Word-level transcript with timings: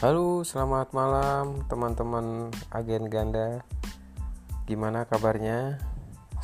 Halo, 0.00 0.40
selamat 0.48 0.96
malam 0.96 1.60
teman-teman 1.68 2.48
agen 2.72 3.12
ganda. 3.12 3.60
Gimana 4.64 5.04
kabarnya? 5.04 5.76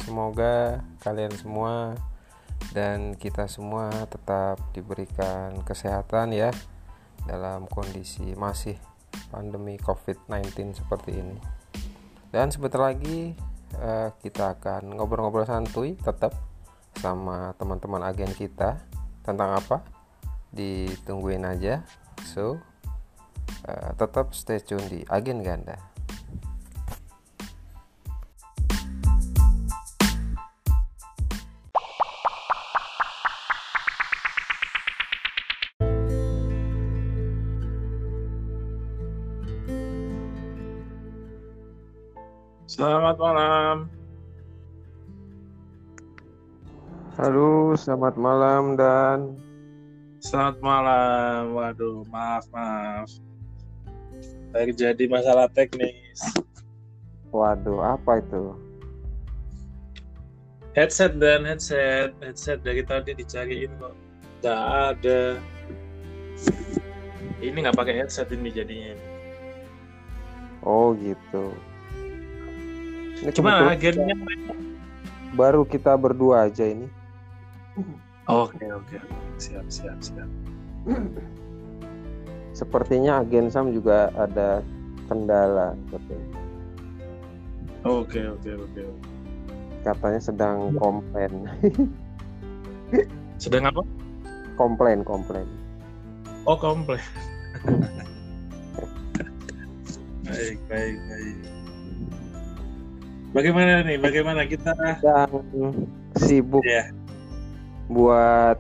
Semoga 0.04 0.84
kalian 1.00 1.32
semua 1.40 1.96
dan 2.76 3.16
kita 3.16 3.48
semua 3.48 3.88
tetap 4.12 4.60
diberikan 4.76 5.56
kesehatan 5.64 6.36
ya 6.36 6.52
dalam 7.24 7.64
kondisi 7.64 8.36
masih 8.36 8.76
pandemi 9.32 9.80
COVID-19 9.80 10.76
seperti 10.76 11.16
ini. 11.16 11.40
Dan 12.28 12.52
sebentar 12.52 12.92
lagi 12.92 13.32
uh, 13.80 14.12
kita 14.20 14.60
akan 14.60 15.00
ngobrol-ngobrol 15.00 15.48
santuy 15.48 15.96
tetap 15.96 16.36
sama 17.00 17.56
teman-teman 17.56 18.04
agen 18.04 18.36
kita 18.36 18.84
tentang 19.24 19.56
apa? 19.56 19.80
Ditungguin 20.52 21.48
aja. 21.48 21.80
So, 22.20 22.60
uh, 23.64 23.96
tetap 23.96 24.36
stay 24.36 24.60
tune 24.60 24.84
di 24.92 25.00
agen 25.08 25.40
ganda 25.40 25.78
Selamat 42.76 43.16
malam. 43.16 43.76
Halo, 47.16 47.72
selamat 47.72 48.20
malam 48.20 48.76
dan 48.76 49.32
Selamat 50.20 50.60
malam. 50.60 51.56
Waduh, 51.56 52.04
maaf, 52.12 52.44
maaf 52.52 53.08
terjadi 54.56 55.04
masalah 55.12 55.46
teknis. 55.52 56.20
Waduh, 57.28 57.84
apa 57.84 58.24
itu? 58.24 58.56
Headset 60.72 61.16
dan 61.16 61.44
headset, 61.44 62.12
headset 62.20 62.60
dari 62.60 62.84
tadi 62.84 63.16
dicariin 63.16 63.72
kok 63.80 63.96
nggak 64.44 64.62
ada. 64.92 65.40
Ini 67.40 67.56
nggak 67.56 67.76
pakai 67.76 68.04
headset 68.04 68.28
ini 68.32 68.52
jadinya. 68.52 68.92
Oh 70.60 70.92
gitu. 70.96 71.52
Ini 73.24 73.32
Cuma 73.32 73.72
agennya 73.72 74.12
baru 75.32 75.64
kita 75.64 75.96
berdua 75.96 76.48
aja 76.48 76.68
ini. 76.68 76.88
Oke 78.28 78.68
oke, 78.68 79.00
siap 79.40 79.64
siap 79.72 79.96
siap. 80.04 80.28
Sepertinya 82.56 83.20
agen 83.20 83.52
Sam 83.52 83.76
juga 83.76 84.08
ada 84.16 84.64
kendala 85.12 85.76
katanya. 85.92 86.28
Oke 87.84 88.24
oke 88.24 88.50
oke. 88.56 88.82
Katanya 89.84 90.20
sedang 90.24 90.72
komplain. 90.80 91.44
sedang 93.44 93.68
apa? 93.68 93.84
Komplain 94.56 95.04
komplain. 95.04 95.44
Oh 96.48 96.56
komplain. 96.56 97.04
baik 100.24 100.58
baik 100.72 100.96
baik. 100.96 101.36
Bagaimana 103.36 103.84
nih? 103.84 104.00
Bagaimana 104.00 104.48
kita 104.48 104.72
sedang 104.72 105.44
sibuk 106.16 106.64
ya. 106.64 106.88
buat 107.92 108.56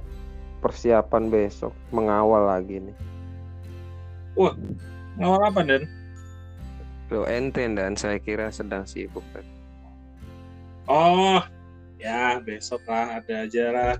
persiapan 0.60 1.32
besok 1.32 1.72
mengawal 1.90 2.44
lagi 2.52 2.84
nih. 2.84 3.15
Wah, 4.36 4.52
ngawal 5.16 5.42
apa 5.48 5.60
Dan? 5.64 5.82
Lo 7.08 7.24
ente 7.24 7.64
dan 7.64 7.96
saya 7.96 8.20
kira 8.20 8.52
sedang 8.52 8.84
sibuk 8.84 9.24
kan. 9.32 9.46
Oh, 10.86 11.40
ya 11.96 12.38
besok 12.44 12.84
lah 12.84 13.18
ada 13.18 13.48
aja 13.48 13.64
lah. 13.72 13.94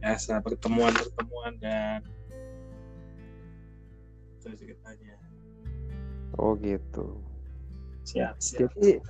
Biasa 0.00 0.40
pertemuan-pertemuan 0.40 1.54
dan 1.60 2.00
itu 4.38 4.48
ceritanya. 4.64 5.18
Oh 6.38 6.54
gitu. 6.56 7.20
Siap, 8.06 8.38
siap. 8.38 8.70
Jadi 8.70 9.02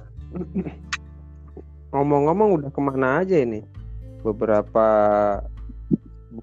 ngomong-ngomong 1.92 2.60
udah 2.60 2.70
ke 2.72 2.80
mana 2.80 3.20
aja 3.20 3.36
ini 3.36 3.62
beberapa 4.24 4.88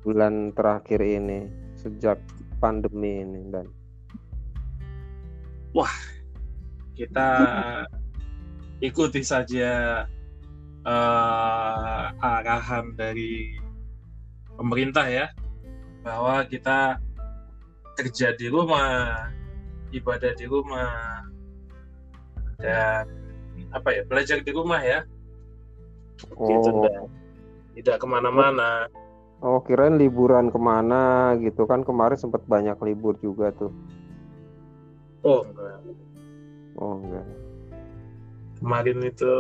bulan 0.02 0.54
terakhir 0.54 1.02
ini 1.02 1.50
sejak 1.78 2.22
pandemi 2.64 3.20
ini 3.20 3.52
dan 3.52 3.68
wah 5.76 5.92
kita 6.96 7.28
ikuti 8.80 9.20
saja 9.20 10.04
uh, 10.88 12.04
arahan 12.24 12.96
dari 12.96 13.60
pemerintah 14.56 15.12
ya 15.12 15.28
bahwa 16.08 16.48
kita 16.48 17.04
kerja 18.00 18.32
di 18.40 18.48
rumah 18.48 19.28
ibadah 19.92 20.32
di 20.40 20.48
rumah 20.48 21.28
dan 22.64 23.12
apa 23.76 23.90
ya 23.92 24.02
belajar 24.08 24.40
di 24.40 24.52
rumah 24.56 24.80
ya. 24.80 25.04
Gitu, 26.24 26.40
oh. 26.40 26.48
gitu 26.48 26.72
tidak 27.74 27.98
ke 28.00 28.06
mana-mana 28.08 28.88
Oh 29.44 29.60
kirain 29.60 30.00
liburan 30.00 30.48
ke 30.48 30.56
mana 30.56 31.36
gitu 31.36 31.68
kan 31.68 31.84
kemarin 31.84 32.16
sempat 32.16 32.48
banyak 32.48 32.80
libur 32.80 33.20
juga 33.20 33.52
tuh. 33.52 33.76
Oh 35.28 35.44
enggak. 35.44 35.84
Oh 36.80 36.96
enggak. 37.04 37.28
Kemarin 38.64 39.04
itu 39.04 39.34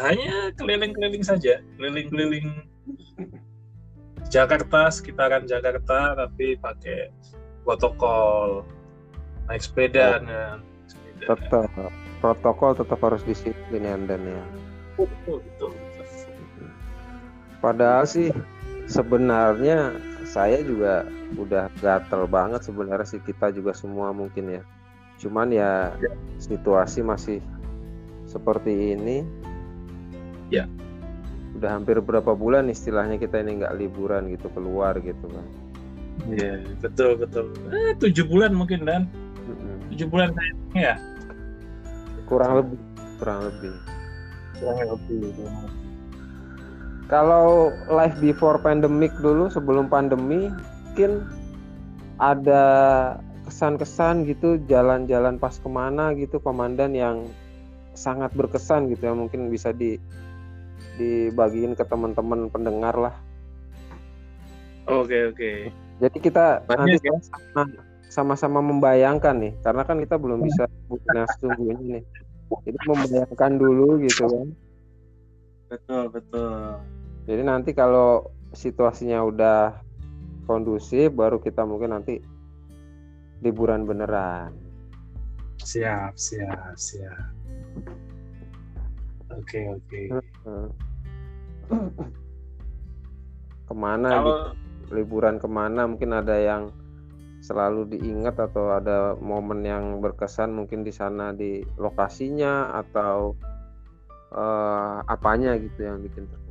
hanya 0.00 0.48
keliling-keliling 0.56 1.20
saja, 1.20 1.60
keliling-keliling 1.76 2.64
Jakarta, 4.32 4.88
sekitaran 4.88 5.44
Jakarta, 5.44 6.16
tapi 6.16 6.56
pakai 6.56 7.12
protokol 7.68 8.64
naik 9.52 9.60
sepeda, 9.60 10.16
oh. 10.16 10.24
nah, 10.24 10.52
sepeda. 10.88 11.24
Tetap 11.36 11.68
protokol 12.24 12.72
tetap 12.72 12.98
harus 13.04 13.20
disiplin 13.28 13.84
ya 13.84 14.00
dan 14.08 14.24
ya. 14.24 14.44
Betul, 14.96 15.44
betul. 15.44 15.72
Padahal 17.60 18.08
sih 18.08 18.32
sebenarnya 18.86 19.94
saya 20.26 20.62
juga 20.62 21.06
udah 21.34 21.70
gatel 21.82 22.26
banget 22.30 22.66
sebenarnya 22.66 23.06
sih 23.06 23.20
kita 23.22 23.50
juga 23.50 23.74
semua 23.74 24.14
mungkin 24.14 24.58
ya. 24.58 24.62
Cuman 25.18 25.50
ya, 25.50 25.94
ya. 25.98 26.12
situasi 26.38 27.02
masih 27.02 27.38
seperti 28.26 28.94
ini. 28.94 29.26
Ya. 30.50 30.70
Udah 31.58 31.78
hampir 31.78 31.98
berapa 31.98 32.36
bulan 32.36 32.68
istilahnya 32.70 33.18
kita 33.18 33.42
ini 33.42 33.64
nggak 33.64 33.74
liburan 33.80 34.28
gitu 34.28 34.52
keluar 34.52 34.92
gitu 35.00 35.24
kan 35.24 35.46
Iya 36.28 36.64
betul 36.80 37.16
betul. 37.20 37.52
Eh, 37.72 37.92
tujuh 38.00 38.24
bulan 38.28 38.52
mungkin 38.56 38.88
dan. 38.88 39.08
Tujuh 39.92 40.08
bulan 40.08 40.32
kayaknya 40.32 40.80
ya? 40.80 40.94
Kurang 42.28 42.52
lebih 42.60 42.78
kurang 43.20 43.40
lebih. 43.48 43.72
Kurang 44.60 44.88
lebih, 44.96 45.20
kurang 45.36 45.56
lebih 45.64 45.85
kalau 47.06 47.70
live 47.86 48.16
before 48.18 48.58
pandemic 48.58 49.14
dulu 49.22 49.46
sebelum 49.46 49.86
pandemi 49.86 50.50
mungkin 50.96 51.28
ada 52.16 52.64
kesan-kesan 53.44 54.24
gitu 54.24 54.56
jalan-jalan 54.64 55.36
pas 55.36 55.54
ke 55.54 55.68
mana 55.68 56.16
gitu 56.16 56.40
komandan 56.40 56.96
yang 56.96 57.28
sangat 57.92 58.32
berkesan 58.32 58.88
gitu 58.88 59.12
ya 59.12 59.14
mungkin 59.14 59.52
bisa 59.52 59.76
di 59.76 60.00
dibagiin 60.96 61.76
ke 61.76 61.84
teman-teman 61.84 62.48
pendengar 62.48 62.96
lah. 62.96 63.14
Oke 64.88 65.28
oke. 65.28 65.50
Jadi 66.00 66.18
kita 66.20 66.64
Banyak, 66.64 66.96
nanti 66.96 66.96
ya? 67.04 67.64
sama-sama 68.08 68.64
membayangkan 68.64 69.36
nih 69.36 69.52
karena 69.60 69.82
kan 69.84 70.00
kita 70.00 70.16
belum 70.16 70.48
bisa 70.48 70.64
bukan 70.88 71.28
sesungguhnya 71.36 72.00
nih. 72.00 72.04
Jadi 72.64 72.78
membayangkan 72.88 73.52
dulu 73.60 74.00
gitu 74.00 74.24
kan. 74.24 74.48
Betul 75.68 76.02
betul. 76.08 76.80
Jadi 77.26 77.42
nanti 77.42 77.74
kalau 77.74 78.30
situasinya 78.54 79.18
udah 79.26 79.74
kondusif 80.46 81.10
baru 81.10 81.42
kita 81.42 81.66
mungkin 81.66 81.90
nanti 81.90 82.22
liburan 83.42 83.82
beneran. 83.82 84.54
Siap, 85.58 86.14
siap, 86.14 86.78
siap. 86.78 87.34
Oke, 89.34 89.66
oke. 89.66 90.00
Ke 93.66 93.74
mana 93.74 94.22
kalau... 94.22 94.54
liburan 94.94 95.42
ke 95.42 95.50
mana 95.50 95.90
mungkin 95.90 96.14
ada 96.14 96.38
yang 96.38 96.70
selalu 97.42 97.98
diingat 97.98 98.38
atau 98.38 98.78
ada 98.78 99.18
momen 99.18 99.66
yang 99.66 99.98
berkesan 99.98 100.54
mungkin 100.54 100.86
di 100.86 100.94
sana 100.94 101.34
di 101.34 101.66
lokasinya 101.74 102.78
atau 102.78 103.34
uh, 104.30 105.02
apanya 105.10 105.58
gitu 105.58 105.82
yang 105.82 105.98
bikin 105.98 106.30
terkesan 106.30 106.45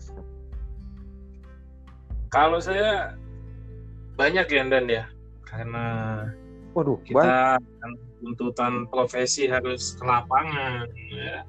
kalau 2.27 2.57
saya 2.57 3.15
banyak 4.15 4.45
ya 4.45 4.63
Dan 4.65 4.85
ya, 4.85 5.03
karena 5.43 5.85
Waduh, 6.71 6.99
kita 7.01 7.55
kan 7.59 7.91
tuntutan 8.19 8.73
profesi 8.85 9.45
harus 9.45 9.95
ke 9.95 10.03
lapangan 10.03 10.87
ya. 11.09 11.43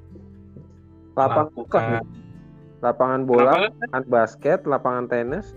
lapangan 1.12 1.48
Melakukan 1.48 1.84
lapangan 2.78 3.20
bola, 3.24 3.52
Lapangan- 3.72 4.06
basket, 4.06 4.60
lapangan 4.62 5.04
tenis. 5.06 5.56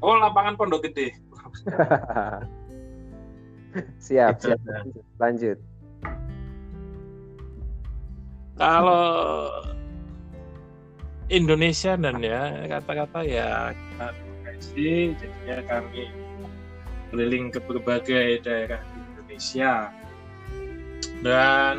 oh 0.00 0.16
lapangan 0.16 0.54
pondok 0.54 0.86
gede 0.86 1.12
siap, 4.00 4.38
Gitu, 4.38 4.48
siap. 4.48 4.60
ya. 4.60 4.78
Lanjut. 5.18 5.58
kalau 8.54 9.04
Indonesia 11.30 11.94
dan 11.94 12.18
ya 12.18 12.66
kata-kata 12.66 13.22
ya 13.22 13.70
kita 13.70 14.06
profesi 14.10 15.14
jadinya 15.14 15.58
kami 15.70 16.10
keliling 17.14 17.54
ke 17.54 17.62
berbagai 17.62 18.42
daerah 18.42 18.82
di 18.82 18.98
Indonesia. 18.98 19.94
Dan 21.22 21.76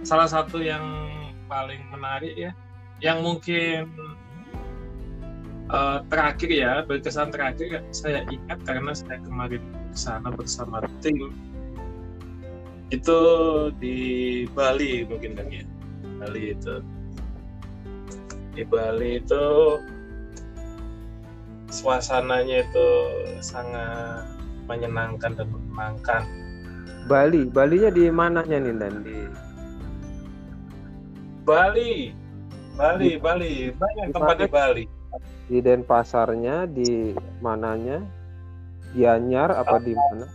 salah 0.00 0.28
satu 0.32 0.64
yang 0.64 0.84
paling 1.44 1.84
menarik 1.92 2.32
ya 2.40 2.56
yang 3.04 3.20
mungkin 3.20 3.92
eh, 5.68 5.98
terakhir 6.08 6.50
ya 6.50 6.72
berkesan 6.88 7.28
terakhir 7.28 7.84
saya 7.92 8.24
ingat 8.32 8.64
karena 8.64 8.96
saya 8.96 9.20
kemarin 9.20 9.60
ke 9.92 9.98
sana 9.98 10.32
bersama 10.32 10.80
tim 11.04 11.36
itu 12.88 13.20
di 13.76 13.98
Bali 14.56 15.04
mungkin 15.04 15.36
kan 15.36 15.52
ya. 15.52 15.68
Bali 16.16 16.56
itu 16.56 16.80
di 18.56 18.64
Bali 18.64 19.20
itu 19.20 19.44
suasananya 21.68 22.64
itu 22.64 22.88
sangat 23.44 24.24
menyenangkan 24.64 25.36
dan 25.36 25.46
menenangkan 25.52 26.24
Bali, 27.06 27.46
Balinya 27.46 27.92
di 27.92 28.10
mananya 28.10 28.56
nih 28.58 28.74
Dan? 28.80 28.94
Di 29.04 29.20
Bali 31.46 32.10
Bali 32.74 33.20
Bali 33.20 33.70
banyak 33.76 34.06
Di 34.10 34.14
tempat 34.16 34.36
di 34.40 34.48
Bali 34.48 34.84
di 35.46 35.62
Denpasarnya, 35.62 36.66
di 36.66 37.14
mananya? 37.38 38.02
Gianyar 38.96 39.54
apa 39.54 39.78
di 39.78 39.94
mana? 39.94 40.26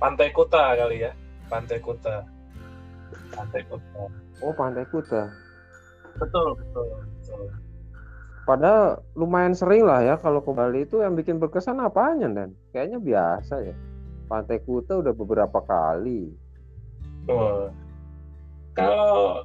Pantai 0.00 0.32
Kuta 0.32 0.72
kali 0.78 1.04
ya 1.04 1.12
Pantai 1.50 1.82
Kuta 1.82 2.24
Pantai 3.34 3.60
Kuta 3.68 4.08
Oh, 4.44 4.52
Pantai 4.52 4.84
Kuta. 4.92 5.45
Betul 6.18 6.56
betul 6.58 6.86
betul 6.92 7.44
Padahal 8.46 9.02
lumayan 9.18 9.58
sering 9.58 9.82
lah 9.82 10.06
ya 10.06 10.14
kalau 10.22 10.38
ke 10.38 10.54
Bali 10.54 10.86
itu 10.86 11.02
yang 11.02 11.18
bikin 11.18 11.42
berkesan 11.42 11.82
apanya 11.82 12.30
Dan? 12.30 12.54
Kayaknya 12.70 12.98
biasa 13.02 13.54
ya. 13.58 13.74
Pantai 14.30 14.62
Kuta 14.62 15.02
udah 15.02 15.10
beberapa 15.10 15.58
kali. 15.66 16.30
Wah. 17.26 17.74
Kalau 18.78 19.42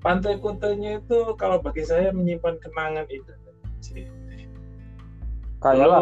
Pantai 0.00 0.38
Kutanya 0.38 1.02
itu 1.02 1.34
kalau 1.34 1.58
bagi 1.58 1.82
saya 1.82 2.14
menyimpan 2.14 2.62
kenangan 2.62 3.10
itu. 3.10 3.34
Kayak 5.58 5.98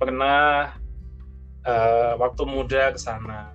pernah 0.00 0.72
eh, 1.68 2.12
waktu 2.16 2.42
muda 2.48 2.96
ke 2.96 2.98
sana. 2.98 3.52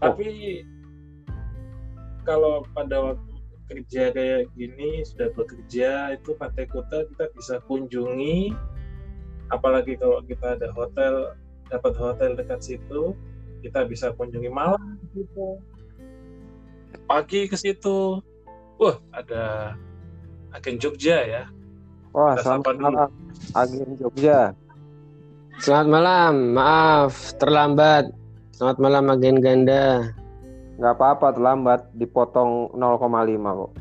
Tapi 0.00 0.64
kalau 2.22 2.62
pada 2.74 3.12
waktu 3.12 3.32
kerja 3.70 4.12
kayak 4.12 4.52
gini 4.52 5.02
sudah 5.06 5.32
bekerja 5.32 6.12
itu 6.14 6.36
Pantai 6.36 6.68
Kuta 6.68 7.08
kita 7.08 7.24
bisa 7.32 7.54
kunjungi 7.64 8.52
apalagi 9.48 9.96
kalau 9.96 10.20
kita 10.24 10.58
ada 10.60 10.68
hotel 10.76 11.36
dapat 11.72 11.92
hotel 11.96 12.36
dekat 12.36 12.60
situ 12.60 13.16
kita 13.64 13.86
bisa 13.88 14.12
kunjungi 14.12 14.50
malam 14.52 15.00
gitu 15.16 15.56
pagi 17.08 17.48
ke 17.48 17.56
situ 17.56 18.20
wah 18.76 18.96
ada 19.14 19.74
agen 20.52 20.76
Jogja 20.76 21.24
ya 21.24 21.44
Wah, 22.12 22.36
Kita 22.36 22.44
selamat 22.44 22.76
malam. 22.76 23.10
Agen 23.56 23.90
Jogja. 23.96 24.52
Selamat 25.64 25.88
malam, 25.88 26.34
maaf 26.52 27.32
terlambat. 27.40 28.12
Selamat 28.52 28.78
malam 28.84 29.04
agen 29.08 29.40
ganda. 29.40 30.12
Nggak 30.80 30.94
apa-apa 30.96 31.26
terlambat, 31.36 31.80
dipotong 31.96 32.72
0,5 32.76 33.60
kok. 33.60 33.72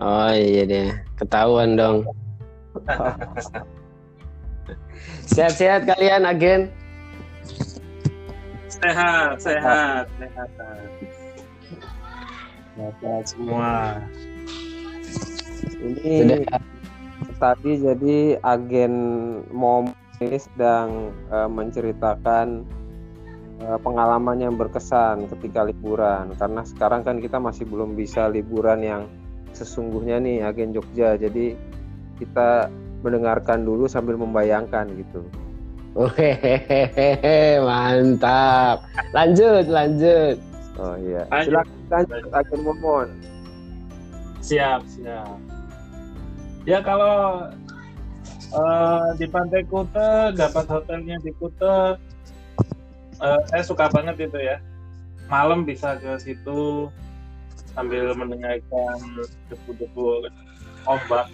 Oh 0.00 0.32
iya 0.32 0.62
deh, 0.64 0.88
ketahuan 1.20 1.76
dong. 1.76 2.04
Sehat-sehat 5.32 5.86
kalian 5.86 6.26
agen. 6.28 6.70
sehat 8.80 9.36
sehat 9.42 10.08
sehat 10.16 10.48
sehat 12.96 13.24
semua 13.28 14.00
Ini 15.80 16.16
Sudah. 16.24 16.60
tadi 17.36 17.72
jadi 17.76 18.18
agen 18.40 18.94
Mom 19.52 19.92
ini 20.20 20.36
sedang 20.40 21.12
eh, 21.28 21.48
menceritakan 21.48 22.64
pengalaman 23.60 24.40
yang 24.40 24.54
berkesan 24.56 25.28
ketika 25.36 25.68
liburan 25.68 26.32
karena 26.40 26.64
sekarang 26.64 27.04
kan 27.04 27.20
kita 27.20 27.36
masih 27.36 27.68
belum 27.68 27.92
bisa 27.92 28.24
liburan 28.32 28.80
yang 28.80 29.02
sesungguhnya 29.52 30.16
nih 30.16 30.46
agen 30.48 30.72
Jogja 30.72 31.20
jadi 31.20 31.52
kita 32.16 32.72
mendengarkan 33.04 33.64
dulu 33.64 33.84
sambil 33.84 34.16
membayangkan 34.16 34.88
gitu 34.96 35.20
Hehehe, 35.90 37.58
mantap. 37.58 38.86
Lanjut, 39.10 39.66
lanjut. 39.66 40.38
oh 40.78 40.94
iya 41.02 41.26
Lanjut. 41.28 41.44
silakan 41.50 41.76
lanjut 41.90 42.22
agen 42.32 42.60
Momon 42.62 43.08
siap 44.40 44.80
siap 44.88 45.36
ya 46.64 46.78
kalau 46.80 47.50
eh, 48.54 49.06
di 49.20 49.26
Pantai 49.28 49.62
Kuta 49.68 50.32
dapat 50.32 50.64
hotelnya 50.70 51.20
di 51.20 51.34
Kuta 51.36 51.98
eh, 53.20 53.40
saya 53.48 53.62
suka 53.62 53.86
banget 53.92 54.28
itu 54.28 54.38
ya. 54.40 54.58
Malam 55.30 55.62
bisa 55.62 55.94
ke 56.00 56.18
situ 56.18 56.90
sambil 57.76 58.10
mendengarkan 58.18 58.98
debu-debu 59.46 60.26
ombak. 60.88 61.30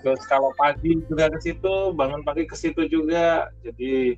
Terus 0.00 0.20
kalau 0.28 0.52
pagi 0.60 1.00
juga 1.08 1.32
ke 1.32 1.38
situ 1.40 1.92
bangun 1.96 2.24
pagi 2.24 2.48
ke 2.48 2.56
situ 2.56 2.88
juga. 2.88 3.52
Jadi 3.60 4.16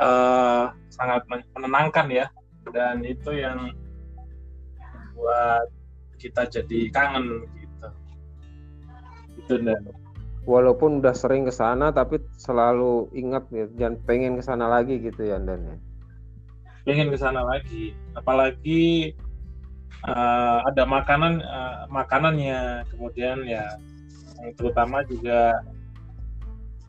eh, 0.00 0.64
sangat 0.90 1.22
menenangkan 1.54 2.08
ya. 2.10 2.26
Dan 2.70 3.02
itu 3.02 3.34
yang 3.34 3.74
buat 5.18 5.66
kita 6.18 6.46
jadi 6.50 6.90
kangen 6.94 7.46
gitu. 7.58 7.88
Itu 9.42 9.54
dan 9.62 10.01
walaupun 10.42 10.98
udah 10.98 11.14
sering 11.14 11.46
ke 11.46 11.54
sana 11.54 11.94
tapi 11.94 12.18
selalu 12.34 13.06
ingat 13.14 13.46
ya 13.54 13.66
dan 13.78 13.98
pengen 14.02 14.38
ke 14.38 14.42
sana 14.42 14.66
lagi 14.66 14.98
gitu 14.98 15.22
ya 15.22 15.38
Dan 15.38 15.66
ya. 15.66 15.76
Pengen 16.82 17.14
ke 17.14 17.18
sana 17.18 17.46
lagi 17.46 17.94
apalagi 18.18 19.14
eh, 20.02 20.58
ada 20.66 20.82
makanan 20.82 21.42
eh, 21.42 21.82
makanannya. 21.90 22.86
Kemudian 22.90 23.46
ya 23.46 23.78
terutama 24.58 25.06
juga 25.06 25.62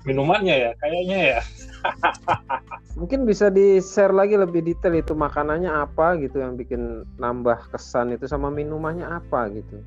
minumannya 0.03 0.55
ya 0.69 0.71
kayaknya 0.81 1.19
ya. 1.37 1.39
Mungkin 2.99 3.29
bisa 3.29 3.53
di-share 3.53 4.13
lagi 4.13 4.37
lebih 4.37 4.65
detail 4.65 4.97
itu 4.97 5.13
makanannya 5.13 5.69
apa 5.69 6.17
gitu 6.21 6.41
yang 6.41 6.57
bikin 6.57 7.05
nambah 7.17 7.69
kesan 7.73 8.17
itu 8.17 8.25
sama 8.25 8.49
minumannya 8.49 9.05
apa 9.05 9.49
gitu. 9.53 9.77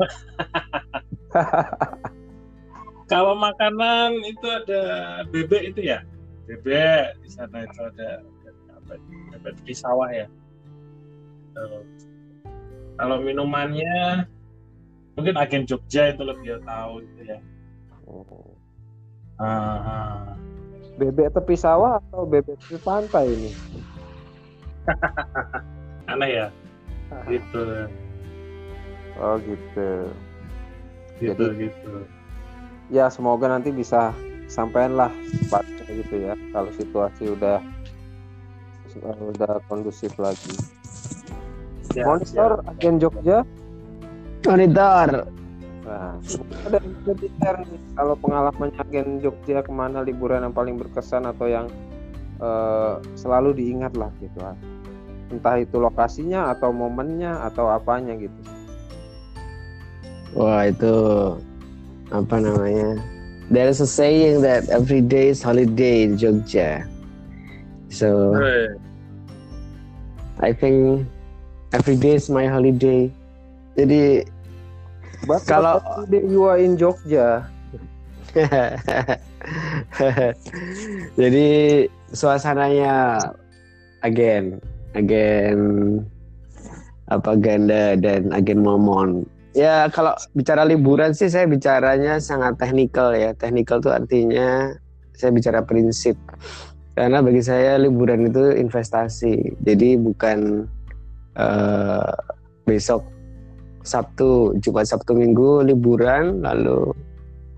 kalau 3.10 3.34
makanan 3.34 4.22
itu 4.22 4.46
ada 4.46 4.82
bebek 5.28 5.74
itu 5.74 5.90
ya 5.90 5.98
bebek 6.46 7.18
di 7.20 7.28
sana 7.28 7.66
itu 7.66 7.80
ada 7.82 8.22
apa 8.70 8.94
bebek 9.34 9.58
di 9.66 9.74
sawah 9.74 10.08
ya 10.08 10.26
kalau 12.96 13.16
minumannya 13.20 14.24
mungkin 15.16 15.34
agen 15.36 15.66
Jogja 15.66 16.14
itu 16.14 16.22
lebih 16.22 16.62
tahu 16.64 17.02
itu 17.04 17.22
ya 17.26 17.38
Oh. 18.10 18.26
Ah, 19.38 19.46
ah. 19.78 20.18
Bebek 20.98 21.30
tepi 21.30 21.54
sawah 21.54 22.02
atau 22.02 22.26
bebek 22.26 22.58
tepi 22.58 22.76
pantai 22.82 23.30
ini? 23.30 23.50
aneh 26.10 26.30
ya 26.42 26.46
gitu 27.30 27.86
Oh 29.14 29.38
gitu. 29.38 29.90
gitu 31.22 31.38
Jadi- 31.38 31.70
gitu 31.70 31.92
Ya 32.90 33.06
semoga 33.06 33.46
nanti 33.46 33.70
bisa 33.70 34.10
sampaikan 34.50 34.98
lah 34.98 35.10
cepatnya 35.46 35.86
gitu 35.94 36.14
ya 36.26 36.34
kalau 36.50 36.70
situasi 36.74 37.22
udah 37.38 37.62
udah 39.30 39.62
kondusif 39.70 40.10
lagi. 40.18 40.50
Siap, 41.94 42.06
Monitor 42.06 42.50
siap. 42.58 42.70
agen 42.74 42.94
Jogja. 42.98 43.38
Monitor. 44.42 45.30
Nah, 45.86 46.14
ada 46.66 46.76
yang 46.78 46.94
bisa 47.02 47.12
di-share 47.18 47.58
nih 47.66 47.80
kalau 47.98 48.14
pengalamannya 48.18 48.78
agen 48.82 49.08
Jogja 49.22 49.62
ke 49.62 49.70
mana 49.70 50.02
liburan 50.02 50.42
yang 50.42 50.54
paling 50.54 50.74
berkesan 50.78 51.26
atau 51.30 51.46
yang 51.46 51.66
eh, 52.42 52.94
selalu 53.14 53.54
diingat 53.54 53.94
lah 53.94 54.10
gitu 54.18 54.38
ah. 54.42 54.58
Entah 55.30 55.62
itu 55.62 55.78
lokasinya 55.78 56.50
atau 56.50 56.74
momennya 56.74 57.46
atau 57.46 57.70
apanya 57.70 58.18
gitu. 58.18 58.34
Wah 60.34 60.66
itu 60.66 60.94
apa 62.10 62.36
namanya? 62.38 62.98
There's 63.50 63.82
a 63.82 63.86
saying 63.86 64.42
that 64.46 64.70
every 64.70 65.02
day 65.02 65.34
is 65.34 65.42
holiday 65.42 66.06
in 66.06 66.14
Jogja. 66.14 66.86
So 67.90 68.38
Eh, 68.38 68.70
I 70.38 70.54
think 70.54 71.06
every 71.74 71.98
day 71.98 72.14
is 72.14 72.30
my 72.30 72.46
holiday. 72.46 73.10
Jadi 73.74 74.26
But 75.28 75.44
Kalau- 75.44 75.84
you 76.08 76.48
are 76.48 76.56
in 76.56 76.80
Jogja, 76.80 77.44
Jadi 81.20 81.48
suasananya 82.14 83.28
agen, 84.00 84.56
agen 84.96 85.58
apa 87.10 87.36
ganda 87.36 87.98
dan 88.00 88.30
agen 88.32 88.64
momon. 88.64 89.26
Ya 89.50 89.90
kalau 89.90 90.14
bicara 90.30 90.62
liburan 90.62 91.10
sih 91.10 91.26
saya 91.26 91.50
bicaranya 91.50 92.22
sangat 92.22 92.54
teknikal 92.62 93.10
ya. 93.10 93.34
Teknikal 93.34 93.82
itu 93.82 93.90
artinya 93.90 94.70
saya 95.18 95.30
bicara 95.34 95.60
prinsip. 95.66 96.14
Karena 96.94 97.18
bagi 97.18 97.42
saya 97.42 97.74
liburan 97.80 98.30
itu 98.30 98.54
investasi. 98.54 99.58
Jadi 99.66 99.98
bukan 99.98 100.70
eh, 101.34 102.14
besok 102.66 103.02
Sabtu, 103.82 104.54
Jumat, 104.60 104.86
Sabtu, 104.86 105.16
Minggu 105.16 105.64
liburan 105.66 106.44
lalu 106.44 106.94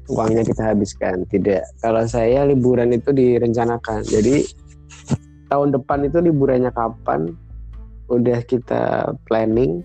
uangnya 0.08 0.48
kita 0.48 0.72
habiskan. 0.72 1.28
Tidak. 1.28 1.84
Kalau 1.84 2.08
saya 2.08 2.48
liburan 2.48 2.96
itu 2.96 3.12
direncanakan. 3.12 4.00
Jadi 4.06 4.48
tahun 5.52 5.76
depan 5.76 6.08
itu 6.08 6.24
liburannya 6.24 6.72
kapan? 6.72 7.36
Udah 8.08 8.44
kita 8.44 9.12
planning, 9.28 9.80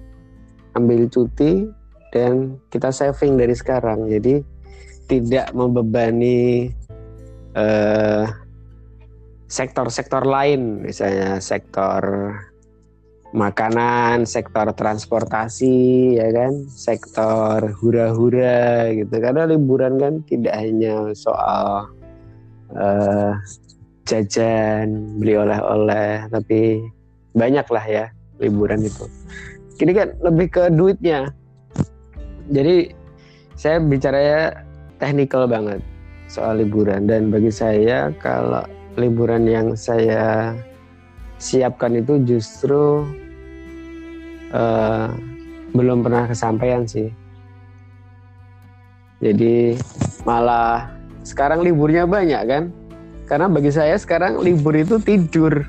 ambil 0.76 1.08
cuti 1.08 1.68
dan 2.18 2.58
kita 2.74 2.90
saving 2.90 3.38
dari 3.38 3.54
sekarang. 3.54 4.10
Jadi 4.10 4.42
tidak 5.06 5.54
membebani 5.54 6.74
eh, 7.54 8.26
sektor-sektor 9.48 10.26
lain, 10.26 10.84
misalnya 10.84 11.38
sektor 11.38 12.02
makanan, 13.38 14.26
sektor 14.26 14.72
transportasi, 14.74 16.18
ya 16.18 16.28
kan, 16.34 16.66
sektor 16.68 17.70
hura-hura 17.80 18.90
gitu. 18.98 19.14
Karena 19.14 19.46
liburan 19.46 20.02
kan 20.02 20.14
tidak 20.26 20.58
hanya 20.58 21.14
soal 21.14 21.94
eh, 22.74 23.32
jajan, 24.08 25.20
beli 25.22 25.38
oleh-oleh, 25.38 26.26
tapi 26.32 26.82
banyak 27.38 27.68
lah 27.70 27.86
ya 27.86 28.06
liburan 28.42 28.82
itu. 28.84 29.06
Ini 29.78 29.92
kan 29.94 30.08
lebih 30.26 30.48
ke 30.50 30.64
duitnya. 30.74 31.30
Jadi 32.48 32.92
saya 33.58 33.82
bicaranya 33.82 34.64
teknikal 35.02 35.50
banget 35.50 35.84
soal 36.28 36.60
liburan 36.60 37.08
dan 37.08 37.32
bagi 37.32 37.52
saya 37.52 38.12
kalau 38.20 38.64
liburan 39.00 39.48
yang 39.48 39.68
saya 39.78 40.56
siapkan 41.38 41.98
itu 41.98 42.22
justru 42.26 43.06
eh, 44.52 45.08
belum 45.72 46.02
pernah 46.02 46.26
kesampaian 46.30 46.84
sih. 46.88 47.12
Jadi 49.18 49.78
malah 50.24 50.94
sekarang 51.26 51.66
liburnya 51.66 52.06
banyak 52.06 52.42
kan? 52.46 52.64
Karena 53.28 53.52
bagi 53.52 53.74
saya 53.74 53.98
sekarang 53.98 54.40
libur 54.40 54.78
itu 54.78 55.02
tidur. 55.02 55.66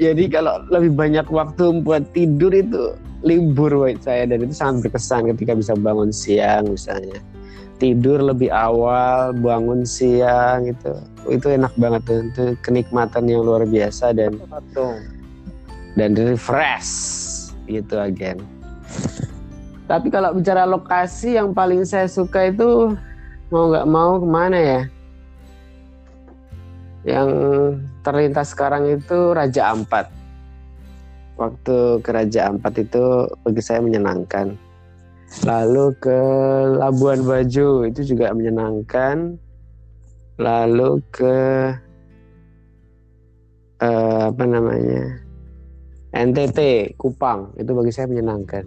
Jadi 0.00 0.32
kalau 0.32 0.64
lebih 0.72 0.96
banyak 0.96 1.28
waktu 1.28 1.84
buat 1.84 2.08
tidur 2.16 2.56
itu 2.56 2.96
libur 3.20 3.68
buat 3.84 4.00
saya 4.00 4.24
dan 4.24 4.48
itu 4.48 4.56
sangat 4.56 4.88
berkesan 4.88 5.28
ketika 5.36 5.52
bisa 5.52 5.76
bangun 5.76 6.08
siang 6.08 6.72
misalnya. 6.72 7.20
Tidur 7.76 8.20
lebih 8.20 8.48
awal, 8.48 9.36
bangun 9.36 9.84
siang 9.84 10.72
itu. 10.72 10.92
Itu 11.28 11.52
enak 11.52 11.76
banget 11.76 12.00
tuh. 12.08 12.20
Itu 12.32 12.44
kenikmatan 12.64 13.28
yang 13.28 13.44
luar 13.44 13.68
biasa 13.68 14.16
dan 14.16 14.40
dan 16.00 16.16
refresh 16.16 16.92
gitu 17.68 18.00
agen. 18.00 18.40
Tapi 19.84 20.08
kalau 20.08 20.32
bicara 20.32 20.64
lokasi 20.64 21.36
yang 21.36 21.52
paling 21.52 21.84
saya 21.84 22.08
suka 22.08 22.48
itu 22.48 22.96
mau 23.52 23.68
nggak 23.68 23.88
mau 23.88 24.16
ke 24.16 24.28
mana 24.28 24.58
ya? 24.60 24.80
Yang 27.04 27.28
terlintas 28.00 28.52
sekarang 28.52 28.88
itu 28.88 29.32
Raja 29.32 29.72
Ampat. 29.72 30.08
Waktu 31.36 32.04
ke 32.04 32.10
Raja 32.12 32.52
Ampat 32.52 32.84
itu 32.84 33.28
bagi 33.44 33.62
saya 33.64 33.80
menyenangkan. 33.80 34.56
Lalu 35.46 35.94
ke 36.02 36.20
Labuan 36.76 37.22
Bajo 37.22 37.86
itu 37.86 38.02
juga 38.02 38.34
menyenangkan. 38.34 39.38
Lalu 40.40 40.90
ke 41.12 41.36
eh, 43.80 44.22
apa 44.28 44.44
namanya? 44.44 45.20
NTT 46.10 46.92
Kupang 46.98 47.54
itu 47.54 47.70
bagi 47.70 47.92
saya 47.94 48.10
menyenangkan. 48.10 48.66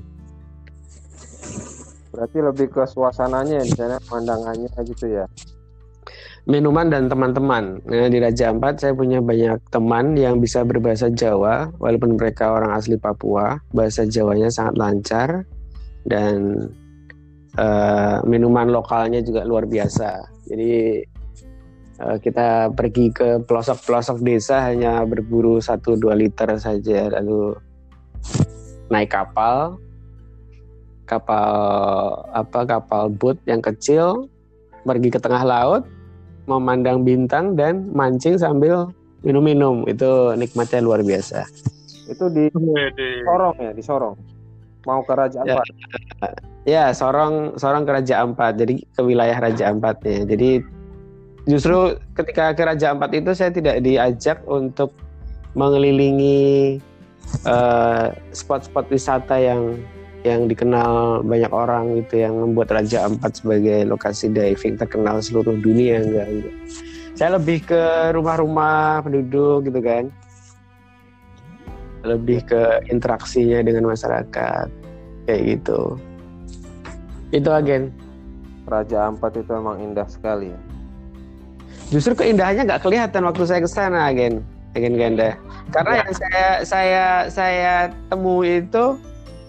Berarti 2.13 2.37
lebih 2.39 2.67
ke 2.71 2.85
suasananya 2.85 3.59
ya, 3.59 3.65
di 3.65 3.73
sana 3.73 3.97
pemandangannya 3.99 4.69
gitu 4.85 5.05
ya. 5.09 5.25
Minuman 6.43 6.91
dan 6.91 7.07
teman-teman. 7.07 7.79
Nah, 7.88 8.12
di 8.12 8.19
Raja 8.19 8.51
Ampat 8.51 8.83
saya 8.83 8.91
punya 8.91 9.23
banyak 9.23 9.63
teman 9.71 10.12
yang 10.19 10.43
bisa 10.43 10.67
berbahasa 10.67 11.07
Jawa 11.07 11.71
walaupun 11.79 12.19
mereka 12.19 12.51
orang 12.51 12.75
asli 12.75 13.00
Papua. 13.00 13.63
Bahasa 13.71 14.03
Jawanya 14.03 14.51
sangat 14.51 14.75
lancar 14.75 15.29
dan 16.03 16.67
eh, 17.55 18.17
minuman 18.27 18.67
lokalnya 18.75 19.23
juga 19.23 19.47
luar 19.47 19.63
biasa. 19.71 20.19
Jadi 20.51 21.00
eh, 22.03 22.17
kita 22.19 22.75
pergi 22.75 23.15
ke 23.15 23.39
pelosok-pelosok 23.47 24.19
desa 24.19 24.67
hanya 24.67 25.07
berburu 25.07 25.63
1-2 25.63 26.12
liter 26.12 26.59
saja 26.59 27.07
lalu 27.07 27.55
naik 28.91 29.15
kapal 29.15 29.79
kapal 31.07 31.51
apa 32.35 32.59
kapal 32.67 33.07
boat 33.12 33.39
yang 33.47 33.59
kecil 33.59 34.27
pergi 34.83 35.09
ke 35.12 35.19
tengah 35.19 35.43
laut 35.43 35.83
memandang 36.45 37.07
bintang 37.07 37.55
dan 37.55 37.88
mancing 37.95 38.35
sambil 38.35 38.91
minum-minum 39.23 39.88
itu 39.88 40.35
nikmatnya 40.35 40.83
luar 40.83 41.00
biasa 41.01 41.47
Itu 42.03 42.27
di. 42.27 42.51
Sorong 43.23 43.55
ya, 43.63 43.71
di 43.71 43.79
Sorong. 43.79 44.15
Mau 44.83 45.00
ke 45.07 45.15
Raja 45.15 45.39
Ya. 45.47 45.55
Ampat. 45.55 45.67
ya 46.67 46.85
Sorong 46.91 47.55
Sorong 47.55 47.88
ke 47.88 47.91
Raja 47.95 48.19
Ampat 48.27 48.59
jadi 48.59 48.75
ke 48.83 49.01
wilayah 49.01 49.39
Raja 49.39 49.71
Ampatnya 49.71 50.27
jadi 50.27 50.59
justru 51.47 51.95
ketika 52.19 52.51
ke 52.51 52.63
Raja 52.67 52.91
Ampat 52.91 53.15
itu 53.15 53.31
saya 53.31 53.55
tidak 53.55 53.79
diajak 53.79 54.43
untuk 54.43 54.91
mengelilingi 55.55 56.79
eh, 57.47 58.07
spot-spot 58.35 58.91
wisata 58.91 59.39
yang 59.39 59.79
yang 60.23 60.47
dikenal 60.47 61.19
banyak 61.27 61.51
orang 61.51 61.99
gitu 61.99 62.23
yang 62.23 62.39
membuat 62.39 62.71
Raja 62.71 63.03
Ampat 63.11 63.43
sebagai 63.43 63.83
lokasi 63.83 64.31
diving 64.31 64.79
terkenal 64.79 65.19
seluruh 65.19 65.59
dunia 65.59 65.99
enggak, 65.99 66.27
enggak. 66.31 66.55
Saya 67.13 67.37
lebih 67.37 67.67
ke 67.67 67.83
rumah-rumah 68.15 69.03
penduduk 69.03 69.67
gitu 69.67 69.79
kan. 69.83 70.07
Lebih 72.07 72.47
ke 72.47 72.61
interaksinya 72.87 73.63
dengan 73.63 73.91
masyarakat 73.91 74.67
kayak 75.27 75.41
gitu. 75.43 75.99
Itu 77.35 77.49
agen. 77.51 77.91
Raja 78.63 79.11
Ampat 79.11 79.43
itu 79.43 79.51
emang 79.51 79.83
indah 79.83 80.07
sekali 80.07 80.55
ya. 80.55 80.59
Justru 81.91 82.15
keindahannya 82.15 82.63
nggak 82.63 82.81
kelihatan 82.81 83.27
waktu 83.27 83.43
saya 83.43 83.59
ke 83.59 83.69
sana, 83.69 84.07
agen. 84.07 84.39
Agen 84.73 84.95
ganda. 84.95 85.35
Karena 85.69 86.01
yang 86.01 86.13
saya 86.15 86.47
saya 86.63 87.05
saya 87.27 87.73
temui 88.07 88.63
itu 88.63 88.95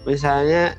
misalnya 0.05 0.73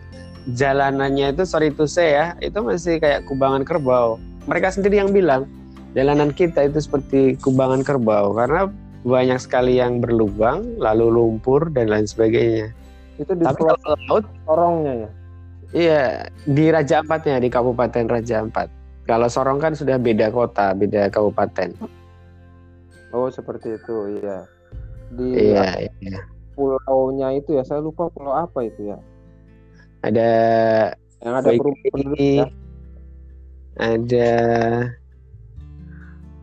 jalanannya 0.55 1.35
itu 1.35 1.43
sorry 1.43 1.75
to 1.75 1.85
say 1.91 2.15
ya, 2.15 2.39
itu 2.39 2.59
masih 2.63 3.03
kayak 3.03 3.27
kubangan 3.27 3.67
kerbau. 3.67 4.23
Mereka 4.47 4.71
sendiri 4.71 5.03
yang 5.03 5.11
bilang 5.11 5.51
jalanan 5.93 6.31
kita 6.31 6.71
itu 6.71 6.79
seperti 6.79 7.35
kubangan 7.43 7.83
kerbau 7.83 8.31
karena 8.33 8.71
banyak 9.07 9.39
sekali 9.39 9.79
yang 9.79 10.03
berlubang, 10.03 10.67
lalu 10.79 11.11
lumpur 11.11 11.71
dan 11.71 11.91
lain 11.91 12.07
sebagainya. 12.07 12.75
Itu 13.19 13.35
di 13.35 13.43
Tapi 13.47 13.61
kalau 13.63 13.97
laut, 14.11 14.25
Sorongnya 14.47 14.93
ya. 14.95 15.11
iya 15.75 16.05
di 16.47 16.71
Raja 16.71 17.03
Ampatnya 17.03 17.39
di 17.39 17.51
Kabupaten 17.51 18.07
Raja 18.07 18.43
Ampat. 18.43 18.69
Kalau 19.07 19.31
Sorong 19.31 19.63
kan 19.63 19.79
sudah 19.79 19.99
beda 20.03 20.35
kota, 20.35 20.75
beda 20.75 21.07
kabupaten. 21.15 21.71
Oh, 23.15 23.31
seperti 23.31 23.79
itu, 23.79 24.19
iya. 24.19 24.43
Di 25.15 25.55
Iya, 25.55 25.87
iya. 26.03 26.19
pulaunya 26.59 27.39
itu 27.39 27.55
ya, 27.55 27.63
saya 27.63 27.79
lupa 27.79 28.11
pulau 28.11 28.35
apa 28.35 28.67
itu 28.67 28.91
ya. 28.91 28.99
Ada 30.07 30.31
Yang 31.19 31.35
ada 31.35 31.51
penduduk 31.59 32.15
ya. 32.15 32.47
ada 33.77 34.31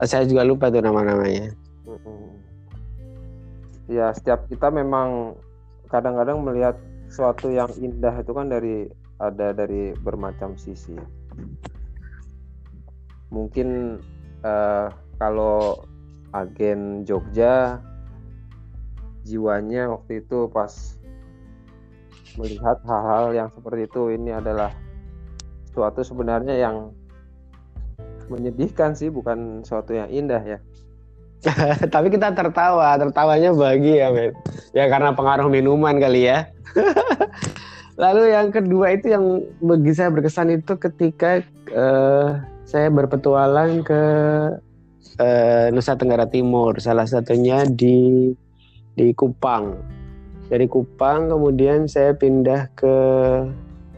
oh, 0.04 0.08
saya 0.08 0.28
juga 0.28 0.44
lupa 0.44 0.68
tuh 0.68 0.84
nama-namanya. 0.84 1.56
Ya 3.88 4.12
setiap 4.12 4.52
kita 4.52 4.68
memang 4.68 5.40
kadang-kadang 5.88 6.44
melihat 6.44 6.76
sesuatu 7.08 7.48
yang 7.48 7.72
indah 7.80 8.20
itu 8.20 8.32
kan 8.36 8.52
dari 8.52 8.92
ada 9.24 9.56
dari 9.56 9.96
bermacam 9.96 10.60
sisi. 10.60 10.98
Mungkin 13.32 14.02
uh, 14.44 14.92
kalau 15.16 15.88
agen 16.36 17.08
Jogja 17.08 17.80
jiwanya 19.24 19.88
waktu 19.94 20.26
itu 20.26 20.52
pas 20.52 21.00
melihat 22.38 22.82
hal-hal 22.86 23.34
yang 23.34 23.50
seperti 23.54 23.86
itu 23.86 24.14
ini 24.14 24.34
adalah 24.34 24.74
suatu 25.74 26.02
sebenarnya 26.06 26.58
yang 26.58 26.94
menyedihkan 28.30 28.96
sih 28.96 29.10
bukan 29.10 29.62
suatu 29.66 29.94
yang 29.94 30.10
indah 30.10 30.42
ya. 30.42 30.60
Tapi 31.94 32.08
kita 32.08 32.32
tertawa 32.32 32.96
tertawanya 32.96 33.52
bahagia 33.52 34.16
men 34.16 34.32
ya 34.72 34.88
karena 34.88 35.12
pengaruh 35.12 35.52
minuman 35.52 36.00
kali 36.00 36.32
ya. 36.32 36.48
Lalu 38.04 38.34
yang 38.34 38.50
kedua 38.50 38.98
itu 38.98 39.14
yang 39.14 39.46
bagi 39.62 39.94
saya 39.94 40.10
berkesan 40.10 40.50
itu 40.50 40.74
ketika 40.82 41.46
uh, 41.76 42.42
saya 42.66 42.90
berpetualang 42.90 43.86
ke 43.86 44.02
uh, 45.22 45.66
Nusa 45.70 45.94
Tenggara 45.94 46.26
Timur 46.26 46.74
salah 46.82 47.06
satunya 47.06 47.68
di 47.70 48.34
di 48.98 49.14
Kupang 49.14 49.78
dari 50.54 50.70
Kupang 50.70 51.34
kemudian 51.34 51.90
saya 51.90 52.14
pindah 52.14 52.70
ke 52.78 52.96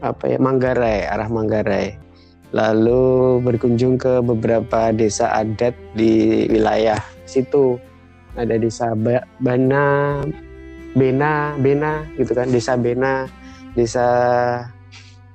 apa 0.00 0.24
ya 0.24 0.40
Manggarai 0.40 1.04
arah 1.04 1.28
Manggarai. 1.28 2.00
Lalu 2.56 3.44
berkunjung 3.44 4.00
ke 4.00 4.24
beberapa 4.24 4.88
desa 4.96 5.28
adat 5.36 5.76
di 5.92 6.48
wilayah 6.48 6.96
situ. 7.28 7.76
Ada 8.40 8.56
desa 8.56 8.96
Bana 8.96 10.24
Bena 10.96 11.52
Bena 11.60 12.08
gitu 12.16 12.32
kan 12.32 12.48
desa 12.48 12.72
Bena 12.80 13.28
desa 13.76 14.08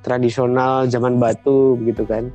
tradisional 0.01 0.89
zaman 0.89 1.21
batu 1.21 1.77
gitu 1.85 2.01
kan. 2.09 2.33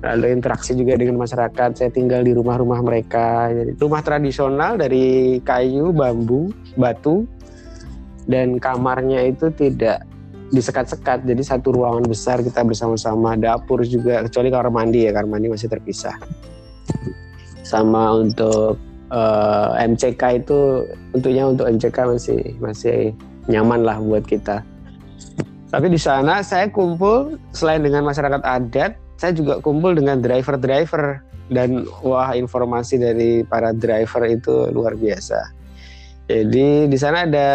Lalu 0.00 0.32
interaksi 0.32 0.72
juga 0.72 0.96
dengan 0.96 1.20
masyarakat 1.20 1.76
saya 1.76 1.90
tinggal 1.92 2.24
di 2.24 2.32
rumah-rumah 2.32 2.80
mereka. 2.80 3.52
Jadi 3.52 3.76
rumah 3.76 4.00
tradisional 4.00 4.80
dari 4.80 5.36
kayu 5.44 5.92
bambu 5.92 6.48
batu 6.78 7.28
dan 8.28 8.60
kamarnya 8.60 9.32
itu 9.32 9.48
tidak 9.56 10.04
disekat-sekat. 10.52 11.24
Jadi 11.24 11.42
satu 11.44 11.72
ruangan 11.74 12.04
besar 12.04 12.40
kita 12.44 12.64
bersama-sama. 12.64 13.36
Dapur 13.36 13.84
juga 13.84 14.24
kecuali 14.24 14.48
kamar 14.52 14.68
mandi 14.72 15.08
ya 15.08 15.12
kamar 15.16 15.40
mandi 15.40 15.48
masih 15.52 15.68
terpisah. 15.68 16.14
Sama 17.64 18.16
untuk 18.16 18.80
uh, 19.12 19.76
eh, 19.76 19.88
MCK 19.88 20.22
itu 20.44 20.88
untuknya 21.12 21.44
untuk 21.48 21.68
MCK 21.68 21.96
masih 22.04 22.40
masih 22.60 22.98
nyaman 23.48 23.84
lah 23.84 24.00
buat 24.00 24.24
kita. 24.24 24.64
Tapi 25.68 25.92
di 25.92 26.00
sana 26.00 26.40
saya 26.40 26.72
kumpul 26.72 27.36
selain 27.52 27.84
dengan 27.84 28.00
masyarakat 28.08 28.40
adat 28.40 28.96
saya 29.20 29.34
juga 29.34 29.58
kumpul 29.60 29.98
dengan 29.98 30.22
driver-driver. 30.22 31.24
Dan 31.48 31.88
wah 32.04 32.36
informasi 32.36 33.00
dari 33.00 33.40
para 33.40 33.72
driver 33.72 34.20
itu 34.28 34.68
luar 34.68 34.92
biasa. 34.92 35.40
Jadi 36.28 36.92
di 36.92 36.98
sana 37.00 37.24
ada 37.24 37.48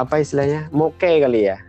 apa 0.00 0.20
istilahnya 0.20 0.72
moke 0.72 1.20
kali 1.20 1.52
ya 1.52 1.60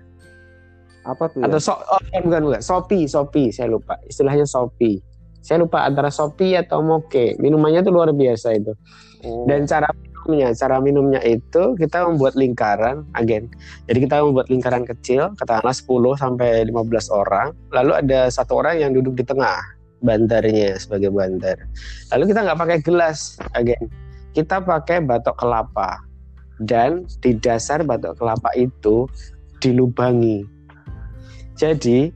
apa 1.03 1.27
tuh? 1.32 1.44
Atau 1.44 1.60
ya? 1.60 1.63
so, 1.63 1.74
oh, 1.75 2.00
bukan 2.00 2.44
bukan 2.48 2.63
Sopi, 2.63 3.06
Sopi, 3.06 3.51
saya 3.51 3.68
lupa. 3.72 4.00
Istilahnya 4.08 4.48
Sopi. 4.48 5.03
Saya 5.44 5.60
lupa 5.60 5.84
antara 5.84 6.08
Sopi 6.08 6.56
atau 6.56 6.80
Moke. 6.80 7.36
Minumannya 7.43 7.84
tuh 7.84 7.91
luar 7.91 8.15
biasa 8.15 8.56
itu. 8.56 8.71
Oh. 9.28 9.43
Dan 9.43 9.67
cara 9.67 9.91
minumnya, 9.91 10.56
cara 10.56 10.80
minumnya 10.80 11.19
itu 11.28 11.76
kita 11.76 12.08
membuat 12.08 12.39
lingkaran 12.39 13.04
agen. 13.19 13.52
Jadi 13.91 14.08
kita 14.08 14.24
membuat 14.24 14.47
lingkaran 14.47 14.88
kecil, 14.88 15.36
katakanlah 15.36 15.76
10 15.76 16.15
sampai 16.15 16.50
15 16.71 17.12
orang. 17.12 17.52
Lalu 17.76 17.91
ada 18.00 18.32
satu 18.32 18.63
orang 18.63 18.80
yang 18.80 18.95
duduk 18.95 19.19
di 19.19 19.24
tengah 19.28 19.60
bandarnya 20.00 20.80
sebagai 20.80 21.12
bandar. 21.12 21.60
Lalu 22.15 22.32
kita 22.32 22.39
nggak 22.47 22.60
pakai 22.63 22.78
gelas 22.80 23.36
agen. 23.60 23.91
Kita 24.32 24.63
pakai 24.63 25.04
batok 25.04 25.36
kelapa. 25.36 26.00
Dan 26.63 27.06
di 27.19 27.36
dasar 27.38 27.84
batok 27.84 28.17
kelapa 28.17 28.49
itu 28.56 29.06
dilubangi 29.60 30.54
jadi 31.58 32.10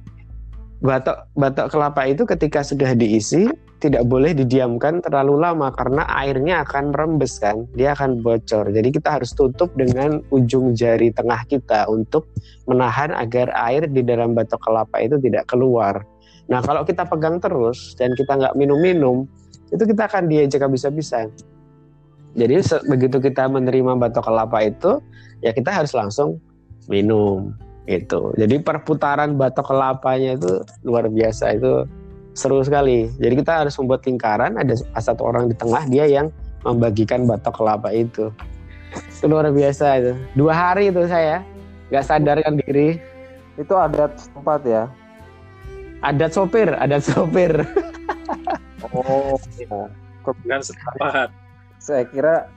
batok 0.81 1.29
batok 1.37 1.67
kelapa 1.73 2.01
itu 2.09 2.25
ketika 2.25 2.61
sudah 2.65 2.93
diisi 2.97 3.49
tidak 3.77 4.09
boleh 4.09 4.33
didiamkan 4.33 5.05
terlalu 5.05 5.37
lama 5.37 5.69
karena 5.69 6.01
airnya 6.09 6.65
akan 6.65 6.89
merembes 6.89 7.37
kan, 7.37 7.69
dia 7.77 7.93
akan 7.93 8.25
bocor. 8.25 8.73
Jadi 8.73 8.89
kita 8.89 9.21
harus 9.21 9.37
tutup 9.37 9.69
dengan 9.77 10.25
ujung 10.33 10.73
jari 10.73 11.13
tengah 11.13 11.45
kita 11.45 11.85
untuk 11.85 12.25
menahan 12.65 13.13
agar 13.13 13.53
air 13.69 13.85
di 13.85 14.01
dalam 14.01 14.33
batok 14.33 14.57
kelapa 14.65 14.97
itu 14.97 15.21
tidak 15.21 15.45
keluar. 15.45 16.01
Nah 16.49 16.65
kalau 16.65 16.81
kita 16.81 17.05
pegang 17.05 17.37
terus 17.37 17.93
dan 18.01 18.17
kita 18.17 18.33
nggak 18.33 18.57
minum-minum, 18.57 19.29
itu 19.69 19.83
kita 19.85 20.09
akan 20.09 20.25
diajak 20.25 20.65
habis-habisan. 20.65 21.29
Jadi 22.37 22.61
begitu 22.85 23.17
kita 23.17 23.49
menerima 23.49 23.97
batok 23.97 24.29
kelapa 24.29 24.61
itu, 24.61 25.01
ya 25.41 25.49
kita 25.49 25.73
harus 25.73 25.91
langsung 25.97 26.37
minum 26.87 27.51
itu 27.87 28.35
jadi 28.35 28.59
perputaran 28.59 29.39
batok 29.39 29.71
kelapanya 29.71 30.35
itu 30.35 30.59
luar 30.83 31.07
biasa 31.07 31.55
itu 31.55 31.87
seru 32.35 32.61
sekali. 32.61 33.09
Jadi 33.17 33.33
kita 33.41 33.65
harus 33.65 33.73
membuat 33.79 34.05
lingkaran 34.05 34.59
ada 34.59 34.75
satu 34.99 35.25
orang 35.25 35.49
di 35.49 35.55
tengah 35.57 35.87
dia 35.89 36.05
yang 36.05 36.27
membagikan 36.61 37.25
batok 37.25 37.57
kelapa 37.57 37.89
itu. 37.95 38.29
Itu 38.93 39.25
luar 39.25 39.49
biasa 39.49 40.03
itu. 40.03 40.13
Dua 40.37 40.53
hari 40.53 40.93
itu 40.93 41.07
saya 41.09 41.41
nggak 41.89 42.05
sadarkan 42.05 42.59
diri. 42.61 43.01
Itu 43.57 43.73
adat 43.73 44.13
tempat 44.35 44.61
ya? 44.67 44.83
Adat 46.05 46.35
sopir 46.35 46.69
adat 46.77 47.01
sopir. 47.01 47.65
Oh 48.93 49.39
ya 49.57 49.89
kebukan 50.21 50.59
setempat 50.61 51.31
saya 51.87 52.03
kira 52.03 52.51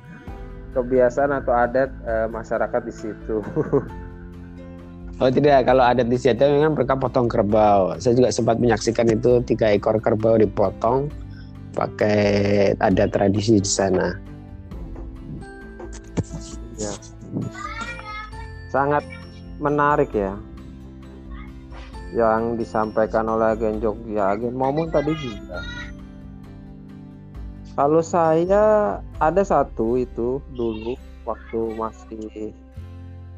kebiasaan 0.74 1.30
atau 1.38 1.54
adat 1.54 1.90
e, 2.02 2.14
masyarakat 2.34 2.82
di 2.82 2.94
situ 2.94 3.38
Oh 5.20 5.28
tidak, 5.28 5.68
kalau 5.68 5.84
adat 5.84 6.08
di 6.08 6.16
Siata 6.16 6.48
memang 6.48 6.72
mereka 6.72 6.96
potong 6.96 7.28
kerbau. 7.28 7.92
Saya 8.00 8.16
juga 8.16 8.32
sempat 8.32 8.56
menyaksikan 8.56 9.04
itu 9.04 9.44
tiga 9.44 9.68
ekor 9.68 10.00
kerbau 10.00 10.40
dipotong 10.40 11.12
pakai 11.76 12.72
ada 12.80 13.04
tradisi 13.04 13.60
di 13.60 13.68
sana. 13.68 14.16
Ya. 16.80 16.88
Sangat 18.72 19.04
menarik 19.60 20.08
ya. 20.16 20.40
Yang 22.16 22.64
disampaikan 22.64 23.28
oleh 23.28 23.52
Agen 23.52 23.76
Jogja, 23.76 24.32
Agen 24.32 24.56
Momon 24.56 24.88
tadi 24.88 25.12
juga. 25.20 25.60
Kalau 27.78 28.02
saya 28.02 28.98
ada 29.22 29.42
satu 29.46 29.94
itu 29.96 30.42
dulu 30.52 30.98
waktu 31.22 31.60
masih 31.78 32.52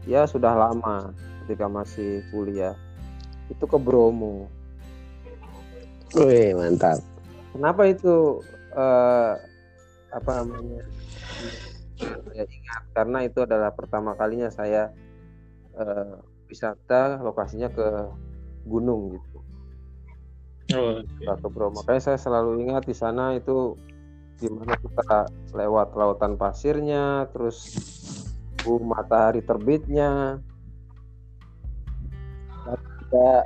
ya 0.09 0.27
sudah 0.27 0.57
lama 0.57 1.13
ketika 1.45 1.67
masih 1.69 2.25
kuliah 2.33 2.75
itu 3.53 3.65
ke 3.69 3.79
Bromo. 3.79 4.49
Wih 6.17 6.57
mantap. 6.57 7.01
Kenapa 7.53 7.83
itu 7.89 8.41
uh, 8.73 9.37
apa 10.13 10.31
namanya? 10.41 10.85
Saya 12.01 12.45
ingat 12.49 12.83
karena 12.97 13.19
itu 13.29 13.39
adalah 13.45 13.71
pertama 13.77 14.17
kalinya 14.17 14.49
saya 14.49 14.91
uh, 15.77 16.19
wisata 16.49 17.21
lokasinya 17.21 17.69
ke 17.69 17.87
gunung 18.67 19.17
gitu. 19.17 19.39
Oh, 20.73 21.05
okay. 21.05 21.29
ke 21.29 21.49
Bromo. 21.53 21.85
Makanya 21.85 22.03
saya 22.13 22.19
selalu 22.19 22.65
ingat 22.65 22.89
di 22.89 22.97
sana 22.97 23.37
itu 23.37 23.77
gimana 24.43 24.75
kita 24.75 25.31
lewat 25.55 25.95
lautan 25.95 26.35
pasirnya, 26.35 27.31
terus 27.31 27.79
matahari 28.67 29.39
terbitnya, 29.47 30.43
kita 33.13 33.45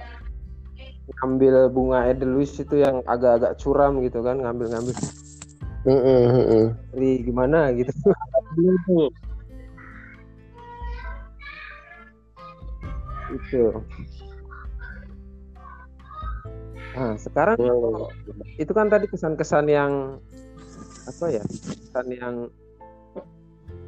ngambil 1.19 1.71
bunga 1.71 2.07
edelweiss 2.11 2.59
itu 2.59 2.83
yang 2.83 3.03
agak-agak 3.07 3.59
curam 3.63 4.03
gitu 4.03 4.23
kan 4.27 4.43
ngambil-ngambil 4.43 4.95
mm 5.87 6.01
-mm. 6.03 6.65
gimana 7.23 7.71
gitu 7.75 7.91
itu 13.37 13.65
nah 16.97 17.13
sekarang 17.21 17.61
oh. 17.61 18.09
itu 18.57 18.73
kan 18.73 18.89
tadi 18.89 19.05
kesan-kesan 19.11 19.69
yang 19.69 20.17
apa 21.07 21.27
ya 21.31 21.43
kesan 21.47 22.07
yang 22.11 22.37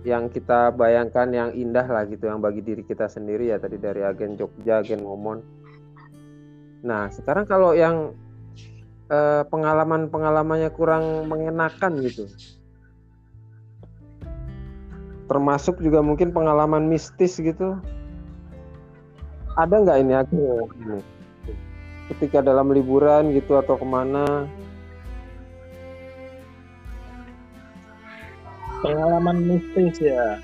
yang 0.07 0.31
kita 0.31 0.71
bayangkan 0.71 1.29
yang 1.35 1.51
indah 1.53 1.85
lah 1.85 2.07
gitu 2.07 2.31
yang 2.31 2.39
bagi 2.39 2.63
diri 2.63 2.87
kita 2.87 3.11
sendiri 3.11 3.51
ya 3.51 3.59
tadi 3.59 3.77
dari 3.77 4.07
agen 4.07 4.39
Jogja 4.39 4.81
agen 4.81 5.03
Momon 5.03 5.43
Nah, 6.83 7.11
sekarang 7.11 7.47
kalau 7.49 7.75
yang 7.75 8.15
eh, 9.11 9.43
pengalaman-pengalamannya 9.51 10.71
kurang 10.71 11.27
mengenakan 11.27 11.99
gitu. 12.07 12.31
Termasuk 15.29 15.83
juga 15.83 16.01
mungkin 16.01 16.31
pengalaman 16.33 16.87
mistis 16.89 17.37
gitu. 17.37 17.77
Ada 19.59 19.75
nggak 19.83 19.99
ini 20.07 20.15
aku 20.15 20.39
ini? 20.79 20.99
Ketika 22.09 22.41
dalam 22.41 22.73
liburan 22.73 23.35
gitu 23.37 23.59
atau 23.59 23.77
ke 23.77 23.85
mana? 23.85 24.49
Pengalaman 28.85 29.37
mistis 29.43 29.99
ya. 29.99 30.39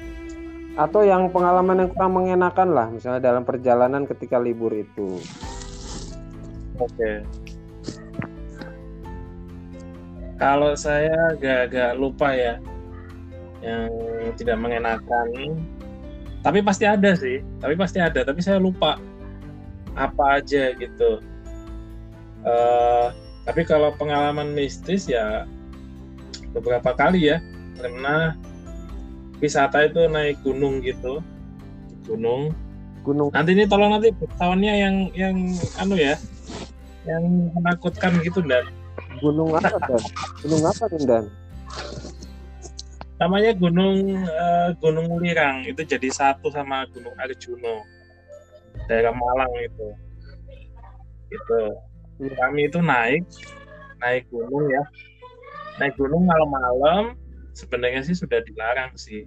Atau 0.74 1.06
yang 1.06 1.30
pengalaman 1.30 1.86
yang 1.86 1.90
kurang 1.94 2.18
mengenakan 2.18 2.68
lah, 2.74 2.86
misalnya 2.90 3.22
dalam 3.22 3.46
perjalanan 3.46 4.10
ketika 4.10 4.42
libur 4.42 4.74
itu. 4.74 5.22
Oke. 6.82 7.22
Kalau 10.34 10.74
saya 10.74 11.14
agak-agak 11.30 11.94
lupa 11.94 12.34
ya 12.34 12.58
yang 13.62 13.88
tidak 14.34 14.58
mengenakan. 14.58 15.62
Tapi 16.42 16.58
pasti 16.60 16.84
ada 16.90 17.14
sih. 17.14 17.38
Tapi 17.62 17.78
pasti 17.78 18.02
ada. 18.02 18.26
Tapi 18.26 18.42
saya 18.42 18.58
lupa 18.58 18.98
apa 19.94 20.42
aja 20.42 20.74
gitu. 20.74 21.22
Eh, 22.44 23.06
tapi 23.46 23.62
kalau 23.64 23.94
pengalaman 23.96 24.52
mistis 24.52 25.08
ya 25.08 25.48
beberapa 26.52 26.92
kali 26.92 27.32
ya 27.32 27.38
karena 27.78 28.36
wisata 29.42 29.86
itu 29.86 30.06
naik 30.10 30.38
gunung 30.42 30.80
gitu. 30.80 31.20
Gunung. 32.04 32.52
Gunung. 33.04 33.28
Nanti 33.32 33.52
ini 33.52 33.64
tolong 33.68 33.92
nanti 33.92 34.12
tahunnya 34.40 34.74
yang 34.76 34.94
yang 35.12 35.36
anu 35.80 35.96
ya. 35.96 36.16
Yang 37.04 37.52
menakutkan 37.52 38.16
gitu 38.24 38.40
dan. 38.44 38.64
Gunung 39.20 39.52
apa 39.56 39.76
dan? 39.76 40.02
Gunung 40.40 40.62
apa 40.64 40.84
tuh 40.88 41.04
dan? 41.04 41.24
namanya 43.14 43.54
gunung 43.54 44.20
eh, 44.20 44.68
gunung 44.82 45.08
Lirang. 45.22 45.64
Itu 45.64 45.86
jadi 45.86 46.08
satu 46.10 46.50
sama 46.50 46.84
gunung 46.90 47.14
Arjuno 47.16 47.86
daerah 48.90 49.14
Malang 49.14 49.52
itu. 49.62 49.88
Itu 51.30 51.58
kami 52.20 52.68
itu 52.70 52.78
naik 52.82 53.24
naik 54.02 54.28
gunung 54.28 54.68
ya. 54.68 54.82
Naik 55.80 55.94
gunung 55.98 56.22
malam-malam 56.26 57.18
sebenarnya 57.54 58.02
sih 58.04 58.18
sudah 58.18 58.42
dilarang 58.44 58.92
sih. 58.98 59.24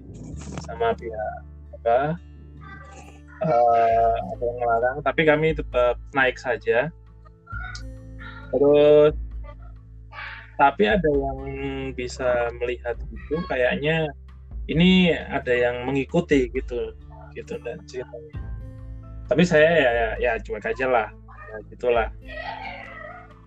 Sama 0.67 0.93
pihak 0.93 1.35
apa 1.81 2.19
eh 3.37 4.15
ada 4.17 4.43
yang 4.49 4.57
melarang 4.57 4.97
tapi 5.05 5.21
kami 5.23 5.53
tetap 5.55 5.97
naik 6.13 6.37
saja. 6.37 6.91
Terus 8.53 9.13
tapi 10.57 10.89
ada 10.89 11.05
yang 11.05 11.39
bisa 11.93 12.49
melihat 12.57 12.97
itu 13.13 13.35
kayaknya 13.45 14.09
ini 14.67 15.13
ada 15.13 15.53
yang 15.53 15.85
mengikuti 15.85 16.49
gitu 16.51 16.97
gitu 17.37 17.53
dan 17.61 17.77
ceritanya. 17.85 18.41
Tapi 19.27 19.43
saya 19.43 19.69
ya 19.69 19.91
ya, 19.91 20.09
ya 20.17 20.31
cuek 20.41 20.65
aja 20.65 20.87
lah. 20.89 21.07
Ya 21.47 21.57
gitulah. 21.71 22.09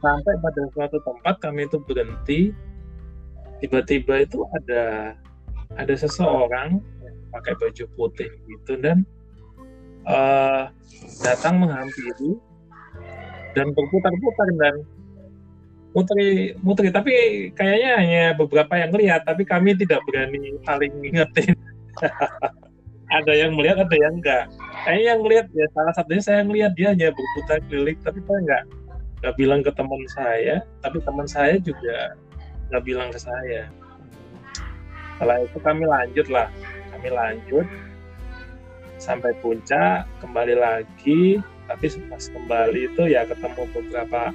Sampai 0.00 0.32
pada 0.40 0.62
suatu 0.72 0.96
tempat 1.04 1.34
kami 1.44 1.68
itu 1.68 1.76
berhenti 1.84 2.56
tiba-tiba 3.60 4.24
itu 4.24 4.44
ada 4.56 5.14
ada 5.78 5.94
seseorang 5.94 6.80
yang 6.80 7.16
pakai 7.30 7.54
baju 7.60 7.84
putih 7.94 8.30
gitu 8.48 8.80
dan 8.80 9.06
eh, 10.08 10.62
datang 11.22 11.62
menghampiri 11.62 12.40
dan 13.54 13.70
berputar-putar 13.74 14.48
dan 14.58 14.74
muteri 15.90 16.54
muteri 16.62 16.88
tapi 16.94 17.12
kayaknya 17.54 17.90
hanya 17.98 18.24
beberapa 18.38 18.78
yang 18.78 18.94
lihat 18.94 19.26
tapi 19.26 19.42
kami 19.42 19.74
tidak 19.74 19.98
berani 20.06 20.54
saling 20.66 20.92
ngingetin. 21.02 21.54
Ada 23.10 23.34
yang 23.34 23.58
melihat 23.58 23.82
ada 23.82 23.96
yang 23.98 24.22
enggak. 24.22 24.46
Kayaknya 24.86 25.02
yang 25.02 25.22
lihat 25.26 25.46
ya 25.50 25.66
salah 25.74 25.90
satunya 25.98 26.22
saya 26.22 26.46
ngelihat 26.46 26.78
dia 26.78 26.94
hanya 26.94 27.10
berputar 27.10 27.58
keliling 27.66 27.98
tapi 28.06 28.22
saya 28.22 28.38
enggak 28.38 28.64
nggak 29.18 29.34
bilang 29.34 29.60
ke 29.66 29.70
teman 29.74 30.02
saya. 30.14 30.62
Tapi 30.78 31.02
teman 31.02 31.26
saya 31.26 31.58
juga 31.58 32.14
nggak 32.70 32.84
bilang 32.86 33.10
ke 33.10 33.18
saya. 33.18 33.66
Setelah 35.18 35.36
itu 35.44 35.58
kami 35.60 35.84
lanjut 35.84 36.26
lah. 36.32 36.48
Kami 36.96 37.08
lanjut 37.12 37.66
sampai 38.96 39.36
puncak 39.42 40.06
kembali 40.24 40.54
lagi. 40.56 41.42
Tapi 41.66 41.86
pas 42.08 42.24
kembali 42.30 42.80
itu 42.94 43.02
ya 43.10 43.28
ketemu 43.28 43.62
beberapa 43.70 44.32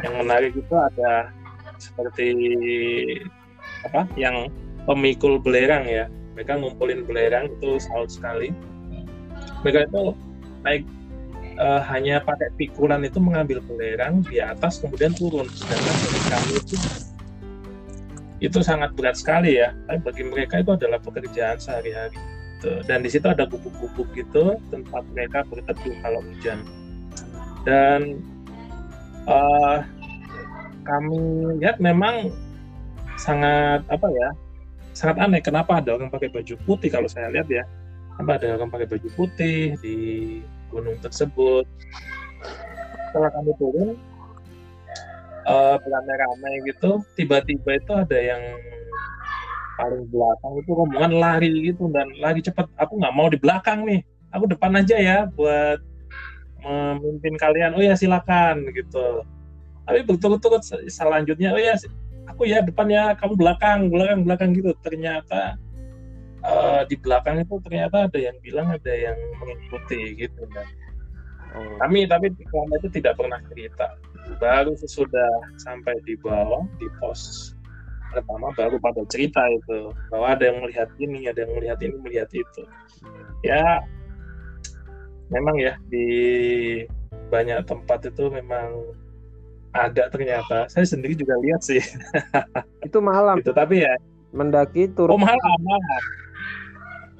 yang 0.00 0.14
menarik 0.16 0.56
itu 0.56 0.74
ada 0.76 1.28
seperti 1.76 2.28
apa 3.84 4.08
yang 4.16 4.48
pemikul 4.84 5.40
belerang 5.40 5.88
ya. 5.88 6.06
Mereka 6.36 6.56
ngumpulin 6.56 7.04
belerang 7.04 7.52
itu 7.52 7.80
salut 7.82 8.08
sekali. 8.08 8.54
Mereka 9.66 9.92
itu 9.92 10.14
naik 10.64 10.84
eh, 11.58 11.82
hanya 11.90 12.24
pakai 12.24 12.48
pikulan 12.56 13.04
itu 13.04 13.20
mengambil 13.20 13.60
belerang 13.64 14.24
di 14.24 14.40
atas 14.40 14.80
kemudian 14.80 15.12
turun. 15.12 15.48
Sedangkan 15.52 15.96
bagi 16.00 16.20
kami 16.30 16.52
itu 16.54 16.76
itu 18.40 18.64
sangat 18.64 18.96
berat 18.96 19.16
sekali 19.20 19.60
ya. 19.60 19.76
Tapi 19.86 20.00
bagi 20.00 20.24
mereka 20.24 20.64
itu 20.64 20.72
adalah 20.74 20.98
pekerjaan 21.00 21.60
sehari-hari. 21.60 22.16
Gitu. 22.60 22.76
dan 22.84 23.00
di 23.00 23.08
situ 23.08 23.24
ada 23.24 23.48
gubuk-gubuk 23.48 24.12
gitu 24.12 24.60
tempat 24.68 25.00
mereka 25.16 25.48
berteduh 25.48 25.96
kalau 26.04 26.20
hujan. 26.20 26.60
Dan 27.64 28.20
eh, 29.24 29.78
kami 30.84 31.20
lihat 31.56 31.80
memang 31.80 32.28
sangat 33.16 33.80
apa 33.88 34.08
ya 34.12 34.28
sangat 34.92 35.16
aneh 35.24 35.40
kenapa 35.40 35.80
ada 35.80 35.96
orang 35.96 36.12
pakai 36.12 36.28
baju 36.28 36.54
putih 36.68 36.92
kalau 36.92 37.08
saya 37.08 37.32
lihat 37.32 37.48
ya. 37.48 37.64
Kenapa 38.12 38.36
ada 38.36 38.60
orang 38.60 38.68
pakai 38.68 38.88
baju 38.92 39.08
putih 39.16 39.80
di 39.80 39.96
gunung 40.68 41.00
tersebut? 41.00 41.64
Setelah 43.08 43.32
kami 43.32 43.52
turun 43.56 43.96
eh 45.40 45.76
beramai-ramai 45.80 46.54
gitu 46.68 47.00
tiba-tiba 47.16 47.80
itu 47.80 47.92
ada 47.96 48.18
yang 48.18 48.42
paling 49.80 50.04
belakang 50.12 50.52
itu 50.60 50.70
rombongan 50.76 51.12
lari 51.16 51.50
gitu 51.72 51.88
dan 51.88 52.12
lari 52.20 52.44
cepat 52.44 52.68
aku 52.76 53.00
nggak 53.00 53.14
mau 53.16 53.32
di 53.32 53.40
belakang 53.40 53.88
nih 53.88 54.04
aku 54.30 54.44
depan 54.50 54.76
aja 54.76 54.96
ya 55.00 55.18
buat 55.32 55.80
memimpin 56.62 57.34
kalian. 57.40 57.74
Oh 57.76 57.82
ya 57.82 57.96
silakan 57.96 58.68
gitu. 58.72 59.24
Tapi 59.88 60.06
berturut-turut 60.06 60.62
selanjutnya 60.86 61.50
oh 61.56 61.60
ya 61.60 61.74
aku 62.28 62.46
ya 62.46 62.62
depan 62.62 62.86
ya 62.86 63.04
kamu 63.18 63.34
belakang 63.34 63.90
belakang 63.90 64.20
belakang 64.22 64.50
gitu. 64.54 64.70
Ternyata 64.84 65.56
eh, 66.44 66.82
di 66.86 66.96
belakang 67.00 67.42
itu 67.42 67.54
ternyata 67.64 68.06
ada 68.06 68.18
yang 68.18 68.36
bilang 68.44 68.70
ada 68.70 68.92
yang 68.92 69.16
mengikuti 69.40 70.14
gitu 70.16 70.42
kan 70.52 70.66
Oh, 71.50 71.74
kami 71.82 72.06
tapi 72.06 72.30
selama 72.50 72.74
itu 72.78 72.88
tidak 72.94 73.18
pernah 73.18 73.40
cerita. 73.50 73.86
Baru 74.38 74.72
sesudah 74.78 75.30
sampai 75.58 75.98
di 76.06 76.14
bawah 76.22 76.62
di 76.78 76.86
pos 77.02 77.52
pertama 78.10 78.54
baru 78.54 78.78
pada 78.78 79.02
cerita 79.10 79.42
itu. 79.50 79.90
Bahwa 80.10 80.34
ada 80.34 80.46
yang 80.46 80.62
melihat 80.62 80.88
ini 81.02 81.26
ada 81.26 81.42
yang 81.42 81.52
melihat 81.58 81.78
ini 81.82 81.96
melihat 81.98 82.30
itu. 82.30 82.62
Ya 83.42 83.82
memang 85.30 85.58
ya 85.58 85.78
di 85.90 86.06
banyak 87.30 87.66
tempat 87.66 88.10
itu 88.10 88.30
memang 88.30 88.94
ada 89.70 90.10
ternyata. 90.10 90.66
Saya 90.66 90.86
sendiri 90.86 91.14
juga 91.14 91.38
lihat 91.38 91.62
sih. 91.62 91.78
Itu 92.86 92.98
malam. 92.98 93.38
Gitu 93.38 93.54
tapi 93.54 93.86
ya. 93.86 93.94
Mendaki 94.34 94.90
oh 94.90 95.06
turun. 95.06 95.22
malam 95.22 95.58
malam. 95.62 96.02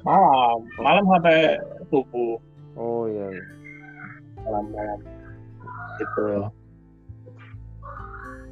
Malam. 0.03 0.57
Malam 0.79 1.03
sampai 1.07 1.59
subuh. 1.87 2.35
Oh 2.75 3.07
iya. 3.07 3.27
iya. 3.31 3.60
Gitu 5.99 6.21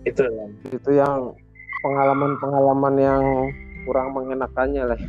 itu. 0.08 0.23
Kan 0.23 0.52
Itu 0.71 0.89
yang 0.95 1.36
pengalaman-pengalaman 1.84 2.95
yang 2.97 3.23
kurang 3.84 4.15
mengenakannya 4.15 4.95
lah. 4.95 5.02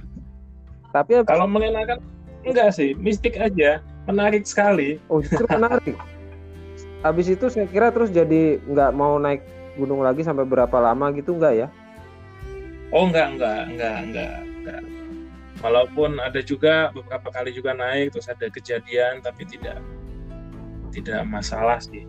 Tapi 0.90 1.22
kalau 1.26 1.46
mengenakan 1.46 2.02
enggak 2.42 2.74
sih. 2.74 2.98
Mistik 2.98 3.38
aja. 3.38 3.78
Menarik 4.10 4.42
sekali. 4.48 4.98
Oh 5.06 5.22
justru 5.22 5.46
menarik. 5.46 5.94
Habis 7.06 7.32
itu 7.32 7.46
saya 7.48 7.70
kira 7.70 7.94
terus 7.94 8.10
jadi 8.10 8.58
nggak 8.66 8.90
mau 8.92 9.16
naik 9.16 9.40
gunung 9.78 10.02
lagi 10.02 10.26
sampai 10.26 10.44
berapa 10.44 10.76
lama 10.82 11.08
gitu 11.14 11.38
nggak 11.38 11.54
ya? 11.64 11.68
oh 12.90 13.06
enggak 13.06 13.38
enggak 13.38 13.60
enggak 13.70 13.98
enggak 14.02 14.34
enggak 14.42 14.80
walaupun 15.62 16.18
ada 16.18 16.40
juga 16.42 16.90
beberapa 16.90 17.28
kali 17.30 17.54
juga 17.54 17.74
naik 17.74 18.14
terus 18.14 18.26
ada 18.26 18.50
kejadian 18.50 19.22
tapi 19.22 19.46
tidak 19.46 19.78
tidak 20.92 21.26
masalah 21.26 21.78
sih. 21.82 22.04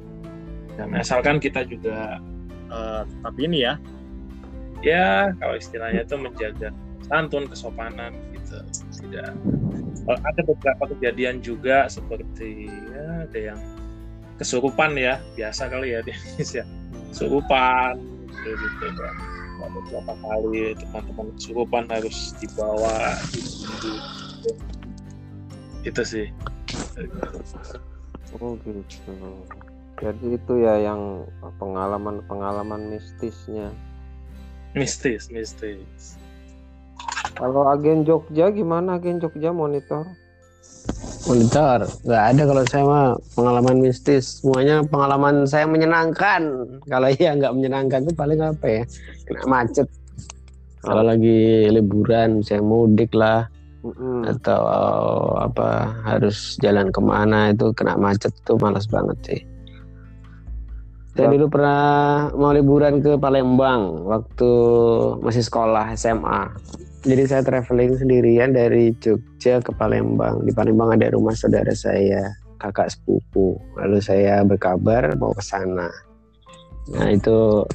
Dan 0.75 0.95
asalkan 0.97 1.37
kita 1.37 1.65
juga 1.65 2.19
eh, 2.69 3.01
tetap 3.05 3.35
ini 3.37 3.65
ya. 3.65 3.73
Ya 4.81 5.29
kalau 5.37 5.55
istilahnya 5.57 6.01
itu 6.03 6.17
menjaga 6.17 6.73
santun 7.05 7.45
kesopanan 7.45 8.13
gitu. 8.33 8.57
Tidak 9.05 9.29
Kalau 10.01 10.17
ada 10.17 10.41
beberapa 10.41 10.83
kejadian 10.97 11.45
juga 11.45 11.85
seperti 11.85 12.65
ya 12.89 13.29
ada 13.29 13.39
yang 13.53 13.59
kesurupan 14.41 14.97
ya. 14.97 15.21
Biasa 15.37 15.69
kali 15.69 15.93
ya 15.93 16.01
di 16.01 16.11
Indonesia. 16.13 16.65
Kesurupan 17.13 18.01
gitu, 18.41 18.57
gitu 18.57 19.05
ada 19.61 19.77
beberapa 19.77 20.13
kali 20.25 20.73
teman-teman 20.73 21.27
kesurupan 21.37 21.85
harus 21.93 22.33
dibawa 22.41 23.13
gitu. 23.29 23.93
itu 25.85 26.01
sih 26.01 26.27
Oh 28.39 28.55
gitu. 28.63 29.11
Jadi 29.99 30.39
itu 30.39 30.53
ya 30.63 30.79
yang 30.79 31.27
pengalaman-pengalaman 31.59 32.89
mistisnya. 32.89 33.69
mistis 34.71 35.27
mistis 35.27 36.15
Kalau 37.35 37.67
agen 37.67 38.07
Jogja 38.07 38.47
gimana 38.55 38.95
agen 38.95 39.19
Jogja 39.19 39.51
monitor? 39.51 40.07
Monitor, 41.27 41.85
nggak 42.07 42.23
ada 42.33 42.41
kalau 42.47 42.63
saya 42.65 42.83
mah 42.87 43.07
pengalaman 43.35 43.77
mistis. 43.83 44.39
Semuanya 44.39 44.79
pengalaman 44.87 45.43
saya 45.43 45.67
menyenangkan. 45.67 46.41
Kalau 46.87 47.07
iya 47.19 47.35
nggak 47.35 47.51
menyenangkan 47.51 48.07
tuh 48.07 48.15
paling 48.15 48.39
apa 48.39 48.65
ya? 48.65 48.83
Kena 49.27 49.43
macet. 49.45 49.87
Kalau 50.81 51.03
lagi 51.05 51.69
liburan, 51.69 52.41
saya 52.41 52.63
mudik 52.63 53.13
lah 53.13 53.45
Mm-mm. 53.81 54.29
atau 54.29 54.61
apa 55.41 55.89
harus 56.05 56.55
jalan 56.61 56.93
ke 56.93 57.01
mana 57.01 57.49
itu 57.49 57.73
kena 57.73 57.97
macet 57.97 58.29
tuh 58.45 58.57
malas 58.61 58.85
banget 58.85 59.17
sih. 59.25 59.41
Saya 61.11 61.27
Ya. 61.27 61.31
dulu 61.35 61.51
pernah 61.51 61.83
mau 62.39 62.55
liburan 62.55 63.03
ke 63.03 63.19
Palembang 63.19 64.07
waktu 64.07 64.51
masih 65.19 65.43
sekolah 65.43 65.91
SMA. 65.99 66.47
Jadi 67.01 67.23
saya 67.27 67.41
traveling 67.43 67.97
sendirian 67.97 68.53
dari 68.55 68.93
Jogja 69.01 69.59
ke 69.59 69.73
Palembang. 69.75 70.45
Di 70.45 70.53
Palembang 70.53 70.95
ada 70.95 71.11
rumah 71.11 71.33
saudara 71.35 71.73
saya, 71.75 72.31
kakak 72.61 72.93
sepupu. 72.93 73.57
Lalu 73.75 73.99
saya 73.99 74.45
berkabar 74.45 75.11
mau 75.17 75.33
ke 75.35 75.43
sana. 75.43 75.89
Nah 76.95 77.09
itu 77.11 77.65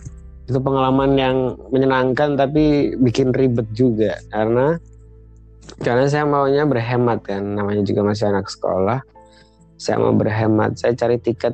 itu 0.46 0.58
pengalaman 0.62 1.18
yang 1.18 1.36
menyenangkan 1.74 2.38
tapi 2.38 2.94
bikin 3.02 3.34
ribet 3.34 3.66
juga 3.74 4.14
karena 4.30 4.78
karena 5.82 6.06
saya 6.08 6.24
maunya 6.24 6.64
berhemat 6.64 7.26
kan 7.26 7.42
namanya 7.42 7.82
juga 7.84 8.06
masih 8.06 8.30
anak 8.30 8.48
sekolah. 8.48 9.02
Saya 9.76 10.00
mau 10.00 10.16
berhemat 10.16 10.80
saya 10.80 10.96
cari 10.96 11.20
tiket 11.20 11.52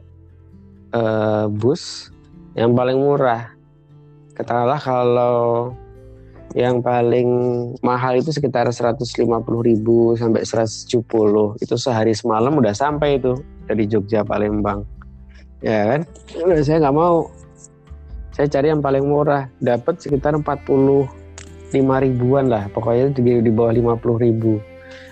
eh, 0.94 1.46
bus 1.50 2.12
yang 2.54 2.76
paling 2.76 3.00
murah. 3.00 3.50
Katakanlah 4.32 4.80
kalau 4.80 5.74
yang 6.52 6.84
paling 6.84 7.28
mahal 7.80 8.20
itu 8.20 8.28
sekitar 8.28 8.68
150.000 8.68 9.24
sampai 10.20 10.42
170 10.44 11.64
itu 11.64 11.74
sehari 11.80 12.12
semalam 12.12 12.52
udah 12.52 12.76
sampai 12.76 13.16
itu 13.16 13.40
dari 13.64 13.88
Jogja 13.88 14.20
Palembang. 14.20 14.84
Ya 15.64 15.96
kan? 15.96 16.00
Saya 16.60 16.84
nggak 16.84 16.96
mau. 16.96 17.32
Saya 18.32 18.48
cari 18.48 18.72
yang 18.72 18.84
paling 18.84 19.04
murah. 19.04 19.48
Dapat 19.60 20.00
sekitar 20.02 20.36
45 21.72 22.04
ribuan 22.04 22.52
lah 22.52 22.68
pokoknya 22.76 23.16
di, 23.16 23.40
di 23.40 23.50
bawah 23.50 23.72
50 23.72 24.24
ribu. 24.28 24.60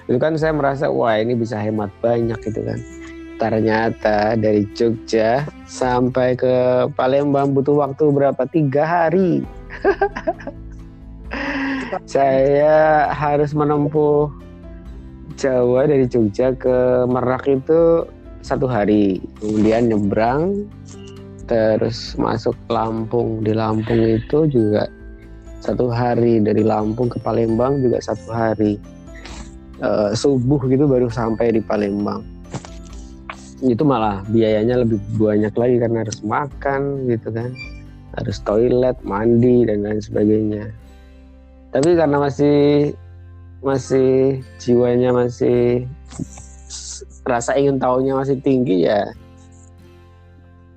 Itu 0.04 0.20
kan 0.20 0.36
saya 0.36 0.52
merasa 0.52 0.92
wah 0.92 1.16
ini 1.16 1.32
bisa 1.32 1.56
hemat 1.56 1.88
banyak 2.04 2.36
gitu 2.44 2.60
kan. 2.60 2.78
Ternyata 3.40 4.36
dari 4.36 4.68
Jogja 4.76 5.48
sampai 5.64 6.36
ke 6.36 6.52
Palembang 6.92 7.56
butuh 7.56 7.80
waktu 7.80 8.12
berapa? 8.12 8.44
Tiga 8.52 8.84
hari. 8.84 9.40
Saya 12.04 13.08
harus 13.10 13.56
menempuh 13.56 14.28
Jawa 15.40 15.88
dari 15.88 16.04
Jogja 16.04 16.52
ke 16.52 17.08
Merak 17.08 17.48
itu 17.48 18.04
satu 18.44 18.68
hari. 18.68 19.24
Kemudian 19.40 19.88
nyebrang 19.88 20.68
terus 21.48 22.12
masuk 22.20 22.52
Lampung. 22.68 23.40
Di 23.40 23.56
Lampung 23.56 24.04
itu 24.04 24.44
juga 24.52 24.84
satu 25.60 25.92
hari 25.92 26.40
dari 26.40 26.64
Lampung 26.64 27.12
ke 27.12 27.20
Palembang 27.20 27.84
juga 27.84 28.00
satu 28.00 28.32
hari. 28.32 28.80
Eh, 29.80 30.10
subuh 30.12 30.60
gitu 30.68 30.84
baru 30.84 31.08
sampai 31.08 31.56
di 31.56 31.60
Palembang. 31.64 32.20
Itu 33.60 33.84
malah 33.84 34.24
biayanya 34.28 34.84
lebih 34.84 35.00
banyak 35.20 35.52
lagi 35.52 35.76
karena 35.80 35.98
harus 36.04 36.18
makan 36.24 37.08
gitu 37.08 37.28
kan. 37.32 37.52
Harus 38.16 38.40
toilet 38.44 38.96
mandi 39.04 39.68
dan 39.68 39.84
lain 39.84 40.00
sebagainya. 40.00 40.68
Tapi 41.70 41.94
karena 41.94 42.18
masih 42.18 42.92
masih 43.60 44.40
jiwanya 44.56 45.12
masih 45.12 45.84
rasa 47.28 47.52
ingin 47.54 47.76
tahunya 47.76 48.16
masih 48.16 48.40
tinggi 48.40 48.88
ya 48.88 49.12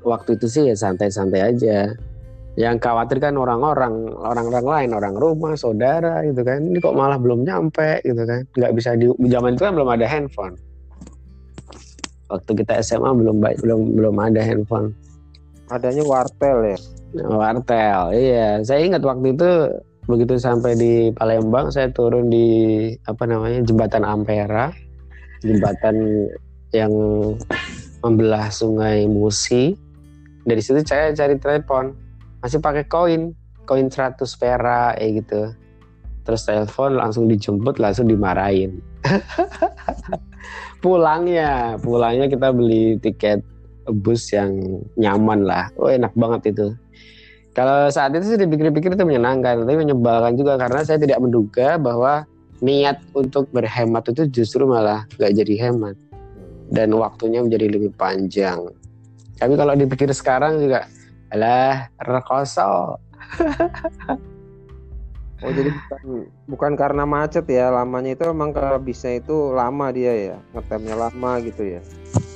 waktu 0.04 0.36
itu 0.36 0.46
sih 0.52 0.64
ya 0.68 0.76
santai-santai 0.76 1.42
aja 1.56 1.96
yang 2.54 2.78
khawatir 2.78 3.18
kan 3.18 3.34
orang-orang 3.34 4.14
orang-orang 4.14 4.66
lain 4.66 4.90
orang 4.94 5.16
rumah 5.18 5.58
saudara 5.58 6.22
gitu 6.22 6.46
kan. 6.46 6.62
Ini 6.62 6.78
kok 6.78 6.94
malah 6.94 7.18
belum 7.18 7.42
nyampe 7.42 8.06
gitu 8.06 8.22
kan. 8.30 8.46
Nggak 8.54 8.74
bisa 8.78 8.94
di 8.94 9.10
zaman 9.26 9.58
itu 9.58 9.64
kan 9.66 9.74
belum 9.74 9.90
ada 9.90 10.06
handphone. 10.06 10.54
Waktu 12.30 12.52
kita 12.62 12.82
SMA 12.86 13.10
belum 13.10 13.42
baik 13.42 13.58
belum 13.66 13.98
belum 13.98 14.16
ada 14.22 14.42
handphone. 14.46 14.94
Adanya 15.74 16.06
wartel 16.06 16.78
ya. 16.78 16.80
wartel 17.26 18.14
iya. 18.14 18.62
Saya 18.62 18.86
ingat 18.86 19.02
waktu 19.02 19.34
itu 19.34 19.50
begitu 20.06 20.36
sampai 20.38 20.78
di 20.78 20.94
Palembang 21.16 21.74
saya 21.74 21.90
turun 21.90 22.30
di 22.30 22.46
apa 23.10 23.26
namanya 23.26 23.66
jembatan 23.66 24.06
Ampera. 24.06 24.70
Jembatan 25.42 26.30
yang 26.70 26.94
membelah 28.06 28.54
sungai 28.54 29.10
Musi. 29.10 29.74
Dari 30.46 30.62
situ 30.62 30.86
saya 30.86 31.10
cari 31.18 31.40
telepon 31.40 32.03
masih 32.44 32.60
pakai 32.60 32.84
koin 32.92 33.32
koin 33.64 33.88
100 33.88 34.20
perak 34.36 35.00
kayak 35.00 35.12
gitu. 35.24 35.42
Terus 36.24 36.42
telepon 36.44 37.00
langsung 37.00 37.32
dijemput 37.32 37.80
langsung 37.80 38.12
dimarahin. 38.12 38.84
Pulangnya 40.84 41.80
pulangnya 41.80 42.28
kita 42.28 42.52
beli 42.52 43.00
tiket 43.00 43.40
bus 44.04 44.32
yang 44.36 44.84
nyaman 45.00 45.48
lah. 45.48 45.72
Oh 45.80 45.88
enak 45.88 46.12
banget 46.20 46.56
itu. 46.56 46.76
Kalau 47.56 47.88
saat 47.88 48.12
itu 48.12 48.36
sih 48.36 48.40
dipikir-pikir 48.40 48.98
itu 48.98 49.04
menyenangkan 49.08 49.64
tapi 49.64 49.78
menyebalkan 49.78 50.36
juga 50.36 50.60
karena 50.60 50.82
saya 50.84 51.00
tidak 51.00 51.22
menduga 51.22 51.80
bahwa 51.80 52.28
niat 52.60 53.00
untuk 53.14 53.48
berhemat 53.54 54.10
itu 54.10 54.28
justru 54.32 54.68
malah 54.68 55.08
gak 55.16 55.32
jadi 55.32 55.70
hemat. 55.70 55.96
Dan 56.74 56.96
waktunya 56.98 57.44
menjadi 57.44 57.70
lebih 57.70 57.94
panjang. 57.96 58.68
Tapi 59.38 59.54
kalau 59.60 59.76
dipikir 59.76 60.10
sekarang 60.10 60.58
juga 60.64 60.88
alah 61.34 61.90
rekoso 62.06 63.02
Oh 65.44 65.52
jadi 65.52 65.76
bukan 65.76 66.04
bukan 66.48 66.72
karena 66.80 67.04
macet 67.04 67.44
ya 67.52 67.68
lamanya 67.68 68.16
itu 68.16 68.24
emang 68.32 68.56
bisnya 68.80 69.20
itu 69.20 69.52
lama 69.52 69.92
dia 69.92 70.32
ya 70.32 70.38
ngetemnya 70.56 70.96
lama 70.96 71.32
gitu 71.44 71.68
ya. 71.68 71.82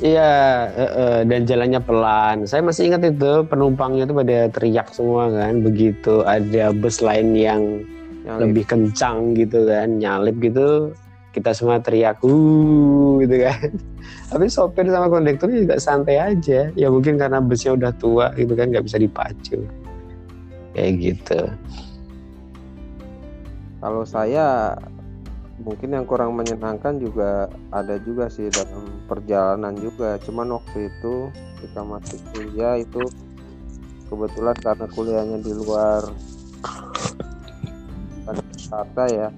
Iya, 0.04 0.36
eh, 0.76 0.92
eh, 0.92 1.20
dan 1.24 1.48
jalannya 1.48 1.80
pelan. 1.80 2.44
Saya 2.44 2.68
masih 2.68 2.92
ingat 2.92 3.08
itu 3.08 3.48
penumpangnya 3.48 4.04
itu 4.04 4.12
pada 4.12 4.52
teriak 4.52 4.92
semua 4.92 5.32
kan. 5.32 5.64
Begitu 5.64 6.20
ada 6.28 6.76
bus 6.76 7.00
lain 7.00 7.32
yang 7.32 7.64
Yang 8.28 8.40
lebih 8.44 8.64
kencang 8.68 9.40
gitu 9.40 9.64
kan, 9.64 10.04
nyalip 10.04 10.36
gitu, 10.44 10.92
kita 11.38 11.54
semua 11.54 11.78
teriak, 11.78 12.18
uh, 12.26 13.22
gitu 13.22 13.36
kan. 13.46 13.70
Tapi 14.34 14.46
sopir 14.50 14.90
sama 14.90 15.08
kondekturnya 15.08 15.64
juga 15.64 15.78
santai 15.78 16.18
aja. 16.18 16.74
Ya 16.74 16.88
mungkin 16.90 17.22
karena 17.22 17.38
busnya 17.38 17.78
udah 17.78 17.92
tua 17.96 18.34
gitu 18.34 18.58
kan, 18.58 18.74
nggak 18.74 18.86
bisa 18.90 18.98
dipacu. 18.98 19.62
Kayak 20.74 20.92
gitu. 20.98 21.40
Kalau 23.78 24.04
saya 24.10 24.74
mungkin 25.62 25.94
yang 25.94 26.06
kurang 26.06 26.38
menyenangkan 26.38 27.02
juga 27.02 27.50
ada 27.74 27.98
juga 28.02 28.30
sih 28.30 28.50
dalam 28.50 29.06
perjalanan 29.06 29.78
juga. 29.78 30.18
Cuman 30.22 30.58
waktu 30.58 30.90
itu 30.90 31.30
kita 31.62 31.82
masih 31.86 32.20
kuliah 32.34 32.82
itu 32.82 33.02
kebetulan 34.10 34.58
karena 34.58 34.86
kuliahnya 34.90 35.38
di 35.42 35.52
luar 35.54 36.02
Jakarta 38.58 39.04
ya. 39.10 39.30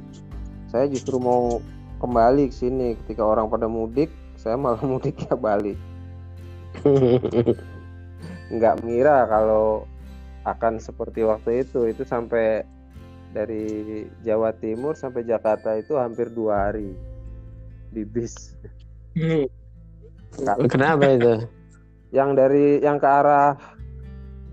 Saya 0.70 0.86
justru 0.90 1.18
mau 1.18 1.62
kembali 2.00 2.48
ke 2.50 2.56
sini 2.56 2.96
ketika 3.04 3.28
orang 3.28 3.52
pada 3.52 3.68
mudik, 3.68 4.10
saya 4.40 4.56
malah 4.56 4.82
mudiknya 4.92 5.36
balik. 5.36 5.78
Nggak 8.50 8.76
mengira 8.82 9.28
kalau 9.28 9.84
akan 10.48 10.80
seperti 10.80 11.28
waktu 11.28 11.68
itu. 11.68 11.92
Itu 11.92 12.08
sampai 12.08 12.64
dari 13.36 14.08
Jawa 14.26 14.56
Timur 14.58 14.98
sampai 14.98 15.28
Jakarta 15.28 15.78
itu 15.78 16.00
hampir 16.00 16.32
dua 16.34 16.72
hari 16.72 16.96
di 17.94 18.02
bis. 18.08 18.58
Hmm. 19.14 19.46
Kenapa 20.72 21.04
itu? 21.10 21.46
Yang 22.10 22.30
dari 22.38 22.66
yang 22.82 22.98
ke 22.98 23.06
arah 23.06 23.54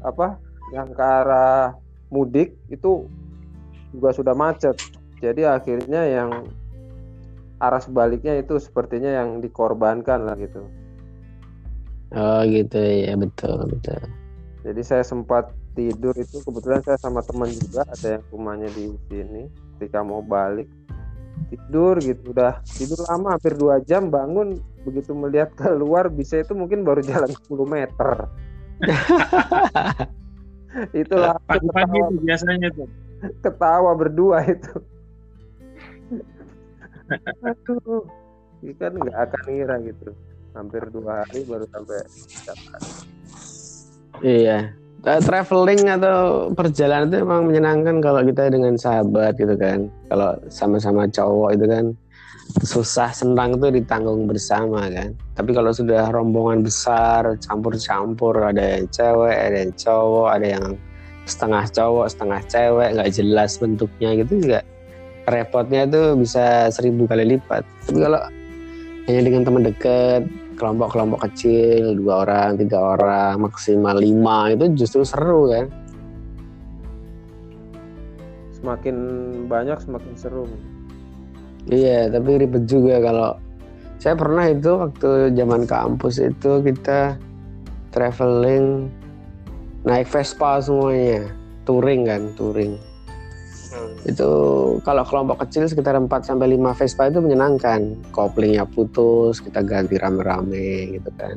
apa? 0.05 0.37
Yang 0.75 0.89
ke 0.93 1.05
arah 1.05 1.79
mudik 2.11 2.59
itu 2.69 3.07
juga 3.95 4.13
sudah 4.13 4.35
macet. 4.37 4.77
Jadi 5.25 5.49
akhirnya 5.49 6.05
yang 6.05 6.45
arah 7.61 7.81
sebaliknya 7.81 8.37
itu 8.37 8.61
sepertinya 8.61 9.23
yang 9.23 9.40
dikorbankan 9.40 10.29
lah 10.29 10.37
gitu. 10.37 10.69
Oh 12.14 12.40
gitu 12.47 12.79
ya 12.79 13.16
betul 13.19 13.66
betul. 13.66 14.01
Jadi 14.66 14.83
saya 14.83 15.05
sempat 15.07 15.55
tidur 15.77 16.16
itu 16.16 16.40
kebetulan 16.42 16.81
saya 16.83 16.99
sama 16.99 17.21
teman 17.23 17.51
juga 17.53 17.85
ada 17.87 18.19
yang 18.19 18.23
rumahnya 18.33 18.69
di 18.73 18.95
sini. 19.11 19.42
Ketika 19.77 20.01
mau 20.07 20.23
balik 20.25 20.69
tidur 21.53 22.01
gitu 22.01 22.33
udah 22.33 22.64
tidur 22.64 22.97
lama 23.12 23.37
hampir 23.37 23.53
dua 23.61 23.77
jam 23.85 24.09
bangun 24.09 24.57
begitu 24.88 25.12
melihat 25.12 25.53
keluar 25.55 26.09
bisa 26.09 26.40
itu 26.40 26.57
mungkin 26.57 26.81
baru 26.87 27.05
jalan 27.05 27.29
10 27.29 27.45
meter. 27.69 28.25
Itulah 30.92 31.40
Pagi-pagi 31.49 31.97
ketawa, 31.97 32.09
itu 32.09 32.16
biasanya 32.25 32.69
tuh. 32.73 32.88
ketawa 33.40 33.90
berdua 33.97 34.45
itu. 34.45 34.73
Aduh, 37.11 38.03
kan 38.79 38.92
nggak 38.95 39.16
akan 39.16 39.42
ngira 39.47 39.77
gitu. 39.87 40.11
Hampir 40.57 40.83
dua 40.88 41.23
hari 41.23 41.45
baru 41.45 41.66
sampai 41.69 42.01
dapat. 42.49 42.81
Iya. 44.25 44.59
Traveling 45.07 45.87
atau 45.87 46.51
perjalanan 46.51 47.07
itu 47.07 47.23
emang 47.23 47.47
menyenangkan 47.47 48.03
kalau 48.03 48.27
kita 48.27 48.51
dengan 48.51 48.75
sahabat 48.75 49.38
gitu 49.38 49.55
kan. 49.55 49.87
Kalau 50.11 50.35
sama-sama 50.51 51.07
cowok 51.07 51.55
itu 51.55 51.66
kan 51.71 51.85
susah 52.64 53.14
senang 53.14 53.55
itu 53.55 53.71
ditanggung 53.71 54.27
bersama 54.27 54.90
kan. 54.90 55.14
Tapi 55.37 55.51
kalau 55.55 55.71
sudah 55.71 56.11
rombongan 56.11 56.66
besar, 56.66 57.38
campur-campur, 57.38 58.35
ada 58.51 58.81
yang 58.81 58.90
cewek, 58.90 59.37
ada 59.37 59.57
yang 59.69 59.73
cowok, 59.79 60.29
ada 60.33 60.47
yang 60.59 60.66
setengah 61.29 61.64
cowok, 61.71 62.07
setengah 62.11 62.40
cewek, 62.51 62.88
nggak 62.99 63.11
jelas 63.14 63.51
bentuknya 63.62 64.11
gitu 64.25 64.33
juga 64.42 64.61
repotnya 65.27 65.87
itu 65.87 66.15
bisa 66.15 66.71
seribu 66.71 67.11
kali 67.11 67.37
lipat. 67.37 67.67
Tapi 67.91 67.99
kalau 67.99 68.23
hanya 69.07 69.21
dengan 69.23 69.43
teman 69.47 69.62
dekat, 69.67 70.23
kelompok-kelompok 70.59 71.27
kecil, 71.31 71.95
dua 71.95 72.27
orang, 72.27 72.59
tiga 72.59 72.79
orang, 72.81 73.43
maksimal 73.43 73.99
lima 73.99 74.51
itu 74.55 74.73
justru 74.75 75.03
seru 75.05 75.53
kan. 75.53 75.67
Semakin 78.57 78.97
banyak 79.47 79.79
semakin 79.79 80.12
seru. 80.17 80.47
Iya, 81.67 82.11
tapi 82.11 82.39
ribet 82.39 82.67
juga 82.71 83.03
kalau 83.03 83.31
saya 83.99 84.15
pernah 84.15 84.47
itu 84.47 84.71
waktu 84.79 85.35
zaman 85.35 85.67
kampus 85.67 86.23
itu 86.23 86.62
kita 86.62 87.19
traveling 87.91 88.87
naik 89.87 90.07
Vespa 90.11 90.62
semuanya, 90.62 91.31
touring 91.67 92.07
kan, 92.07 92.23
touring. 92.35 92.79
Hmm. 93.73 93.95
Itu 94.07 94.31
kalau 94.87 95.03
kelompok 95.03 95.47
kecil 95.47 95.67
sekitar 95.67 95.99
4 95.99 96.09
sampai 96.23 96.55
5 96.55 96.79
Vespa 96.79 97.11
itu 97.11 97.19
menyenangkan. 97.19 97.99
Koplingnya 98.15 98.69
putus, 98.69 99.43
kita 99.43 99.63
ganti 99.67 99.99
rame-rame 99.99 100.99
gitu 101.01 101.11
kan. 101.19 101.37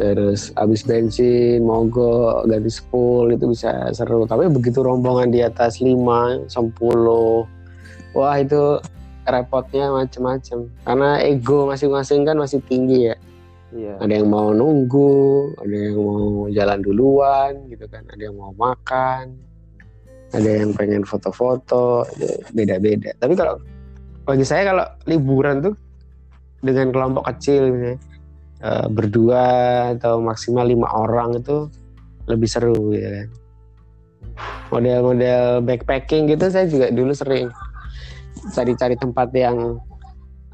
Terus 0.00 0.48
habis 0.56 0.80
bensin, 0.86 1.60
mogok, 1.66 2.48
ganti 2.48 2.70
spool 2.72 3.34
itu 3.34 3.50
bisa 3.50 3.92
seru. 3.92 4.24
Tapi 4.24 4.48
begitu 4.48 4.80
rombongan 4.80 5.28
di 5.28 5.44
atas 5.44 5.82
5, 5.82 6.48
10, 6.48 7.44
wah 8.16 8.36
itu 8.40 8.80
repotnya 9.28 9.92
macem-macem. 9.92 10.72
Karena 10.86 11.20
ego 11.20 11.68
masing-masing 11.68 12.24
kan 12.24 12.36
masih 12.38 12.64
tinggi 12.64 13.12
ya. 13.12 13.16
Iya. 13.70 14.02
Ada 14.02 14.12
yang 14.22 14.28
mau 14.34 14.50
nunggu, 14.50 15.54
ada 15.62 15.76
yang 15.78 15.98
mau 16.02 16.50
jalan 16.50 16.78
duluan 16.82 17.52
gitu 17.70 17.86
kan, 17.86 18.02
ada 18.10 18.18
yang 18.18 18.34
mau 18.34 18.50
makan, 18.58 19.38
ada 20.30 20.50
yang 20.62 20.70
pengen 20.74 21.02
foto-foto, 21.02 22.06
ya, 22.18 22.30
beda-beda. 22.54 23.10
Tapi 23.18 23.34
kalau 23.34 23.58
bagi 24.22 24.46
saya 24.46 24.70
kalau 24.70 24.86
liburan 25.10 25.58
tuh 25.64 25.74
dengan 26.62 26.92
kelompok 26.94 27.26
kecil 27.34 27.96
eh, 28.62 28.86
berdua 28.92 29.44
atau 29.96 30.22
maksimal 30.22 30.68
lima 30.68 30.86
orang 30.92 31.40
itu 31.40 31.66
lebih 32.30 32.46
seru 32.46 32.94
ya 32.94 33.10
kan. 33.10 33.28
Model-model 34.70 35.66
backpacking 35.66 36.30
gitu 36.30 36.46
saya 36.46 36.70
juga 36.70 36.94
dulu 36.94 37.10
sering 37.10 37.50
cari-cari 38.54 38.94
tempat 38.94 39.34
yang 39.34 39.82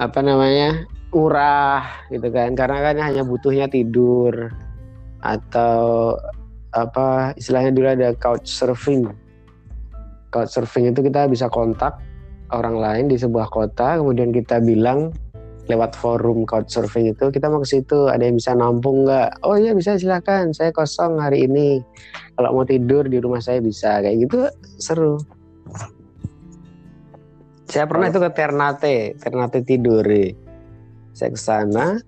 apa 0.00 0.20
namanya 0.24 0.88
murah 1.12 1.84
gitu 2.12 2.28
kan 2.28 2.52
karena 2.52 2.92
kan 2.92 2.96
hanya 3.00 3.22
butuhnya 3.24 3.68
tidur 3.68 4.52
atau 5.24 6.12
apa 6.76 7.32
istilahnya 7.40 7.72
dulu 7.72 7.88
ada 7.88 8.08
couch 8.16 8.44
surfing 8.44 9.08
couch 10.36 10.52
surfing 10.52 10.92
itu 10.92 11.00
kita 11.00 11.24
bisa 11.32 11.48
kontak 11.48 11.96
orang 12.52 12.76
lain 12.76 13.04
di 13.08 13.16
sebuah 13.16 13.48
kota 13.48 13.96
kemudian 13.96 14.36
kita 14.36 14.60
bilang 14.60 15.16
lewat 15.66 15.98
forum 15.98 16.46
couch 16.46 16.70
surfing 16.70 17.10
itu 17.10 17.26
kita 17.34 17.50
mau 17.50 17.58
ke 17.62 17.68
situ 17.68 18.06
ada 18.06 18.22
yang 18.22 18.38
bisa 18.38 18.54
nampung 18.54 19.06
nggak? 19.06 19.42
Oh 19.42 19.58
iya 19.58 19.74
bisa 19.74 19.98
silakan 19.98 20.54
saya 20.54 20.70
kosong 20.70 21.18
hari 21.18 21.50
ini. 21.50 21.82
Kalau 22.38 22.54
mau 22.54 22.66
tidur 22.66 23.06
di 23.06 23.18
rumah 23.18 23.42
saya 23.42 23.58
bisa. 23.58 23.98
Kayak 23.98 24.16
gitu 24.26 24.38
seru. 24.78 25.18
Saya 27.66 27.90
pernah 27.90 28.06
itu 28.06 28.22
ke 28.22 28.30
Ternate 28.30 28.98
Ternate 29.18 29.60
tidur. 29.66 30.06
Saya 31.10 31.30
ke 31.34 31.40
sana 31.40 31.98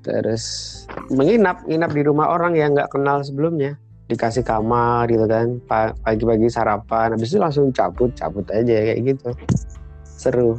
terus 0.00 0.44
menginap 1.12 1.60
nginap 1.68 1.92
di 1.92 2.02
rumah 2.04 2.32
orang 2.32 2.56
yang 2.56 2.72
nggak 2.72 2.88
kenal 2.88 3.20
sebelumnya 3.20 3.76
dikasih 4.10 4.42
kamar 4.42 5.06
gitu 5.06 5.24
kan 5.24 5.62
Pa- 5.64 5.94
pagi-pagi 5.96 6.50
sarapan 6.50 7.14
habis 7.14 7.30
itu 7.30 7.38
langsung 7.38 7.70
cabut 7.70 8.10
cabut 8.12 8.42
aja 8.50 8.66
kayak 8.84 9.00
gitu 9.06 9.30
seru 10.04 10.58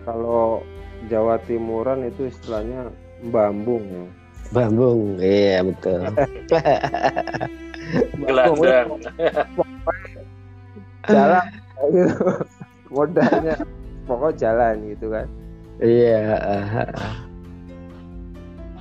Kalau 0.00 0.64
Jawa 1.06 1.36
Timuran 1.44 2.04
itu 2.04 2.26
istilahnya 2.26 2.88
mbambung 3.20 3.84
ya. 3.84 4.04
Bambung 4.50 5.18
iya 5.18 5.60
betul 5.62 6.00
Gelandang. 8.20 8.86
jalan 11.06 11.46
gitu 11.90 12.26
modalnya 12.90 13.56
pokok 14.04 14.32
jalan 14.36 14.74
gitu 14.88 15.06
kan 15.08 15.26
iya. 15.78 16.34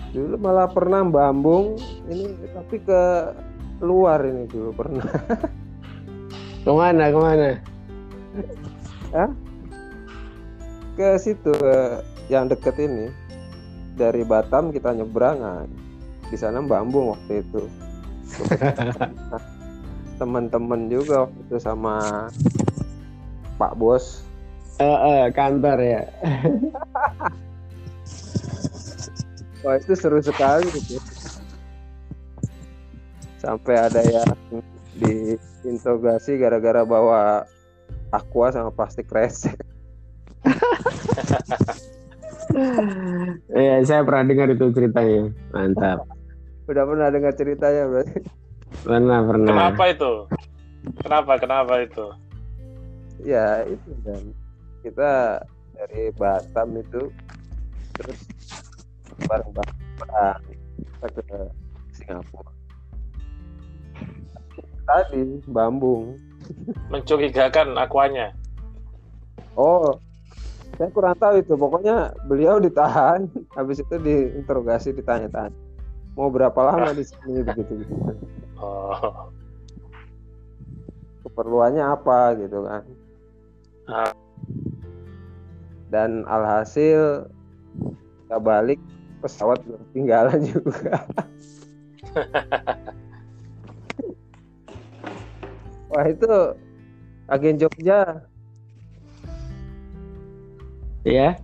Dulu 0.09 0.35
malah 0.41 0.65
pernah 0.69 1.05
bambung 1.05 1.77
ini 2.09 2.33
tapi 2.53 2.81
ke 2.81 3.01
luar 3.79 4.25
ini 4.27 4.43
dulu 4.49 4.71
pernah. 4.75 5.07
Ke 6.59 6.71
mana 6.75 7.07
ke 7.07 7.19
mana? 7.19 7.49
Ke 10.99 11.15
situ 11.15 11.55
ke 11.55 12.03
yang 12.27 12.51
deket 12.51 12.75
ini. 12.83 13.07
Dari 13.95 14.27
Batam 14.27 14.71
kita 14.75 14.91
nyebrang 14.91 15.39
nah, 15.39 15.63
di 16.27 16.35
sana 16.35 16.59
bambung 16.59 17.15
waktu 17.15 17.43
itu. 17.43 17.63
Teman-teman 20.19 20.91
juga 20.91 21.25
waktu 21.27 21.39
itu 21.47 21.57
sama 21.63 22.27
Pak 23.55 23.73
Bos. 23.79 24.27
Eh, 24.79 24.87
eh, 24.87 25.23
kantor 25.35 25.77
ya 25.83 26.03
Wah 29.59 29.75
itu 29.75 29.91
seru 29.95 30.23
sekali 30.23 30.67
gitu. 30.71 30.99
Sampai 33.39 33.75
ada 33.75 33.99
yang 34.03 34.29
diinterogasi 34.99 36.39
gara-gara 36.39 36.83
bawa 36.83 37.43
aqua 38.11 38.47
sama 38.51 38.71
plastik 38.71 39.07
kresek. 39.07 39.55
Iya 43.53 43.85
saya 43.85 44.01
pernah 44.01 44.25
dengar 44.25 44.49
itu 44.49 44.73
ceritanya 44.73 45.29
mantap 45.53 46.01
Udah 46.65 46.83
pernah 46.85 47.07
dengar 47.13 47.33
ceritanya 47.37 47.83
berarti? 47.85 48.19
pernah 48.85 49.19
pernah 49.25 49.49
Kenapa 49.53 49.83
itu? 49.89 50.11
Kenapa? 51.01 51.31
Kenapa 51.41 51.73
itu? 51.81 52.05
Ya 53.21 53.65
itu 53.69 53.89
dan 54.05 54.33
kita 54.85 55.43
dari 55.77 56.13
Batam 56.17 56.77
itu 56.77 57.13
terus 57.97 58.19
bareng-bareng 59.27 59.79
kita 60.99 61.21
ke 61.23 61.39
Singapura. 61.95 62.51
Tadi 64.87 65.21
Bambung. 65.47 66.17
Mencurigakan 66.89 67.77
akuanya. 67.77 68.33
Oh, 69.53 70.01
saya 70.79 70.89
kurang 70.89 71.19
tahu 71.19 71.43
itu. 71.43 71.53
Pokoknya 71.53 72.15
beliau 72.25 72.57
ditahan, 72.57 73.29
habis 73.53 73.83
itu 73.83 73.95
diinterogasi, 74.01 74.95
ditanya-tanya. 74.97 75.53
Mau 76.17 76.33
berapa 76.33 76.57
lama 76.57 76.95
di 76.95 77.05
sini 77.05 77.43
begitu 77.47 77.85
gitu. 77.85 77.93
Oh. 78.57 79.29
Keperluannya 81.27 81.83
apa 81.83 82.39
gitu 82.39 82.65
kan. 82.65 82.83
Ah. 83.87 84.13
Dan 85.89 86.25
alhasil 86.25 87.29
kita 88.25 88.37
balik 88.41 88.81
pesawat 89.19 89.61
belum 89.67 89.81
ketinggalan 89.91 90.39
juga. 90.51 91.05
Wah 95.89 96.05
itu 96.05 96.31
agen 97.29 97.57
Jogja 97.61 98.25
ya 101.05 101.37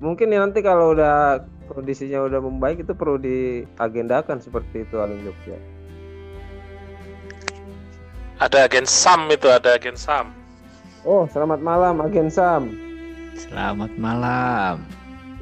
mungkin 0.00 0.32
ya 0.32 0.40
nanti 0.44 0.60
kalau 0.64 0.96
udah 0.96 1.44
kondisinya 1.68 2.24
udah 2.24 2.40
membaik 2.40 2.84
itu 2.84 2.92
perlu 2.96 3.20
diagendakan 3.20 4.40
seperti 4.40 4.88
itu 4.88 4.96
Aling 5.00 5.20
Jogja. 5.24 5.58
Ada 8.36 8.68
agen 8.68 8.84
SAM 8.84 9.32
itu, 9.32 9.48
ada 9.48 9.80
agen 9.80 9.96
SAM. 9.96 10.28
Oh, 11.08 11.24
selamat 11.24 11.64
malam 11.64 12.04
Agen 12.04 12.28
Sam. 12.28 12.76
Selamat 13.32 13.88
malam. 13.96 14.84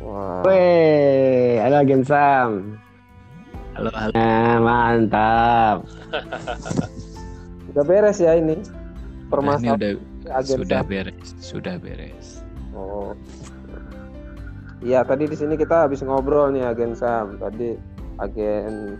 Wah. 0.03 0.43
Weh, 0.43 1.63
halo 1.63 1.77
Agen 1.83 2.03
Sam. 2.03 2.79
Halo, 3.75 3.91
halo. 3.95 4.13
Nah, 4.15 4.57
mantap. 4.59 5.77
Udah 7.75 7.83
beres 7.83 8.23
ya 8.23 8.39
ini 8.39 8.55
Nah, 8.55 8.55
ini 8.55 9.31
permasalahan 9.31 9.75
udah 9.75 9.91
Agen 10.31 10.59
sudah 10.63 10.81
Sam. 10.83 10.91
beres, 10.91 11.29
sudah 11.43 11.75
beres. 11.83 12.27
Oh. 12.71 13.19
Iya, 14.79 15.03
tadi 15.03 15.27
di 15.27 15.35
sini 15.35 15.59
kita 15.59 15.89
habis 15.89 16.05
ngobrol 16.07 16.55
nih 16.55 16.71
Agen 16.71 16.95
Sam. 16.95 17.35
Tadi 17.43 17.75
Agen 18.23 18.95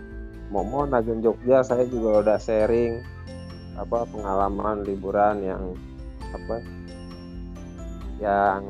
Momon, 0.51 0.91
Agen 0.91 1.23
Jogja, 1.23 1.63
saya 1.63 1.87
juga 1.87 2.19
udah 2.19 2.37
sharing 2.39 2.99
apa 3.75 4.07
pengalaman 4.11 4.83
liburan 4.87 5.43
yang 5.43 5.63
apa 6.31 6.63
yang 8.19 8.63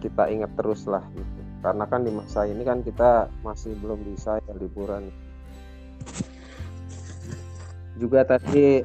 kita 0.00 0.32
ingat 0.32 0.50
terus 0.56 0.88
lah 0.88 1.04
gitu. 1.12 1.40
Karena 1.60 1.84
kan 1.84 2.00
di 2.02 2.10
masa 2.10 2.48
ini 2.48 2.64
kan 2.64 2.80
kita 2.80 3.28
masih 3.44 3.76
belum 3.78 4.00
bisa 4.02 4.40
ya 4.40 4.52
liburan. 4.56 5.12
Juga 8.00 8.24
tadi 8.24 8.80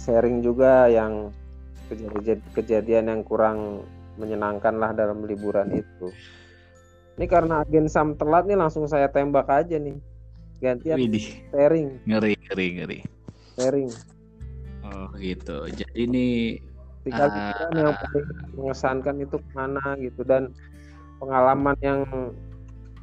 sharing 0.00 0.40
juga 0.40 0.88
yang 0.88 1.28
kejadian, 1.92 2.40
kejadian 2.56 3.04
yang 3.12 3.20
kurang 3.20 3.84
menyenangkan 4.16 4.80
lah 4.80 4.96
dalam 4.96 5.28
liburan 5.28 5.68
itu. 5.76 6.08
Ini 7.16 7.26
karena 7.28 7.64
agen 7.64 7.88
Sam 7.88 8.16
telat 8.16 8.48
nih 8.48 8.56
langsung 8.56 8.88
saya 8.88 9.08
tembak 9.12 9.48
aja 9.48 9.76
nih. 9.76 9.96
Gantian 10.56 10.96
Widih, 10.96 11.52
sharing, 11.52 12.00
ngeri, 12.08 12.32
ngeri, 12.48 12.66
ngeri. 12.80 12.98
sharing. 13.60 13.92
Oh 14.88 15.12
gitu. 15.20 15.68
Jadi 15.68 15.92
ini 16.00 16.26
Tiga 17.06 17.30
Ah. 17.30 17.30
liburan 17.30 17.70
yang 17.78 17.94
paling 18.02 18.26
mengesankan 18.58 19.16
itu 19.22 19.36
ke 19.38 19.50
mana 19.54 19.94
gitu 20.02 20.26
dan 20.26 20.50
pengalaman 21.22 21.78
yang 21.78 22.02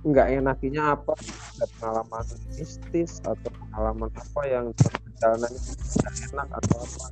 nggak 0.03 0.27
enakinya 0.43 0.99
apa? 0.99 1.15
Ada 1.55 1.65
pengalaman 1.79 2.25
mistis 2.59 3.23
atau 3.23 3.49
pengalaman 3.55 4.11
apa 4.11 4.41
yang 4.43 4.65
perjalanannya 4.75 5.61
tidak 5.63 6.13
enak 6.27 6.47
atau 6.51 6.75
apa? 6.83 7.05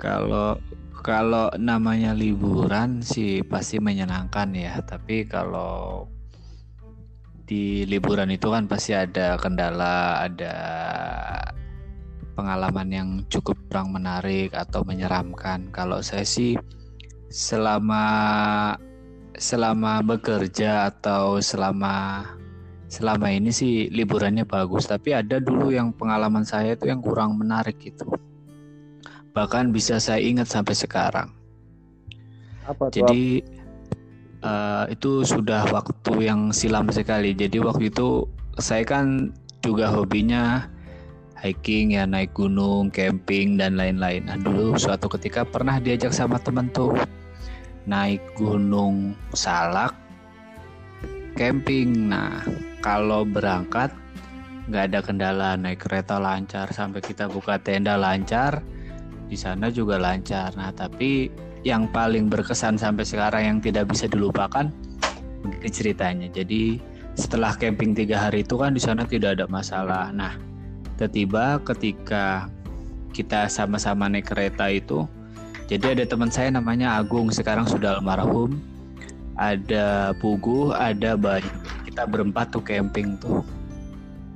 kalau 0.00 0.56
kalau 1.04 1.52
namanya 1.60 2.16
liburan 2.16 3.04
sih 3.04 3.44
pasti 3.44 3.76
menyenangkan 3.76 4.48
ya. 4.56 4.80
Tapi 4.80 5.28
kalau 5.28 6.08
di 7.44 7.84
liburan 7.84 8.32
itu 8.32 8.48
kan 8.48 8.64
pasti 8.70 8.96
ada 8.96 9.36
kendala, 9.36 10.24
ada 10.24 10.54
pengalaman 12.40 12.88
yang 12.88 13.08
cukup 13.28 13.60
kurang 13.68 13.92
menarik 13.92 14.56
atau 14.56 14.80
menyeramkan. 14.80 15.68
Kalau 15.68 16.00
saya 16.00 16.24
sih 16.24 16.56
selama 17.28 18.00
selama 19.36 20.00
bekerja 20.00 20.88
atau 20.88 21.36
selama 21.44 22.24
selama 22.88 23.28
ini 23.28 23.52
sih 23.52 23.92
liburannya 23.92 24.48
bagus, 24.48 24.88
tapi 24.88 25.12
ada 25.12 25.36
dulu 25.36 25.68
yang 25.68 25.92
pengalaman 25.92 26.48
saya 26.48 26.72
itu 26.72 26.88
yang 26.88 27.04
kurang 27.04 27.36
menarik 27.36 27.76
gitu. 27.76 28.08
Bahkan 29.36 29.70
bisa 29.70 30.00
saya 30.00 30.24
ingat 30.24 30.48
sampai 30.48 30.74
sekarang. 30.74 31.28
Apa 32.64 32.88
tuh? 32.88 33.04
Jadi 33.04 33.44
eh, 34.42 34.84
itu 34.90 35.22
sudah 35.22 35.68
waktu 35.70 36.24
yang 36.24 36.50
silam 36.56 36.88
sekali. 36.88 37.36
Jadi 37.36 37.60
waktu 37.60 37.92
itu 37.92 38.24
saya 38.58 38.82
kan 38.82 39.30
juga 39.60 39.92
hobinya 39.92 40.66
hiking 41.40 41.96
ya 41.96 42.04
naik 42.04 42.36
gunung, 42.36 42.92
camping 42.92 43.56
dan 43.56 43.80
lain-lain. 43.80 44.28
Nah 44.28 44.36
dulu 44.36 44.76
suatu 44.76 45.08
ketika 45.08 45.42
pernah 45.48 45.80
diajak 45.80 46.12
sama 46.12 46.36
temen 46.36 46.68
tuh 46.70 46.92
naik 47.88 48.20
gunung 48.36 49.16
Salak, 49.32 49.96
camping. 51.34 52.12
Nah 52.12 52.44
kalau 52.84 53.24
berangkat 53.24 53.88
nggak 54.68 54.84
ada 54.92 55.00
kendala 55.02 55.50
naik 55.58 55.82
kereta 55.82 56.20
lancar 56.20 56.70
sampai 56.70 57.02
kita 57.02 57.26
buka 57.26 57.58
tenda 57.58 57.96
lancar 57.96 58.60
di 59.26 59.34
sana 59.34 59.72
juga 59.72 59.96
lancar. 59.96 60.52
Nah 60.54 60.70
tapi 60.76 61.32
yang 61.64 61.88
paling 61.88 62.28
berkesan 62.28 62.76
sampai 62.76 63.04
sekarang 63.04 63.42
yang 63.44 63.58
tidak 63.64 63.88
bisa 63.88 64.04
dilupakan 64.08 64.68
ceritanya. 65.64 66.28
Jadi 66.28 66.80
setelah 67.16 67.56
camping 67.56 67.96
tiga 67.96 68.28
hari 68.28 68.44
itu 68.44 68.56
kan 68.60 68.76
di 68.76 68.80
sana 68.80 69.08
tidak 69.08 69.40
ada 69.40 69.46
masalah. 69.48 70.12
Nah 70.12 70.49
tiba-tiba 71.00 71.56
ketika 71.64 72.52
kita 73.16 73.48
sama-sama 73.48 74.04
naik 74.04 74.28
kereta 74.28 74.68
itu, 74.68 75.08
jadi 75.64 75.96
ada 75.96 76.04
teman 76.04 76.28
saya 76.28 76.52
namanya 76.52 77.00
Agung 77.00 77.32
sekarang 77.32 77.64
sudah 77.64 77.96
almarhum, 77.96 78.60
ada 79.40 80.12
Pugu, 80.20 80.76
ada 80.76 81.16
Bayu. 81.16 81.48
Kita 81.88 82.04
berempat 82.04 82.52
tuh 82.52 82.60
camping 82.60 83.16
tuh. 83.16 83.40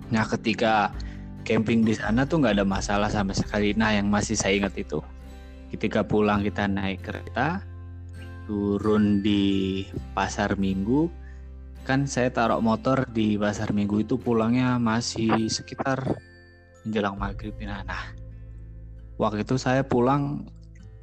Nah 0.09 0.25
ketika 0.25 0.89
camping 1.45 1.85
di 1.85 1.93
sana 1.93 2.25
tuh 2.25 2.41
nggak 2.41 2.57
ada 2.57 2.65
masalah 2.65 3.13
sama 3.13 3.37
sekali. 3.37 3.77
Nah 3.77 3.93
yang 3.93 4.09
masih 4.09 4.33
saya 4.33 4.65
ingat 4.65 4.73
itu 4.81 5.05
ketika 5.69 6.01
pulang 6.01 6.41
kita 6.41 6.65
naik 6.65 7.05
kereta 7.05 7.61
turun 8.49 9.21
di 9.21 9.85
pasar 10.17 10.57
minggu 10.57 11.13
kan 11.85 12.09
saya 12.09 12.33
taruh 12.33 12.65
motor 12.65 13.05
di 13.13 13.37
pasar 13.37 13.77
minggu 13.77 14.01
itu 14.01 14.17
pulangnya 14.17 14.81
masih 14.81 15.53
sekitar 15.53 16.17
menjelang 16.85 17.17
maghrib 17.17 17.57
nah, 17.65 17.83
nah 17.85 18.05
waktu 19.19 19.47
itu 19.47 19.57
saya 19.57 19.83
pulang 19.87 20.45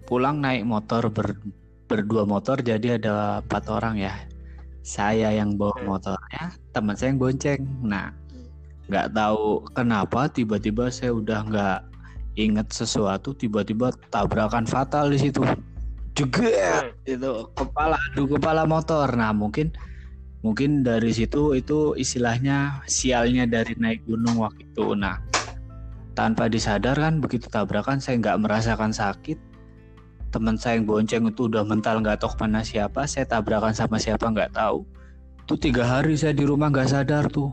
pulang 0.05 0.43
naik 0.43 0.67
motor 0.67 1.07
ber, 1.07 1.37
berdua 1.87 2.27
motor 2.27 2.59
jadi 2.59 2.99
ada 2.99 3.39
empat 3.43 3.63
orang 3.71 3.99
ya. 3.99 4.15
Saya 4.81 5.29
yang 5.29 5.55
bawa 5.55 5.77
motornya 5.85 6.51
teman 6.73 6.97
saya 6.97 7.13
yang 7.13 7.19
bonceng. 7.21 7.61
Nah 7.85 8.11
nggak 8.91 9.15
tahu 9.15 9.63
kenapa 9.71 10.27
tiba-tiba 10.27 10.91
saya 10.91 11.15
udah 11.15 11.39
nggak 11.47 11.79
inget 12.35 12.67
sesuatu 12.71 13.31
tiba-tiba 13.35 13.93
tabrakan 14.11 14.67
fatal 14.67 15.11
di 15.11 15.19
situ. 15.21 15.43
Juga 16.11 16.91
itu 17.07 17.47
kepala 17.55 17.95
adu 18.11 18.27
kepala 18.27 18.67
motor. 18.67 19.07
Nah 19.15 19.31
mungkin 19.31 19.71
mungkin 20.41 20.81
dari 20.81 21.13
situ 21.13 21.53
itu 21.55 21.93
istilahnya 21.95 22.81
sialnya 22.89 23.45
dari 23.47 23.77
naik 23.79 24.03
gunung 24.09 24.41
waktu 24.43 24.65
itu. 24.65 24.97
Nah 24.97 25.21
tanpa 26.13 26.51
disadar 26.51 26.95
kan 26.99 27.23
begitu 27.23 27.47
tabrakan 27.47 28.03
saya 28.03 28.19
nggak 28.19 28.37
merasakan 28.43 28.91
sakit 28.91 29.39
teman 30.31 30.55
saya 30.55 30.79
yang 30.79 30.87
bonceng 30.87 31.27
itu 31.27 31.51
udah 31.51 31.63
mental 31.67 31.99
nggak 31.99 32.23
tahu 32.23 32.31
mana 32.39 32.63
siapa 32.63 33.03
saya 33.03 33.27
tabrakan 33.27 33.75
sama 33.75 33.99
siapa 33.99 34.31
nggak 34.31 34.55
tahu 34.55 34.87
tuh 35.47 35.59
tiga 35.59 35.83
hari 35.83 36.15
saya 36.15 36.31
di 36.31 36.47
rumah 36.47 36.71
nggak 36.71 36.87
sadar 36.87 37.27
tuh 37.27 37.51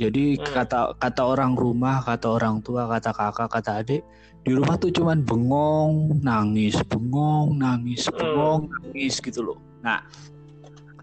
jadi 0.00 0.40
Hmm. 0.40 0.44
kata 0.56 0.80
kata 0.96 1.22
orang 1.28 1.52
rumah 1.52 2.00
kata 2.00 2.40
orang 2.40 2.64
tua 2.64 2.88
kata 2.88 3.12
kakak 3.12 3.48
kata 3.52 3.84
adik 3.84 4.02
di 4.40 4.56
rumah 4.56 4.80
tuh 4.80 4.88
cuman 4.88 5.20
bengong 5.20 6.24
nangis 6.24 6.80
bengong 6.88 7.60
nangis 7.60 8.08
Hmm. 8.08 8.16
bengong 8.16 8.62
nangis 8.72 9.20
gitu 9.20 9.40
loh 9.44 9.58
nah 9.84 10.00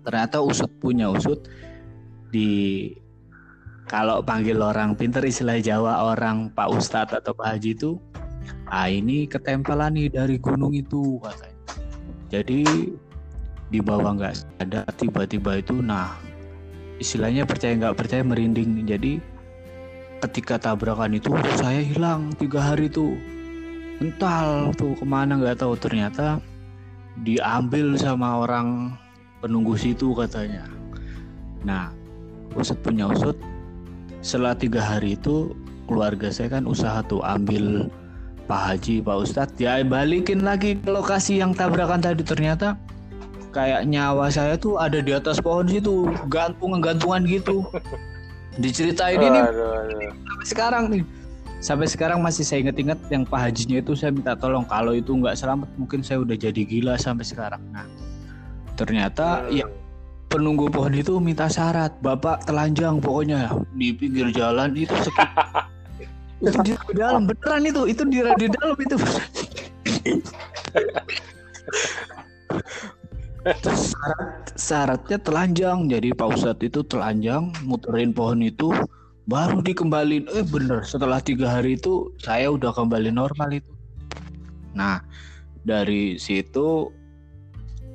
ternyata 0.01 0.41
usut 0.41 0.69
punya 0.81 1.13
usut 1.13 1.45
di 2.33 2.89
kalau 3.87 4.19
panggil 4.19 4.59
orang 4.59 4.99
pinter 4.99 5.23
istilah 5.23 5.63
Jawa 5.63 6.11
orang 6.11 6.51
Pak 6.51 6.67
Ustadz 6.75 7.15
atau 7.23 7.31
Pak 7.31 7.55
Haji 7.55 7.71
itu 7.71 7.95
ah 8.67 8.91
ini 8.91 9.23
ketempelan 9.23 9.95
nih 9.95 10.11
dari 10.11 10.35
gunung 10.35 10.75
itu 10.75 11.15
katanya. 11.23 11.55
Jadi 12.27 12.67
di 13.71 13.79
bawah 13.79 14.11
nggak 14.15 14.59
ada 14.59 14.83
tiba-tiba 14.99 15.63
itu 15.63 15.79
nah 15.79 16.19
istilahnya 16.99 17.47
percaya 17.47 17.79
nggak 17.79 17.95
percaya 17.95 18.27
merinding. 18.27 18.83
Jadi 18.83 19.23
ketika 20.19 20.59
tabrakan 20.59 21.15
itu 21.15 21.31
saya 21.55 21.79
hilang 21.79 22.35
tiga 22.35 22.59
hari 22.59 22.91
tuh 22.91 23.15
mental 24.03 24.75
tuh 24.75 24.99
ke 24.99 25.05
mana 25.07 25.39
nggak 25.39 25.63
tahu. 25.63 25.79
Ternyata 25.79 26.43
diambil 27.23 27.95
sama 27.95 28.43
orang 28.43 28.99
penunggu 29.39 29.79
situ 29.79 30.11
katanya. 30.11 30.67
Nah 31.63 31.87
usut 32.51 32.75
punya 32.83 33.07
usut 33.07 33.39
setelah 34.21 34.57
tiga 34.57 34.81
hari 34.81 35.15
itu 35.15 35.53
keluarga 35.87 36.27
saya 36.27 36.59
kan 36.59 36.67
usaha 36.67 36.99
tuh 37.05 37.23
ambil 37.23 37.87
Pak 38.47 38.61
Haji, 38.63 39.03
Pak 39.03 39.17
Ustadz, 39.27 39.59
ya 39.59 39.83
balikin 39.83 40.43
lagi 40.47 40.79
ke 40.79 40.87
lokasi 40.87 41.43
yang 41.43 41.51
tabrakan 41.51 41.99
tadi 41.99 42.23
ternyata 42.23 42.79
kayak 43.51 43.83
nyawa 43.83 44.31
saya 44.31 44.55
tuh 44.55 44.79
ada 44.79 45.03
di 45.03 45.11
atas 45.11 45.43
pohon 45.43 45.67
situ, 45.67 46.07
gantung 46.31 46.79
gantungan 46.79 47.27
gitu. 47.27 47.67
Diceritain 48.57 49.19
ini 49.19 49.39
sampai 49.43 50.45
sekarang 50.47 50.83
nih. 50.89 51.03
Sampai 51.57 51.89
sekarang 51.89 52.21
masih 52.21 52.45
saya 52.45 52.61
inget-inget 52.61 53.01
yang 53.09 53.25
Pak 53.25 53.49
Hajinya 53.49 53.81
itu 53.81 53.97
saya 53.97 54.13
minta 54.13 54.37
tolong 54.37 54.63
kalau 54.69 54.93
itu 54.93 55.09
nggak 55.09 55.33
selamat 55.33 55.67
mungkin 55.75 56.05
saya 56.05 56.21
udah 56.21 56.37
jadi 56.37 56.61
gila 56.63 56.95
sampai 57.01 57.25
sekarang. 57.25 57.59
Nah, 57.73 57.89
ternyata 58.77 59.41
Hmm. 59.43 59.57
ya 59.57 59.65
penunggu 60.37 60.69
pohon 60.69 60.93
itu 60.93 61.17
minta 61.17 61.49
syarat. 61.49 61.97
Bapak 62.05 62.45
telanjang 62.45 63.01
pokoknya. 63.01 63.49
Di 63.73 63.89
pinggir 63.89 64.29
jalan 64.29 64.77
itu 64.77 64.93
sekitar. 65.01 65.65
Itu 66.37 66.61
di 66.61 66.73
dalam 66.93 67.25
beneran 67.25 67.65
itu. 67.65 67.89
Itu 67.89 68.05
di, 68.05 68.21
di 68.21 68.47
dalam 68.53 68.77
itu. 68.77 68.95
Terus 73.65 73.81
syarat, 73.97 74.29
syaratnya 74.53 75.17
telanjang. 75.25 75.89
Jadi 75.89 76.13
Pak 76.13 76.37
Ustadz 76.37 76.61
itu 76.61 76.85
telanjang 76.85 77.49
muterin 77.65 78.13
pohon 78.13 78.45
itu 78.45 78.69
baru 79.25 79.65
dikembalin 79.65 80.29
eh 80.37 80.45
bener. 80.45 80.85
Setelah 80.85 81.17
tiga 81.17 81.49
hari 81.49 81.81
itu 81.81 82.13
saya 82.21 82.53
udah 82.53 82.69
kembali 82.69 83.09
normal 83.09 83.57
itu. 83.57 83.73
Nah 84.77 85.01
dari 85.65 86.21
situ 86.21 86.93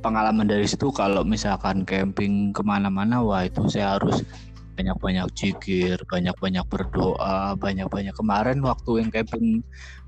pengalaman 0.02 0.50
dari 0.50 0.66
situ 0.66 0.90
kalau 0.90 1.22
misalkan 1.22 1.86
camping 1.86 2.50
ke 2.50 2.60
mana-mana 2.66 3.22
wah 3.22 3.46
itu 3.46 3.70
saya 3.70 3.96
harus 3.96 4.26
banyak-banyak 4.74 5.30
jikir 5.38 5.96
banyak-banyak 6.10 6.64
berdoa 6.66 7.54
banyak-banyak 7.54 8.12
kemarin 8.18 8.58
waktu 8.66 9.06
yang 9.06 9.08
camping 9.14 9.62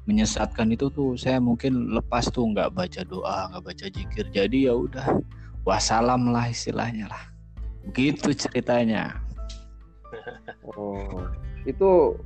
menyesatkan 0.05 0.69
itu 0.69 0.93
tuh 0.93 1.17
saya 1.17 1.41
mungkin 1.41 1.95
lepas 1.97 2.29
tuh 2.29 2.45
nggak 2.53 2.77
baca 2.77 3.01
doa 3.09 3.49
nggak 3.53 3.65
baca 3.65 3.87
jikir. 3.89 4.25
Jadi 4.29 4.69
ya 4.69 4.77
udah 4.77 5.21
wassalam 5.65 6.29
lah 6.29 6.53
istilahnya 6.53 7.09
lah. 7.09 7.23
Begitu 7.89 8.37
ceritanya. 8.37 9.17
Oh, 10.77 11.25
itu 11.65 12.21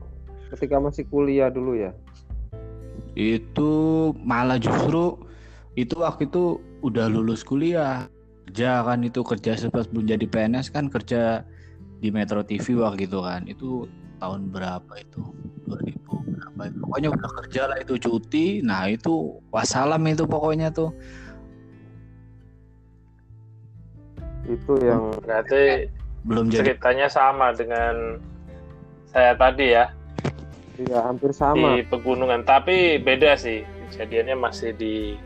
ketika 0.54 0.82
masih 0.82 1.06
kuliah 1.06 1.50
dulu 1.50 1.78
ya? 1.78 1.94
itu 3.18 3.70
malah 4.22 4.62
justru 4.62 5.18
itu 5.74 5.98
waktu 5.98 6.30
itu 6.30 6.62
udah 6.82 7.06
lulus 7.10 7.42
kuliah. 7.42 8.06
Kerja 8.48 8.80
kan 8.80 9.04
itu 9.04 9.20
kerja 9.20 9.60
sempat 9.60 9.92
belum 9.92 10.08
jadi 10.08 10.24
PNS 10.24 10.72
kan 10.72 10.88
kerja 10.88 11.44
di 12.00 12.08
Metro 12.08 12.40
TV 12.40 12.80
waktu 12.80 13.04
itu 13.04 13.20
kan. 13.20 13.44
Itu 13.44 13.84
tahun 14.18 14.48
berapa 14.48 14.92
itu? 14.96 15.20
2000 15.68 16.00
berapa 16.08 16.60
itu? 16.72 16.78
Pokoknya 16.80 17.08
udah 17.12 17.30
kerja 17.44 17.62
lah 17.68 17.78
itu 17.82 17.94
cuti. 18.00 18.64
Nah 18.64 18.88
itu 18.88 19.36
wassalam 19.52 20.00
itu 20.08 20.24
pokoknya 20.24 20.72
tuh. 20.72 20.90
Itu 24.48 24.80
yang 24.80 25.12
Berarti 25.20 25.92
belum 26.24 26.48
jadi. 26.48 26.72
ceritanya 26.72 27.12
sama 27.12 27.52
dengan 27.52 28.16
saya 29.12 29.36
tadi 29.36 29.76
ya? 29.76 29.92
Ya 30.78 31.02
hampir 31.04 31.34
sama. 31.34 31.74
di 31.74 31.82
pegunungan, 31.84 32.46
tapi 32.46 33.02
beda 33.02 33.34
sih. 33.34 33.66
Kejadiannya 33.90 34.36
masih 34.38 34.70
di 34.78 35.18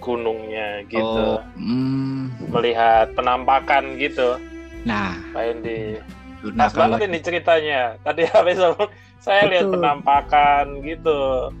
gunungnya 0.00 0.82
gitu. 0.88 1.04
oh 1.04 1.38
hmm, 1.54 2.50
Melihat 2.50 3.12
penampakan 3.14 4.00
gitu. 4.00 4.40
nah 4.88 5.20
Main 5.36 5.60
di 5.60 6.00
nah 6.56 6.66
Pas 6.66 6.72
kalau 6.72 6.96
banget 6.96 7.12
ini 7.12 7.18
ceritanya. 7.20 7.80
Tadi 8.00 8.24
habis 8.32 8.56
saya 9.20 9.44
lihat 9.52 9.68
penampakan 9.68 10.80
gitu, 10.80 11.52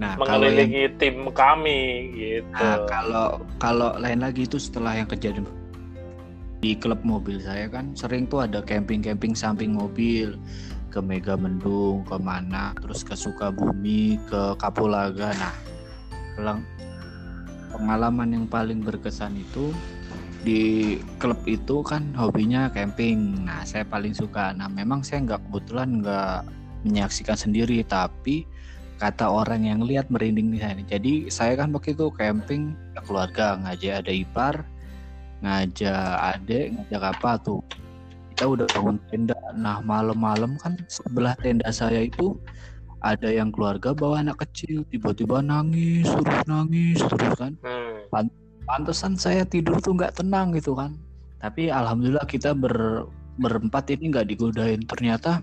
nah 0.00 0.16
kalau 0.16 0.48
yang 0.48 0.56
mengelilingi 0.56 0.84
tim 0.96 1.28
kami 1.28 2.08
gitu. 2.16 2.56
Nah, 2.56 2.88
kalau 2.88 3.44
kalau 3.60 3.92
lain 4.00 4.24
lagi 4.24 4.48
itu 4.48 4.56
setelah 4.56 4.96
yang 4.96 5.04
kejadian 5.04 5.44
di 6.64 6.72
klub 6.78 7.04
mobil 7.04 7.36
saya 7.42 7.68
kan 7.68 7.92
sering 7.92 8.24
tuh 8.24 8.48
ada 8.48 8.64
camping-camping 8.64 9.36
samping 9.36 9.76
mobil 9.76 10.40
ke 10.88 11.00
Mega 11.04 11.36
Mendung, 11.36 12.04
ke 12.08 12.16
mana, 12.16 12.72
terus 12.80 13.04
ke 13.04 13.16
Sukabumi, 13.16 14.20
ke 14.28 14.56
Kapulaga. 14.60 15.32
Nah, 15.36 15.54
pengalaman 17.74 18.28
yang 18.36 18.46
paling 18.46 18.84
berkesan 18.84 19.34
itu 19.36 19.72
di 20.42 20.98
klub 21.22 21.38
itu 21.46 21.80
kan 21.86 22.10
hobinya 22.18 22.66
camping. 22.74 23.46
Nah, 23.46 23.62
saya 23.62 23.86
paling 23.86 24.12
suka. 24.12 24.50
Nah, 24.52 24.66
memang 24.66 25.06
saya 25.06 25.22
nggak 25.22 25.40
kebetulan 25.48 26.02
nggak 26.02 26.38
menyaksikan 26.82 27.38
sendiri, 27.38 27.86
tapi 27.86 28.42
kata 28.98 29.26
orang 29.26 29.66
yang 29.66 29.80
lihat 29.82 30.06
merinding 30.10 30.54
di 30.54 30.58
sana. 30.62 30.82
Jadi 30.86 31.26
saya 31.26 31.58
kan 31.58 31.74
waktu 31.74 31.94
itu 31.94 32.10
camping 32.14 32.78
keluarga 33.02 33.58
ngajak 33.58 34.06
ada 34.06 34.12
ipar, 34.14 34.54
ngajak 35.42 36.38
adek, 36.38 36.64
ngajak 36.78 37.02
apa 37.18 37.30
tuh. 37.42 37.62
Kita 38.34 38.46
udah 38.46 38.66
bangun 38.70 38.98
tenda. 39.10 39.38
Nah 39.58 39.82
malam-malam 39.82 40.54
kan 40.58 40.78
sebelah 40.86 41.34
tenda 41.42 41.70
saya 41.74 42.06
itu 42.06 42.38
ada 43.02 43.28
yang 43.28 43.50
keluarga 43.50 43.90
bawa 43.90 44.22
anak 44.22 44.46
kecil, 44.46 44.86
tiba-tiba 44.86 45.42
nangis 45.42 46.06
terus 46.06 46.42
nangis 46.46 46.98
terus 47.02 47.34
kan. 47.34 47.52
Hmm. 47.66 48.30
Pantesan 48.62 49.18
saya 49.18 49.42
tidur 49.42 49.82
tuh 49.82 49.98
nggak 49.98 50.22
tenang 50.22 50.54
gitu 50.54 50.78
kan. 50.78 50.94
Tapi 51.42 51.68
alhamdulillah 51.68 52.24
kita 52.30 52.54
ber 52.54 53.04
berempat 53.42 53.90
ini 53.90 54.14
nggak 54.14 54.30
digodain. 54.30 54.86
Ternyata 54.86 55.42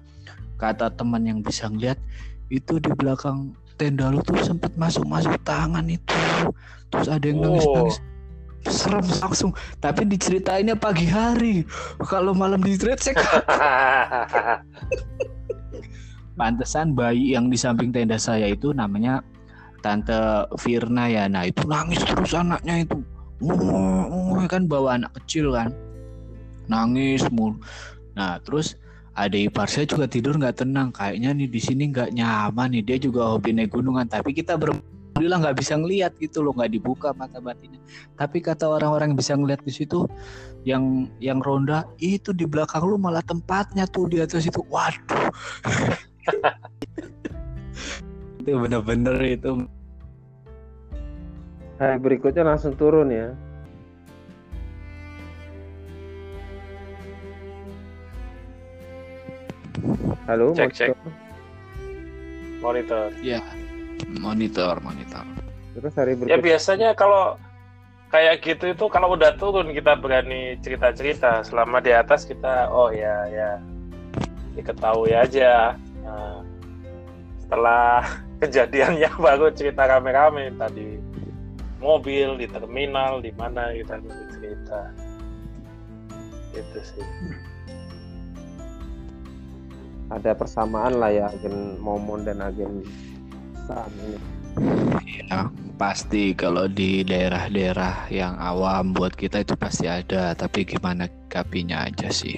kata 0.55 0.95
teman 0.95 1.28
yang 1.28 1.43
bisa 1.43 1.68
ngeliat 1.68 1.99
itu 2.47 2.80
di 2.80 2.89
belakang 2.95 3.51
tenda 3.76 4.07
lu 4.07 4.24
tuh 4.24 4.39
sempet 4.39 4.72
masuk-masuk 4.80 5.36
tangan 5.43 5.84
itu. 5.91 6.16
Terus 6.89 7.07
ada 7.12 7.26
yang 7.28 7.43
nangis-nangis. 7.43 7.99
Serem 8.68 9.07
langsung. 9.20 9.51
Tapi 9.84 10.07
diceritainnya 10.07 10.80
pagi 10.80 11.07
hari. 11.07 11.68
Kalau 12.07 12.32
malam 12.32 12.64
diceritain 12.64 13.16
saya 13.16 13.20
pantesan 16.39 16.95
bayi 16.95 17.35
yang 17.35 17.51
di 17.51 17.59
samping 17.59 17.91
tenda 17.91 18.15
saya 18.15 18.47
itu 18.47 18.71
namanya 18.71 19.19
Tante 19.83 20.47
Firna 20.55 21.11
ya. 21.11 21.27
Nah 21.27 21.43
itu 21.51 21.67
nangis 21.67 21.99
terus 22.07 22.31
anaknya 22.31 22.87
itu. 22.87 23.03
Oh, 23.43 24.39
kan 24.47 24.67
bawa 24.71 24.95
anak 24.95 25.11
kecil 25.23 25.51
kan. 25.51 25.75
Nangis 26.71 27.27
mulu. 27.27 27.59
Nah 28.15 28.39
terus 28.39 28.79
ada 29.19 29.35
ipar 29.35 29.67
saya 29.67 29.83
juga 29.83 30.07
tidur 30.07 30.39
nggak 30.39 30.63
tenang. 30.63 30.95
Kayaknya 30.95 31.35
nih 31.35 31.49
di 31.51 31.59
sini 31.59 31.83
nggak 31.91 32.15
nyaman 32.15 32.71
nih. 32.71 32.83
Dia 32.87 32.97
juga 33.03 33.35
hobi 33.35 33.51
naik 33.51 33.75
gunungan. 33.75 34.07
Tapi 34.07 34.31
kita 34.31 34.55
ber 34.55 34.79
Alhamdulillah 35.19 35.51
nggak 35.51 35.59
bisa 35.59 35.73
ngelihat 35.75 36.11
gitu 36.23 36.39
loh, 36.39 36.55
nggak 36.55 36.71
dibuka 36.79 37.11
mata 37.11 37.43
batinnya. 37.43 37.83
Tapi 38.15 38.39
kata 38.39 38.71
orang-orang 38.71 39.19
bisa 39.19 39.35
ngelihat 39.35 39.59
di 39.67 39.73
situ, 39.75 40.07
yang 40.63 41.11
yang 41.19 41.43
ronda 41.43 41.83
itu 41.99 42.31
di 42.31 42.47
belakang 42.47 42.87
lu 42.87 42.95
malah 42.95 43.19
tempatnya 43.19 43.83
tuh 43.83 44.07
di 44.07 44.23
atas 44.23 44.47
itu. 44.47 44.63
Waduh, 44.71 45.27
itu 48.39 48.49
bener-bener 48.55 49.17
itu 49.24 49.67
Nah, 51.80 51.95
berikutnya 51.95 52.43
langsung 52.43 52.76
turun 52.76 53.07
ya. 53.07 53.32
Halo, 60.28 60.51
Cek, 60.51 60.70
Mas 60.70 60.76
cek. 60.76 60.91
Monitor. 62.59 63.15
ya 63.24 63.39
monitor 64.20 64.76
monitor. 64.84 65.24
Terus 65.72 65.93
hari 65.95 66.13
Ya 66.13 66.15
berikutnya 66.20 66.38
biasanya 66.43 66.89
kalau 66.99 67.39
kayak 68.11 68.43
gitu 68.43 68.76
itu 68.76 68.86
kalau 68.91 69.15
udah 69.15 69.39
turun 69.39 69.72
kita 69.72 69.95
berani 69.95 70.59
cerita-cerita. 70.59 71.47
Selama 71.47 71.80
di 71.80 71.95
atas 71.95 72.28
kita 72.28 72.67
oh 72.67 72.91
ya 72.91 73.24
ya 73.32 73.49
diketahui 74.59 75.15
aja. 75.15 75.80
Nah, 76.03 76.43
setelah 77.41 78.05
kejadiannya 78.41 79.09
baru 79.25 79.51
cerita 79.51 79.87
rame-rame 79.89 80.53
tadi 80.55 80.99
mobil 81.79 82.35
di 82.35 82.47
terminal 82.47 83.23
di 83.23 83.31
mana 83.35 83.71
kita 83.71 83.99
cerita. 84.35 84.81
Itu 86.53 86.79
sih. 86.83 87.07
ada 90.09 90.33
persamaan 90.33 90.97
lah 90.97 91.13
ya 91.13 91.29
agen 91.29 91.77
Momon 91.77 92.25
dan 92.25 92.41
agen 92.41 92.81
Sam 93.69 93.93
ini. 94.01 94.17
Ya 95.29 95.53
pasti 95.77 96.33
kalau 96.33 96.65
di 96.65 97.05
daerah-daerah 97.05 98.09
yang 98.09 98.35
awam 98.41 98.91
buat 98.91 99.13
kita 99.13 99.45
itu 99.45 99.53
pasti 99.53 99.85
ada. 99.85 100.33
Tapi 100.33 100.65
gimana 100.65 101.05
kapinya 101.29 101.85
aja 101.85 102.09
sih. 102.09 102.35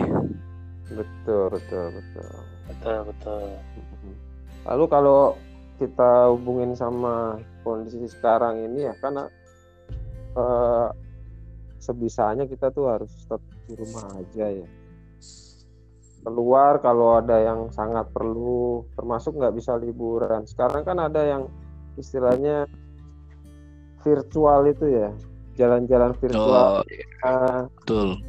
Betul, 0.91 1.55
betul, 1.55 1.95
betul. 1.95 2.40
Betul 2.71 2.97
betul. 3.11 3.43
Mhm. 3.75 4.13
Lalu 4.71 4.85
kalau 4.87 5.19
kita 5.81 6.29
hubungin 6.29 6.77
sama 6.77 7.41
kondisi 7.65 8.05
sekarang 8.05 8.61
ini 8.61 8.85
ya 8.85 8.93
karena 9.01 9.25
eh, 10.37 10.89
sebisanya 11.81 12.45
kita 12.45 12.69
tuh 12.69 12.85
harus 12.87 13.09
tetap 13.25 13.41
di 13.65 13.73
rumah 13.73 14.05
aja 14.15 14.45
ya. 14.47 14.67
Keluar 16.21 16.77
kalau 16.85 17.17
ada 17.17 17.41
yang 17.41 17.73
sangat 17.73 18.05
perlu, 18.13 18.85
termasuk 18.93 19.33
nggak 19.41 19.57
bisa 19.57 19.73
liburan. 19.73 20.45
Sekarang 20.45 20.85
kan 20.85 21.01
ada 21.01 21.25
yang 21.25 21.49
istilahnya 21.97 22.69
virtual 24.05 24.69
itu 24.69 24.85
ya, 24.85 25.09
jalan-jalan 25.57 26.13
virtual 26.21 26.85
Oh, 26.85 27.25
ah, 27.25 27.65
betul. 27.65 28.21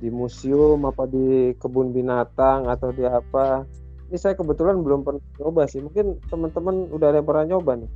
Di 0.00 0.08
museum 0.08 0.88
apa 0.88 1.04
di 1.04 1.52
kebun 1.60 1.92
binatang 1.92 2.66
atau 2.66 2.90
di 2.90 3.04
apa. 3.04 3.68
Ini 4.10 4.16
saya 4.18 4.34
kebetulan 4.34 4.82
belum 4.82 5.06
pernah 5.06 5.22
coba 5.38 5.68
sih. 5.70 5.84
Mungkin 5.84 6.18
teman-teman 6.26 6.90
udah 6.90 7.14
ada 7.14 7.22
yang 7.22 7.28
pernah 7.28 7.44
nyoba 7.46 7.72
nih. 7.78 7.90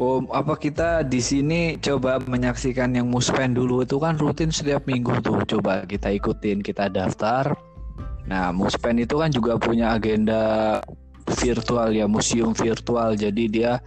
Oh, 0.00 0.24
apa 0.32 0.56
kita 0.56 1.04
di 1.04 1.20
sini 1.20 1.76
coba 1.76 2.16
menyaksikan 2.24 2.96
yang 2.96 3.12
muspen 3.12 3.52
dulu 3.52 3.84
itu 3.84 4.00
kan 4.00 4.16
rutin 4.16 4.48
setiap 4.48 4.88
minggu 4.88 5.20
tuh. 5.20 5.44
Coba 5.44 5.84
kita 5.84 6.12
ikutin, 6.12 6.64
kita 6.64 6.88
daftar. 6.88 7.52
Nah, 8.24 8.54
muspen 8.54 9.02
itu 9.02 9.18
kan 9.20 9.28
juga 9.28 9.58
punya 9.60 9.92
agenda 9.92 10.80
virtual 11.36 11.92
ya, 11.92 12.08
museum 12.08 12.56
virtual. 12.56 13.18
Jadi 13.18 13.52
dia 13.52 13.84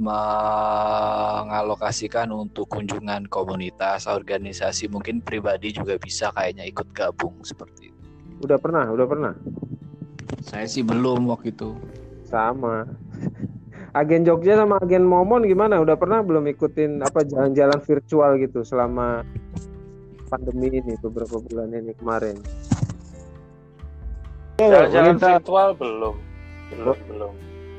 mengalokasikan 0.00 2.32
untuk 2.32 2.72
kunjungan 2.72 3.28
komunitas, 3.28 4.08
organisasi, 4.08 4.88
mungkin 4.88 5.20
pribadi 5.20 5.76
juga 5.76 6.00
bisa 6.00 6.32
kayaknya 6.32 6.64
ikut 6.64 6.88
gabung 6.96 7.36
seperti 7.44 7.92
itu. 7.92 8.00
Udah 8.40 8.56
pernah, 8.56 8.88
udah 8.88 9.04
pernah. 9.04 9.36
Saya 10.40 10.64
sih 10.64 10.80
belum 10.80 11.28
waktu 11.28 11.52
itu. 11.52 11.76
Sama. 12.24 12.88
Agen 13.92 14.24
Jogja 14.24 14.56
sama 14.56 14.80
agen 14.80 15.04
Momon 15.04 15.44
gimana? 15.44 15.76
Udah 15.82 15.98
pernah 16.00 16.24
belum 16.24 16.48
ikutin 16.48 17.04
apa 17.04 17.20
jalan-jalan 17.26 17.82
virtual 17.84 18.38
gitu 18.40 18.64
selama 18.64 19.20
pandemi 20.32 20.72
ini 20.72 20.96
beberapa 21.02 21.42
bulan 21.42 21.74
ini 21.76 21.92
kemarin? 21.98 22.38
Jalan-jalan 24.56 25.20
virtual 25.20 25.76
belum. 25.76 26.16
Belum, 26.72 26.96
belum. 27.10 27.34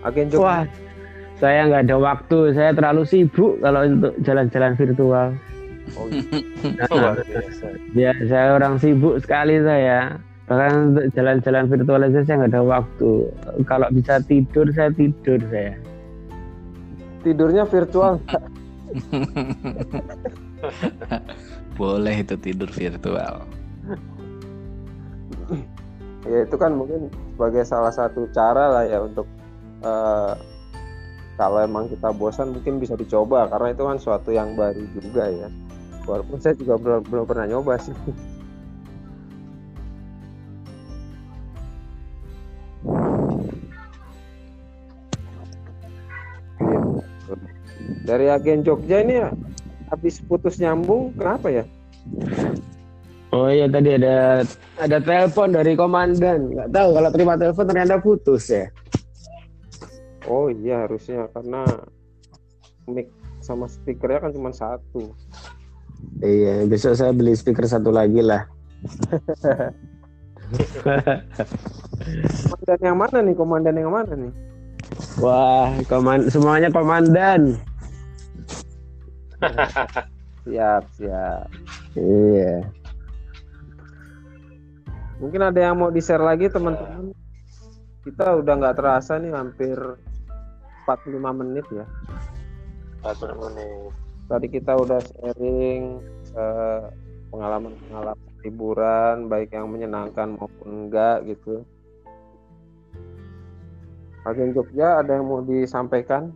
Agen 0.05 0.29
Jogja 0.29 0.45
Wah, 0.45 0.67
saya 1.41 1.65
nggak 1.67 1.83
ada 1.89 1.97
waktu. 1.97 2.39
Saya 2.53 2.71
terlalu 2.77 3.03
sibuk 3.09 3.57
kalau 3.65 3.81
untuk 3.81 4.13
jalan-jalan 4.21 4.77
virtual. 4.77 5.27
Oh, 5.97 6.05
iya. 6.13 7.17
Biasa. 7.17 7.65
Ya, 7.97 8.13
saya 8.29 8.47
orang 8.61 8.77
sibuk 8.77 9.17
sekali 9.25 9.57
saya. 9.65 10.21
Bahkan 10.45 10.73
untuk 10.93 11.05
jalan-jalan 11.17 11.65
virtual 11.65 12.05
aja 12.05 12.21
saya 12.21 12.35
nggak 12.45 12.53
ada 12.53 12.63
waktu. 12.63 13.11
Kalau 13.65 13.87
bisa 13.89 14.21
tidur, 14.21 14.69
saya 14.71 14.93
tidur 14.93 15.41
saya. 15.49 15.73
tidurnya 17.21 17.69
virtual. 17.69 18.17
Boleh 21.79 22.15
itu 22.21 22.35
tidur 22.37 22.69
virtual. 22.69 23.49
ya 26.21 26.45
itu 26.45 26.53
kan 26.53 26.77
mungkin 26.77 27.09
sebagai 27.33 27.65
salah 27.65 27.89
satu 27.89 28.29
cara 28.29 28.69
lah 28.69 28.85
ya 28.85 29.01
untuk 29.01 29.25
eh, 29.81 30.33
kalau 31.41 31.57
emang 31.57 31.89
kita 31.89 32.13
bosan 32.13 32.53
mungkin 32.53 32.77
bisa 32.77 32.93
dicoba 32.93 33.49
karena 33.49 33.73
itu 33.73 33.81
kan 33.81 33.97
suatu 33.97 34.29
yang 34.29 34.53
baru 34.53 34.85
juga 34.93 35.25
ya. 35.25 35.49
Walaupun 36.05 36.37
saya 36.37 36.53
juga 36.53 36.77
belum, 36.77 37.01
belum 37.09 37.25
pernah 37.25 37.49
nyoba 37.49 37.81
sih. 37.81 37.97
Dari 48.05 48.25
agen 48.29 48.61
Jogja 48.61 49.01
ini 49.01 49.25
habis 49.89 50.21
putus 50.21 50.61
nyambung 50.61 51.09
kenapa 51.17 51.49
ya? 51.49 51.65
Oh 53.33 53.49
iya 53.49 53.65
tadi 53.65 53.97
ada 53.97 54.45
ada 54.77 54.97
telepon 55.01 55.57
dari 55.57 55.73
komandan. 55.73 56.53
Nggak 56.53 56.69
tahu 56.69 56.89
kalau 57.01 57.09
terima 57.09 57.33
telepon 57.33 57.65
ternyata 57.65 57.97
putus 57.97 58.45
ya. 58.45 58.69
Oh 60.29 60.51
iya 60.51 60.85
harusnya 60.85 61.25
karena 61.33 61.65
mic 62.85 63.09
sama 63.41 63.65
speakernya 63.65 64.29
kan 64.29 64.31
cuma 64.33 64.53
satu. 64.53 65.13
Iya, 66.21 66.65
besok 66.69 66.97
saya 66.97 67.13
beli 67.13 67.33
speaker 67.33 67.65
satu 67.65 67.89
lagi 67.89 68.21
lah. 68.21 68.45
Komandan 72.49 72.81
yang 72.81 72.97
mana 72.97 73.17
nih? 73.21 73.35
Komandan 73.37 73.77
yang 73.77 73.93
mana 73.93 74.13
nih? 74.13 74.33
Wah, 75.21 75.71
koman 75.89 76.29
semuanya 76.29 76.69
komandan. 76.69 77.57
Siap, 80.45 80.83
siap. 80.97 81.47
Iya. 81.97 82.65
Mungkin 85.21 85.41
ada 85.41 85.59
yang 85.61 85.77
mau 85.77 85.93
di-share 85.93 86.21
lagi 86.21 86.49
teman-teman. 86.49 87.13
Kita 88.01 88.41
udah 88.41 88.53
nggak 88.57 88.77
terasa 88.77 89.21
nih 89.21 89.33
hampir 89.33 89.77
45 90.99 91.39
menit 91.39 91.65
ya. 91.71 91.85
40 93.05 93.43
menit. 93.47 93.91
Tadi 94.27 94.47
kita 94.47 94.71
udah 94.75 94.99
sharing 94.99 95.99
eh, 96.35 96.83
pengalaman-pengalaman 97.31 98.31
liburan 98.41 99.29
baik 99.29 99.53
yang 99.53 99.69
menyenangkan 99.69 100.35
maupun 100.35 100.87
enggak 100.87 101.23
gitu. 101.29 101.63
Agen 104.21 104.53
Jogja 104.53 105.01
ada 105.01 105.17
yang 105.17 105.25
mau 105.25 105.41
disampaikan? 105.41 106.29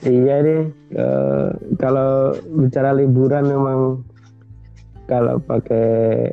Iya 0.00 0.40
nih, 0.40 0.62
eh, 0.96 1.48
kalau 1.76 2.32
bicara 2.56 2.96
liburan 2.96 3.44
memang 3.44 3.80
kalau 5.04 5.36
pakai 5.44 6.28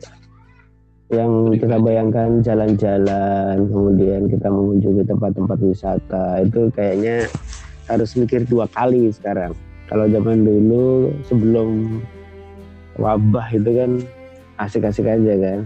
yang 1.07 1.55
kita 1.55 1.79
bayangkan 1.79 2.43
jalan-jalan, 2.43 3.63
kemudian 3.71 4.27
kita 4.27 4.51
mengunjungi 4.51 5.07
tempat-tempat 5.07 5.57
wisata 5.63 6.43
itu 6.43 6.67
kayaknya 6.75 7.31
harus 7.87 8.11
mikir 8.19 8.43
dua 8.43 8.67
kali 8.75 9.07
sekarang. 9.15 9.55
Kalau 9.87 10.03
zaman 10.11 10.43
dulu 10.43 11.15
sebelum 11.23 12.03
wabah 12.99 13.47
itu 13.55 13.71
kan 13.71 13.91
asik-asik 14.59 15.07
aja 15.07 15.33
kan, 15.39 15.59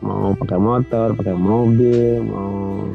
mau 0.00 0.32
pakai 0.32 0.56
motor, 0.56 1.12
pakai 1.12 1.36
mobil, 1.36 2.24
mau 2.24 2.88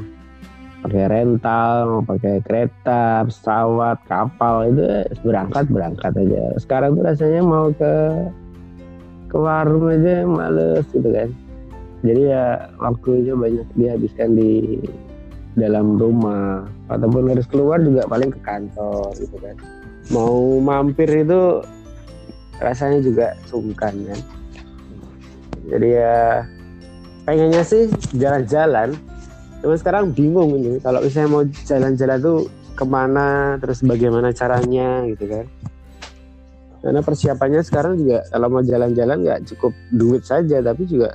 pakai 0.81 1.05
rental, 1.05 1.73
mau 1.85 2.01
pakai 2.01 2.41
kereta, 2.49 3.29
pesawat, 3.29 4.01
kapal 4.09 4.73
itu 4.73 5.05
berangkat 5.21 5.69
berangkat 5.69 6.17
aja. 6.17 6.57
Sekarang 6.57 6.97
tuh 6.97 7.05
rasanya 7.05 7.45
mau 7.45 7.69
ke 7.69 7.93
ke 9.29 9.37
warung 9.37 9.85
aja 9.93 10.25
males 10.25 10.81
gitu 10.89 11.13
kan. 11.13 11.29
Jadi 11.99 12.21
ya 12.31 12.71
waktunya 12.79 13.35
banyak 13.35 13.67
dihabiskan 13.75 14.39
di 14.39 14.79
dalam 15.59 15.99
rumah 15.99 16.63
ataupun 16.87 17.35
harus 17.35 17.43
keluar 17.51 17.83
juga 17.83 18.07
paling 18.07 18.31
ke 18.31 18.39
kantor 18.39 19.11
gitu 19.19 19.35
kan. 19.39 19.55
Mau 20.09 20.63
mampir 20.63 21.11
itu 21.11 21.59
rasanya 22.63 23.03
juga 23.03 23.35
sungkan 23.45 23.93
kan. 24.07 24.19
Jadi 25.69 25.89
ya 25.91 26.47
pengennya 27.27 27.61
sih 27.61 27.91
jalan-jalan 28.15 28.95
Cuma 29.59 29.75
sekarang 29.75 30.15
bingung 30.15 30.55
ini 30.55 30.79
kalau 30.79 31.03
misalnya 31.03 31.29
mau 31.29 31.43
jalan-jalan 31.43 32.17
tuh 32.23 32.39
ke 32.79 32.85
mana 32.87 33.59
terus 33.59 33.83
bagaimana 33.83 34.31
caranya 34.31 35.03
gitu 35.11 35.27
kan 35.27 35.45
karena 36.79 37.03
persiapannya 37.03 37.59
sekarang 37.59 37.99
juga 37.99 38.23
kalau 38.31 38.47
mau 38.47 38.63
jalan-jalan 38.63 39.19
nggak 39.19 39.43
cukup 39.51 39.75
duit 39.91 40.23
saja 40.23 40.63
tapi 40.63 40.87
juga 40.87 41.11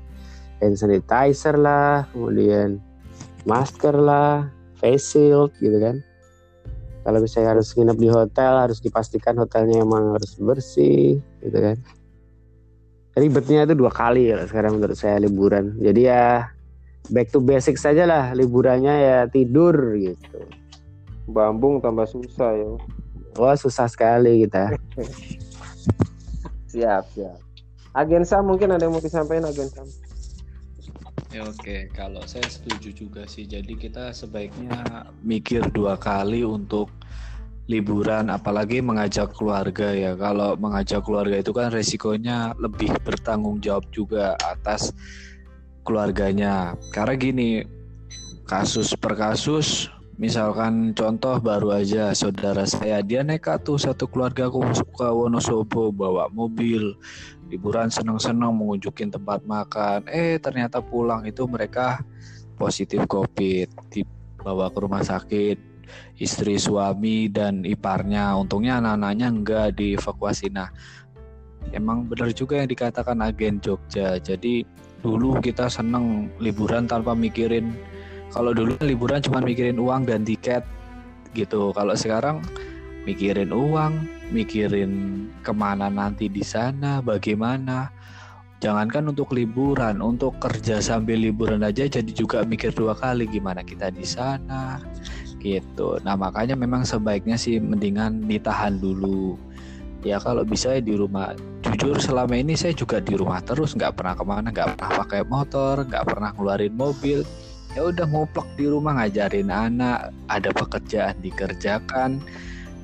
hand 0.64 0.80
sanitizer 0.80 1.60
lah 1.60 2.08
kemudian 2.16 2.80
masker 3.44 3.92
lah 3.92 4.48
face 4.80 5.12
shield 5.12 5.52
gitu 5.60 5.76
kan 5.76 6.00
kalau 7.04 7.20
misalnya 7.20 7.60
harus 7.60 7.76
nginep 7.76 7.98
di 8.00 8.08
hotel 8.08 8.52
harus 8.64 8.80
dipastikan 8.80 9.36
hotelnya 9.36 9.84
emang 9.84 10.16
harus 10.16 10.40
bersih 10.40 11.20
gitu 11.44 11.58
kan 11.60 11.76
ribetnya 13.14 13.68
itu 13.68 13.76
dua 13.76 13.92
kali 13.92 14.32
kalau 14.32 14.44
sekarang 14.48 14.72
menurut 14.80 14.96
saya 14.96 15.20
liburan 15.20 15.76
jadi 15.78 16.00
ya 16.00 16.24
back 17.12 17.28
to 17.28 17.40
basic 17.42 17.76
saja 17.76 18.08
lah 18.08 18.32
liburannya 18.32 18.94
ya 18.94 19.18
tidur 19.28 19.76
gitu. 19.98 20.40
Bambung 21.28 21.80
tambah 21.80 22.08
susah 22.08 22.52
ya. 22.56 22.70
Wah 23.36 23.56
susah 23.58 23.90
sekali 23.90 24.46
kita. 24.46 24.72
Siap, 26.74 27.06
siap. 27.14 27.38
Agen 27.94 28.26
Sam 28.26 28.50
mungkin 28.50 28.74
ada 28.74 28.82
yang 28.82 28.98
mau 28.98 28.98
disampaikan 28.98 29.46
Agen 29.46 29.70
Sam. 29.70 29.86
Ya 31.34 31.42
oke, 31.42 31.90
kalau 31.90 32.22
saya 32.30 32.46
setuju 32.46 32.94
juga 32.94 33.26
sih. 33.26 33.42
Jadi 33.42 33.74
kita 33.74 34.14
sebaiknya 34.14 35.10
mikir 35.18 35.66
dua 35.74 35.98
kali 35.98 36.46
untuk 36.46 36.94
liburan, 37.66 38.30
apalagi 38.30 38.78
mengajak 38.78 39.34
keluarga 39.34 39.90
ya. 39.90 40.14
Kalau 40.14 40.54
mengajak 40.54 41.02
keluarga 41.02 41.42
itu 41.42 41.50
kan 41.50 41.74
resikonya 41.74 42.54
lebih 42.62 42.94
bertanggung 43.02 43.58
jawab 43.58 43.82
juga 43.90 44.38
atas 44.46 44.94
keluarganya. 45.82 46.78
Karena 46.94 47.18
gini, 47.18 47.66
kasus 48.46 48.94
per 48.94 49.18
kasus, 49.18 49.90
misalkan 50.14 50.94
contoh 50.94 51.42
baru 51.42 51.82
aja 51.82 52.14
saudara 52.14 52.62
saya 52.62 53.02
dia 53.02 53.26
nekat 53.26 53.66
tuh 53.66 53.82
satu 53.82 54.06
keluarga 54.06 54.46
ke 54.46 54.58
ke 54.94 55.08
Wonosobo 55.10 55.90
bawa 55.90 56.30
mobil 56.30 56.94
liburan 57.54 57.86
senang-senang 57.86 58.50
mengunjungi 58.50 59.14
tempat 59.14 59.46
makan. 59.46 60.10
Eh 60.10 60.42
ternyata 60.42 60.82
pulang 60.82 61.22
itu 61.22 61.46
mereka 61.46 62.02
positif 62.58 63.06
covid. 63.06 63.70
Dibawa 63.94 64.74
ke 64.74 64.78
rumah 64.82 65.06
sakit 65.06 65.58
istri 66.18 66.58
suami 66.58 67.30
dan 67.30 67.62
iparnya. 67.62 68.34
Untungnya 68.34 68.82
anak-anaknya 68.82 69.28
enggak 69.30 69.66
dievakuasi. 69.78 70.50
Nah 70.50 70.66
emang 71.70 72.10
benar 72.10 72.34
juga 72.34 72.58
yang 72.58 72.68
dikatakan 72.68 73.22
agen 73.22 73.62
Jogja. 73.62 74.18
Jadi 74.18 74.66
dulu 75.00 75.38
kita 75.38 75.70
seneng 75.70 76.32
liburan 76.42 76.90
tanpa 76.90 77.14
mikirin 77.14 77.70
kalau 78.34 78.50
dulu 78.50 78.74
liburan 78.82 79.22
cuma 79.22 79.38
mikirin 79.38 79.78
uang 79.78 80.10
dan 80.10 80.26
tiket 80.26 80.66
gitu. 81.38 81.70
Kalau 81.70 81.94
sekarang 81.94 82.42
mikirin 83.04 83.52
uang 83.52 84.08
mikirin 84.32 84.92
ke 85.44 85.52
mana 85.52 85.92
nanti 85.92 86.26
di 86.28 86.40
sana 86.40 87.04
bagaimana. 87.04 87.92
Jangankan 88.64 89.12
untuk 89.12 89.36
liburan 89.36 90.00
untuk 90.00 90.40
kerja 90.40 90.80
sambil 90.80 91.20
liburan 91.20 91.60
aja 91.60 91.84
jadi 91.84 92.08
juga 92.08 92.48
mikir 92.48 92.72
dua 92.72 92.96
kali 92.96 93.28
gimana 93.28 93.60
kita 93.60 93.92
di 93.92 94.08
sana 94.08 94.80
gitu. 95.44 96.00
Nah 96.00 96.16
makanya 96.16 96.56
memang 96.56 96.88
sebaiknya 96.88 97.36
sih 97.36 97.60
mendingan 97.60 98.24
ditahan 98.24 98.80
dulu. 98.80 99.36
Ya 100.00 100.16
kalau 100.16 100.48
bisa 100.48 100.72
ya 100.72 100.80
di 100.80 100.96
rumah. 100.96 101.36
Jujur 101.60 102.00
selama 102.00 102.40
ini 102.40 102.56
saya 102.56 102.72
juga 102.72 103.04
di 103.04 103.12
rumah 103.12 103.44
terus 103.44 103.76
nggak 103.76 104.00
pernah 104.00 104.16
ke 104.16 104.24
mana 104.24 104.48
nggak 104.48 104.80
pernah 104.80 104.90
pakai 105.04 105.20
motor 105.28 105.84
nggak 105.84 106.04
pernah 106.08 106.30
ngeluarin 106.32 106.72
mobil. 106.72 107.20
Ya 107.76 107.84
udah 107.84 108.08
nguplek 108.08 108.48
di 108.56 108.64
rumah 108.64 108.96
ngajarin 108.96 109.52
anak 109.52 110.08
ada 110.32 110.48
pekerjaan 110.56 111.20
dikerjakan 111.20 112.24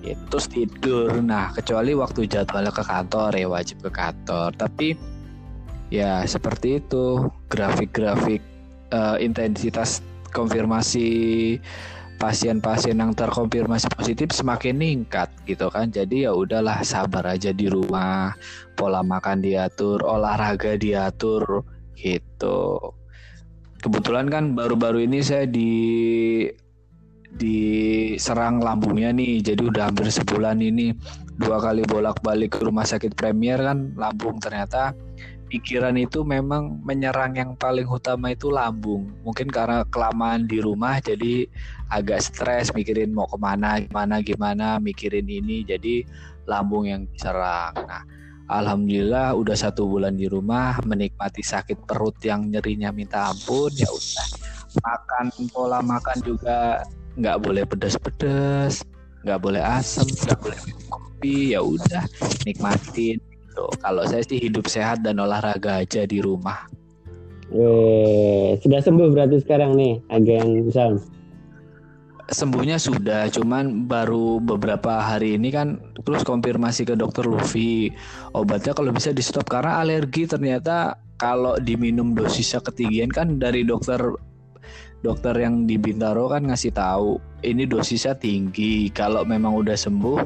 terus 0.00 0.46
tidur 0.48 1.20
nah 1.20 1.52
kecuali 1.52 1.92
waktu 1.92 2.24
jadwalnya 2.24 2.72
ke 2.72 2.84
kantor 2.84 3.30
ya 3.36 3.46
wajib 3.46 3.84
ke 3.84 3.90
kantor 3.92 4.48
tapi 4.56 4.96
ya 5.92 6.24
seperti 6.24 6.80
itu 6.80 7.28
grafik-grafik 7.52 8.40
uh, 8.94 9.20
intensitas 9.20 10.00
konfirmasi 10.30 11.58
pasien-pasien 12.20 13.00
yang 13.00 13.16
terkonfirmasi 13.16 13.88
positif 13.96 14.36
semakin 14.36 14.76
meningkat 14.76 15.32
gitu 15.48 15.72
kan. 15.72 15.88
Jadi 15.88 16.28
ya 16.28 16.36
udahlah 16.36 16.84
sabar 16.84 17.24
aja 17.24 17.48
di 17.56 17.66
rumah, 17.66 18.36
pola 18.76 19.00
makan 19.00 19.40
diatur, 19.40 20.04
olahraga 20.04 20.76
diatur 20.76 21.64
gitu. 21.96 22.92
Kebetulan 23.80 24.28
kan 24.28 24.52
baru-baru 24.52 25.08
ini 25.08 25.24
saya 25.24 25.48
di 25.48 25.72
diserang 27.36 28.58
lambungnya 28.58 29.14
nih. 29.14 29.42
Jadi 29.44 29.62
udah 29.70 29.90
hampir 29.92 30.10
sebulan 30.10 30.58
ini 30.58 30.96
dua 31.38 31.62
kali 31.62 31.86
bolak-balik 31.86 32.58
ke 32.58 32.66
rumah 32.66 32.84
sakit 32.84 33.14
Premier 33.16 33.60
kan 33.60 33.94
lambung 33.96 34.36
ternyata 34.42 34.92
pikiran 35.50 35.98
itu 35.98 36.22
memang 36.22 36.78
menyerang 36.86 37.34
yang 37.34 37.58
paling 37.58 37.84
utama 37.90 38.30
itu 38.30 38.48
lambung. 38.48 39.10
Mungkin 39.26 39.50
karena 39.50 39.82
kelamaan 39.90 40.46
di 40.46 40.62
rumah 40.62 41.02
jadi 41.02 41.50
agak 41.90 42.22
stres 42.22 42.70
mikirin 42.70 43.10
mau 43.10 43.26
ke 43.26 43.34
mana, 43.36 43.82
gimana, 43.82 44.22
gimana, 44.22 44.78
mikirin 44.78 45.26
ini. 45.26 45.66
Jadi 45.66 46.06
lambung 46.46 46.86
yang 46.86 47.02
diserang. 47.10 47.74
Nah, 47.74 48.06
alhamdulillah 48.46 49.34
udah 49.34 49.56
satu 49.58 49.90
bulan 49.90 50.14
di 50.14 50.30
rumah 50.30 50.78
menikmati 50.86 51.42
sakit 51.42 51.82
perut 51.82 52.14
yang 52.22 52.46
nyerinya 52.46 52.94
minta 52.94 53.34
ampun. 53.34 53.74
Ya 53.74 53.90
udah 53.90 54.26
makan 54.86 55.26
pola 55.50 55.82
makan 55.82 56.18
juga 56.22 56.86
nggak 57.18 57.38
boleh 57.42 57.64
pedas-pedas, 57.66 58.86
nggak 59.26 59.40
boleh 59.42 59.62
asam, 59.62 60.06
nggak 60.06 60.38
boleh 60.38 60.58
kopi. 60.90 61.56
Ya 61.56 61.60
udah 61.64 62.04
nikmatin 62.46 63.18
gitu. 63.18 63.66
Kalau 63.82 64.02
saya 64.06 64.22
sih 64.22 64.38
hidup 64.38 64.70
sehat 64.70 65.02
dan 65.02 65.18
olahraga 65.18 65.82
aja 65.82 66.06
di 66.06 66.22
rumah. 66.22 66.70
Weh, 67.50 68.54
sudah 68.62 68.78
sembuh 68.78 69.10
berarti 69.10 69.42
sekarang 69.42 69.74
nih, 69.74 69.98
agen 70.14 70.70
Sam. 70.70 71.02
Sembuhnya 72.30 72.78
sudah, 72.78 73.26
cuman 73.26 73.90
baru 73.90 74.38
beberapa 74.38 75.02
hari 75.02 75.34
ini 75.34 75.50
kan 75.50 75.82
terus 76.06 76.22
konfirmasi 76.22 76.86
ke 76.86 76.94
dokter 76.94 77.26
Luffy. 77.26 77.90
Obatnya 78.38 78.70
kalau 78.70 78.94
bisa 78.94 79.10
di 79.10 79.18
stop 79.18 79.50
karena 79.50 79.82
alergi 79.82 80.30
ternyata 80.30 80.94
kalau 81.18 81.58
diminum 81.58 82.14
dosisnya 82.14 82.62
ketinggian 82.62 83.10
kan 83.10 83.42
dari 83.42 83.66
dokter 83.66 83.98
dokter 85.00 85.32
yang 85.36 85.64
di 85.64 85.80
Bintaro 85.80 86.28
kan 86.28 86.44
ngasih 86.48 86.72
tahu 86.72 87.20
ini 87.40 87.64
dosisnya 87.64 88.16
tinggi. 88.16 88.92
Kalau 88.92 89.24
memang 89.24 89.56
udah 89.56 89.76
sembuh 89.76 90.18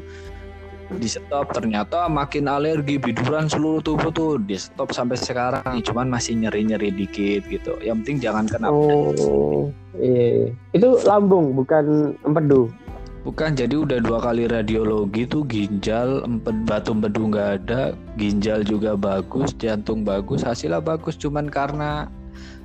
di 0.93 1.09
stop. 1.09 1.49
Ternyata 1.55 2.05
makin 2.05 2.45
alergi 2.45 3.01
biduran 3.01 3.49
seluruh 3.49 3.81
tubuh 3.81 4.11
tuh 4.13 4.37
di 4.37 4.53
stop 4.59 4.93
sampai 4.93 5.17
sekarang 5.17 5.81
cuman 5.81 6.07
masih 6.11 6.37
nyeri 6.37 6.61
nyeri 6.67 6.93
dikit 6.93 7.47
gitu. 7.49 7.79
Yang 7.81 7.95
penting 8.05 8.17
jangan 8.21 8.45
kena 8.45 8.67
oh 8.69 9.73
iya 9.97 10.51
itu 10.75 10.89
lambung 11.07 11.55
bukan 11.57 12.13
empedu? 12.27 12.69
Bukan 13.25 13.57
jadi 13.57 13.73
udah 13.73 13.97
dua 14.05 14.21
kali 14.21 14.45
radiologi 14.45 15.25
tuh 15.25 15.41
ginjal 15.49 16.21
empet 16.21 16.53
batu 16.69 16.93
empedu 16.93 17.33
nggak 17.33 17.49
ada 17.65 17.97
ginjal 18.21 18.61
juga 18.61 18.93
bagus 18.93 19.57
jantung 19.57 20.05
bagus 20.05 20.45
hasilnya 20.45 20.77
bagus 20.77 21.17
cuman 21.17 21.49
karena 21.49 22.05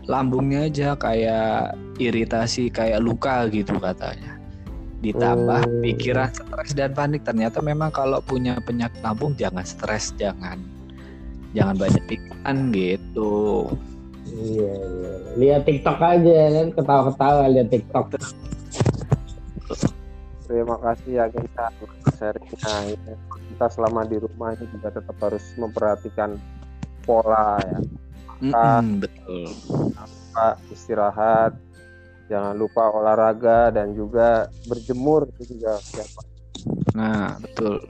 lambungnya 0.09 0.68
aja 0.68 0.96
kayak 0.96 1.76
iritasi 2.01 2.72
kayak 2.72 3.03
luka 3.03 3.48
gitu 3.53 3.76
katanya 3.76 4.40
ditambah 5.01 5.64
Oh. 5.64 5.80
pikiran 5.80 6.28
stres 6.28 6.76
dan 6.76 6.92
panik 6.92 7.24
ternyata 7.24 7.64
memang 7.64 7.88
kalau 7.88 8.20
punya 8.20 8.61
penyakit 8.61 9.01
lambung 9.01 9.32
jangan 9.36 9.64
stres 9.64 10.12
jangan 10.20 10.61
jangan 11.57 11.76
banyak 11.80 12.05
pikiran 12.05 12.57
gitu 12.70 13.68
iya 14.28 14.72
iya 14.76 15.12
lihat 15.40 15.62
TikTok 15.64 15.98
aja 15.98 16.36
kan 16.53 16.68
ketawa-ketawa 16.76 17.42
lihat 17.48 17.68
TikTok 17.72 18.07
Terima 20.51 20.74
kasih 20.82 21.14
ya 21.14 21.30
kita 21.30 21.66
sharingnya. 22.18 22.98
Ya. 23.07 23.14
Kita 23.55 23.66
selama 23.70 24.03
di 24.03 24.18
rumah 24.18 24.59
ini 24.59 24.66
juga 24.74 24.90
tetap 24.90 25.14
harus 25.22 25.46
memperhatikan 25.55 26.34
pola 27.07 27.62
ya. 27.62 27.78
Mm-mm, 28.41 29.05
betul 29.05 29.53
Pak 30.32 30.57
istirahat, 30.72 31.53
jangan 32.32 32.57
lupa 32.57 32.88
olahraga 32.88 33.68
dan 33.68 33.93
juga 33.93 34.49
berjemur 34.64 35.28
itu 35.36 35.57
juga 35.57 35.76
siapa. 35.84 36.22
nah 36.97 37.36
betul 37.41 37.80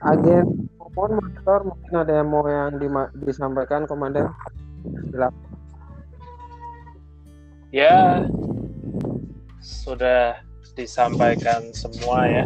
Agen 0.00 0.68
mohon 0.96 1.20
monitor 1.20 1.60
mungkin 1.68 1.94
ada 2.00 2.12
yang 2.20 2.28
mau 2.28 2.44
yang 2.48 2.80
dima- 2.80 3.12
disampaikan 3.20 3.84
komandan. 3.84 4.32
Silakan. 5.12 5.44
Ya, 7.74 8.24
sudah 9.60 10.40
disampaikan 10.72 11.68
semua 11.76 12.24
ya. 12.28 12.44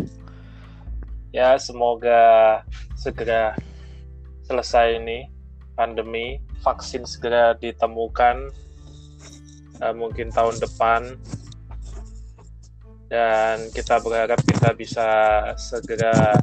Ya, 1.30 1.48
semoga 1.62 2.62
segera 2.98 3.54
selesai 4.46 4.98
ini 4.98 5.30
pandemi, 5.80 6.36
vaksin 6.60 7.08
segera 7.08 7.56
ditemukan 7.56 8.52
eh, 9.80 9.94
mungkin 9.96 10.28
tahun 10.28 10.60
depan. 10.60 11.16
Dan 13.08 13.72
kita 13.72 14.04
berharap 14.04 14.44
kita 14.44 14.76
bisa 14.76 15.08
segera 15.56 16.36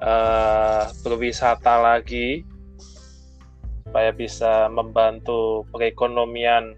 eh, 0.00 0.84
berwisata 1.04 1.76
lagi 1.76 2.48
supaya 3.84 4.08
bisa 4.08 4.72
membantu 4.72 5.68
perekonomian 5.68 6.72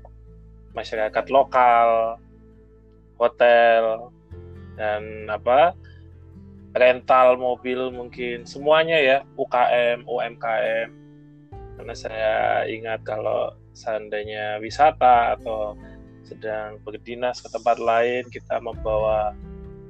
masyarakat 0.75 1.31
lokal, 1.31 2.19
hotel, 3.23 4.11
dan 4.75 5.31
apa 5.31 5.79
rental 6.75 7.39
mobil 7.39 7.95
mungkin 7.95 8.43
semuanya 8.43 8.99
ya 8.99 9.19
UKM, 9.39 10.03
UMKM. 10.11 10.91
Karena 11.75 11.95
saya 11.95 12.35
ingat 12.71 13.03
kalau 13.03 13.51
seandainya 13.75 14.63
wisata 14.63 15.35
atau 15.39 15.75
sedang 16.25 16.81
berdinas 16.81 17.45
ke 17.45 17.49
tempat 17.53 17.77
lain 17.77 18.25
kita 18.33 18.57
membawa 18.63 19.37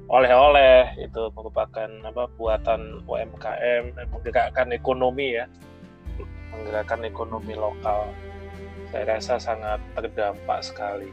oleh-oleh 0.05 0.93
itu 1.01 1.31
merupakan 1.33 1.89
apa 2.05 2.29
buatan 2.35 3.01
UMKM 3.07 3.95
menggerakkan 4.11 4.69
ekonomi 4.75 5.39
ya 5.39 5.47
menggerakkan 6.51 7.01
ekonomi 7.07 7.55
lokal 7.57 8.11
saya 8.91 9.17
rasa 9.17 9.35
sangat 9.41 9.79
terdampak 9.97 10.63
sekali. 10.63 11.09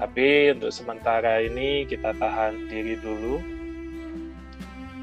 Tapi 0.00 0.56
untuk 0.56 0.72
sementara 0.72 1.44
ini 1.44 1.84
kita 1.84 2.16
tahan 2.16 2.72
diri 2.72 2.96
dulu 2.96 3.36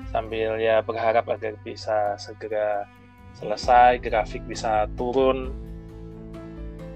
sambil 0.09 0.57
ya 0.57 0.81
berharap 0.81 1.29
agar 1.29 1.53
bisa 1.61 2.17
segera 2.17 2.89
selesai, 3.37 4.01
grafik 4.01 4.41
bisa 4.49 4.89
turun 4.97 5.53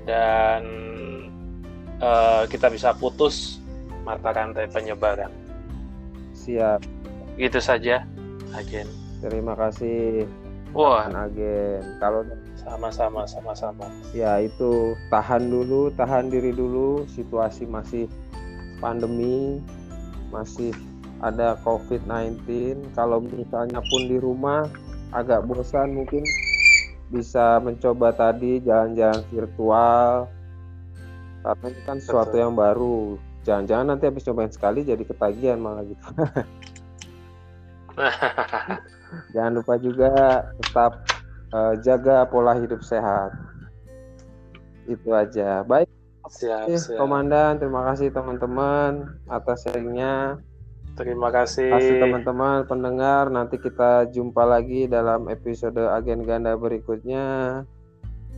dan 0.08 0.64
eh, 2.02 2.44
kita 2.50 2.72
bisa 2.74 2.96
putus 2.98 3.60
mata 4.08 4.34
rantai 4.34 4.68
penyebaran. 4.72 5.32
Siap. 6.34 6.84
Itu 7.38 7.62
saja, 7.64 8.04
Agen. 8.54 8.86
Terima 9.24 9.56
kasih 9.56 10.28
Wah, 10.74 11.06
agen. 11.06 11.86
Kalau 12.02 12.26
sama-sama, 12.58 13.30
sama-sama. 13.30 13.86
ya 14.10 14.42
itu 14.42 14.98
tahan 15.14 15.46
dulu, 15.46 15.94
tahan 15.94 16.34
diri 16.34 16.50
dulu. 16.50 17.06
Situasi 17.14 17.70
masih 17.70 18.10
pandemi, 18.82 19.62
masih 20.34 20.74
ada 21.22 21.62
COVID-19. 21.62 22.42
Kalau 22.98 23.22
misalnya 23.22 23.86
pun 23.86 24.02
di 24.10 24.18
rumah 24.18 24.66
agak 25.14 25.46
bosan 25.46 25.94
mungkin 25.94 26.26
bisa 27.14 27.62
mencoba 27.62 28.12
tadi 28.14 28.58
jalan-jalan 28.66 29.22
virtual. 29.30 30.28
Karena 31.44 31.66
ini 31.70 31.82
kan 31.86 31.98
sesuatu 32.02 32.34
Betul. 32.34 32.44
yang 32.44 32.54
baru. 32.58 33.00
jangan-jangan 33.44 33.86
nanti 33.92 34.08
habis 34.08 34.24
cobain 34.24 34.48
sekali 34.48 34.88
jadi 34.88 35.04
ketagihan 35.04 35.60
malah 35.60 35.84
gitu 35.84 36.08
jangan 39.36 39.52
lupa 39.60 39.74
juga 39.78 40.12
tetap 40.64 40.92
uh, 41.52 41.76
jaga 41.84 42.26
pola 42.32 42.56
hidup 42.58 42.82
sehat 42.82 43.36
itu 44.88 45.12
aja 45.12 45.64
baik 45.68 45.92
siap, 46.32 46.72
siap. 46.72 46.98
komandan 46.98 47.60
terima 47.60 47.84
kasih 47.92 48.10
teman-teman 48.16 49.12
atas 49.28 49.68
sharingnya 49.68 50.40
Terima 50.94 51.34
kasih. 51.34 51.74
kasih 51.74 51.96
teman-teman 51.98 52.70
pendengar 52.70 53.34
nanti 53.34 53.58
kita 53.58 54.06
jumpa 54.14 54.46
lagi 54.46 54.86
dalam 54.86 55.26
episode 55.26 55.80
agen 55.90 56.22
ganda 56.22 56.54
berikutnya 56.54 57.62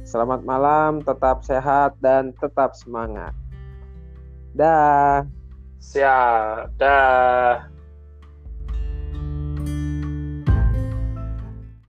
selamat 0.06 0.46
malam 0.48 1.02
tetap 1.02 1.44
sehat 1.44 1.98
dan 2.00 2.32
tetap 2.38 2.78
semangat 2.78 3.34
dah 4.56 5.28
Siap. 5.86 6.82
Dah. 6.82 7.75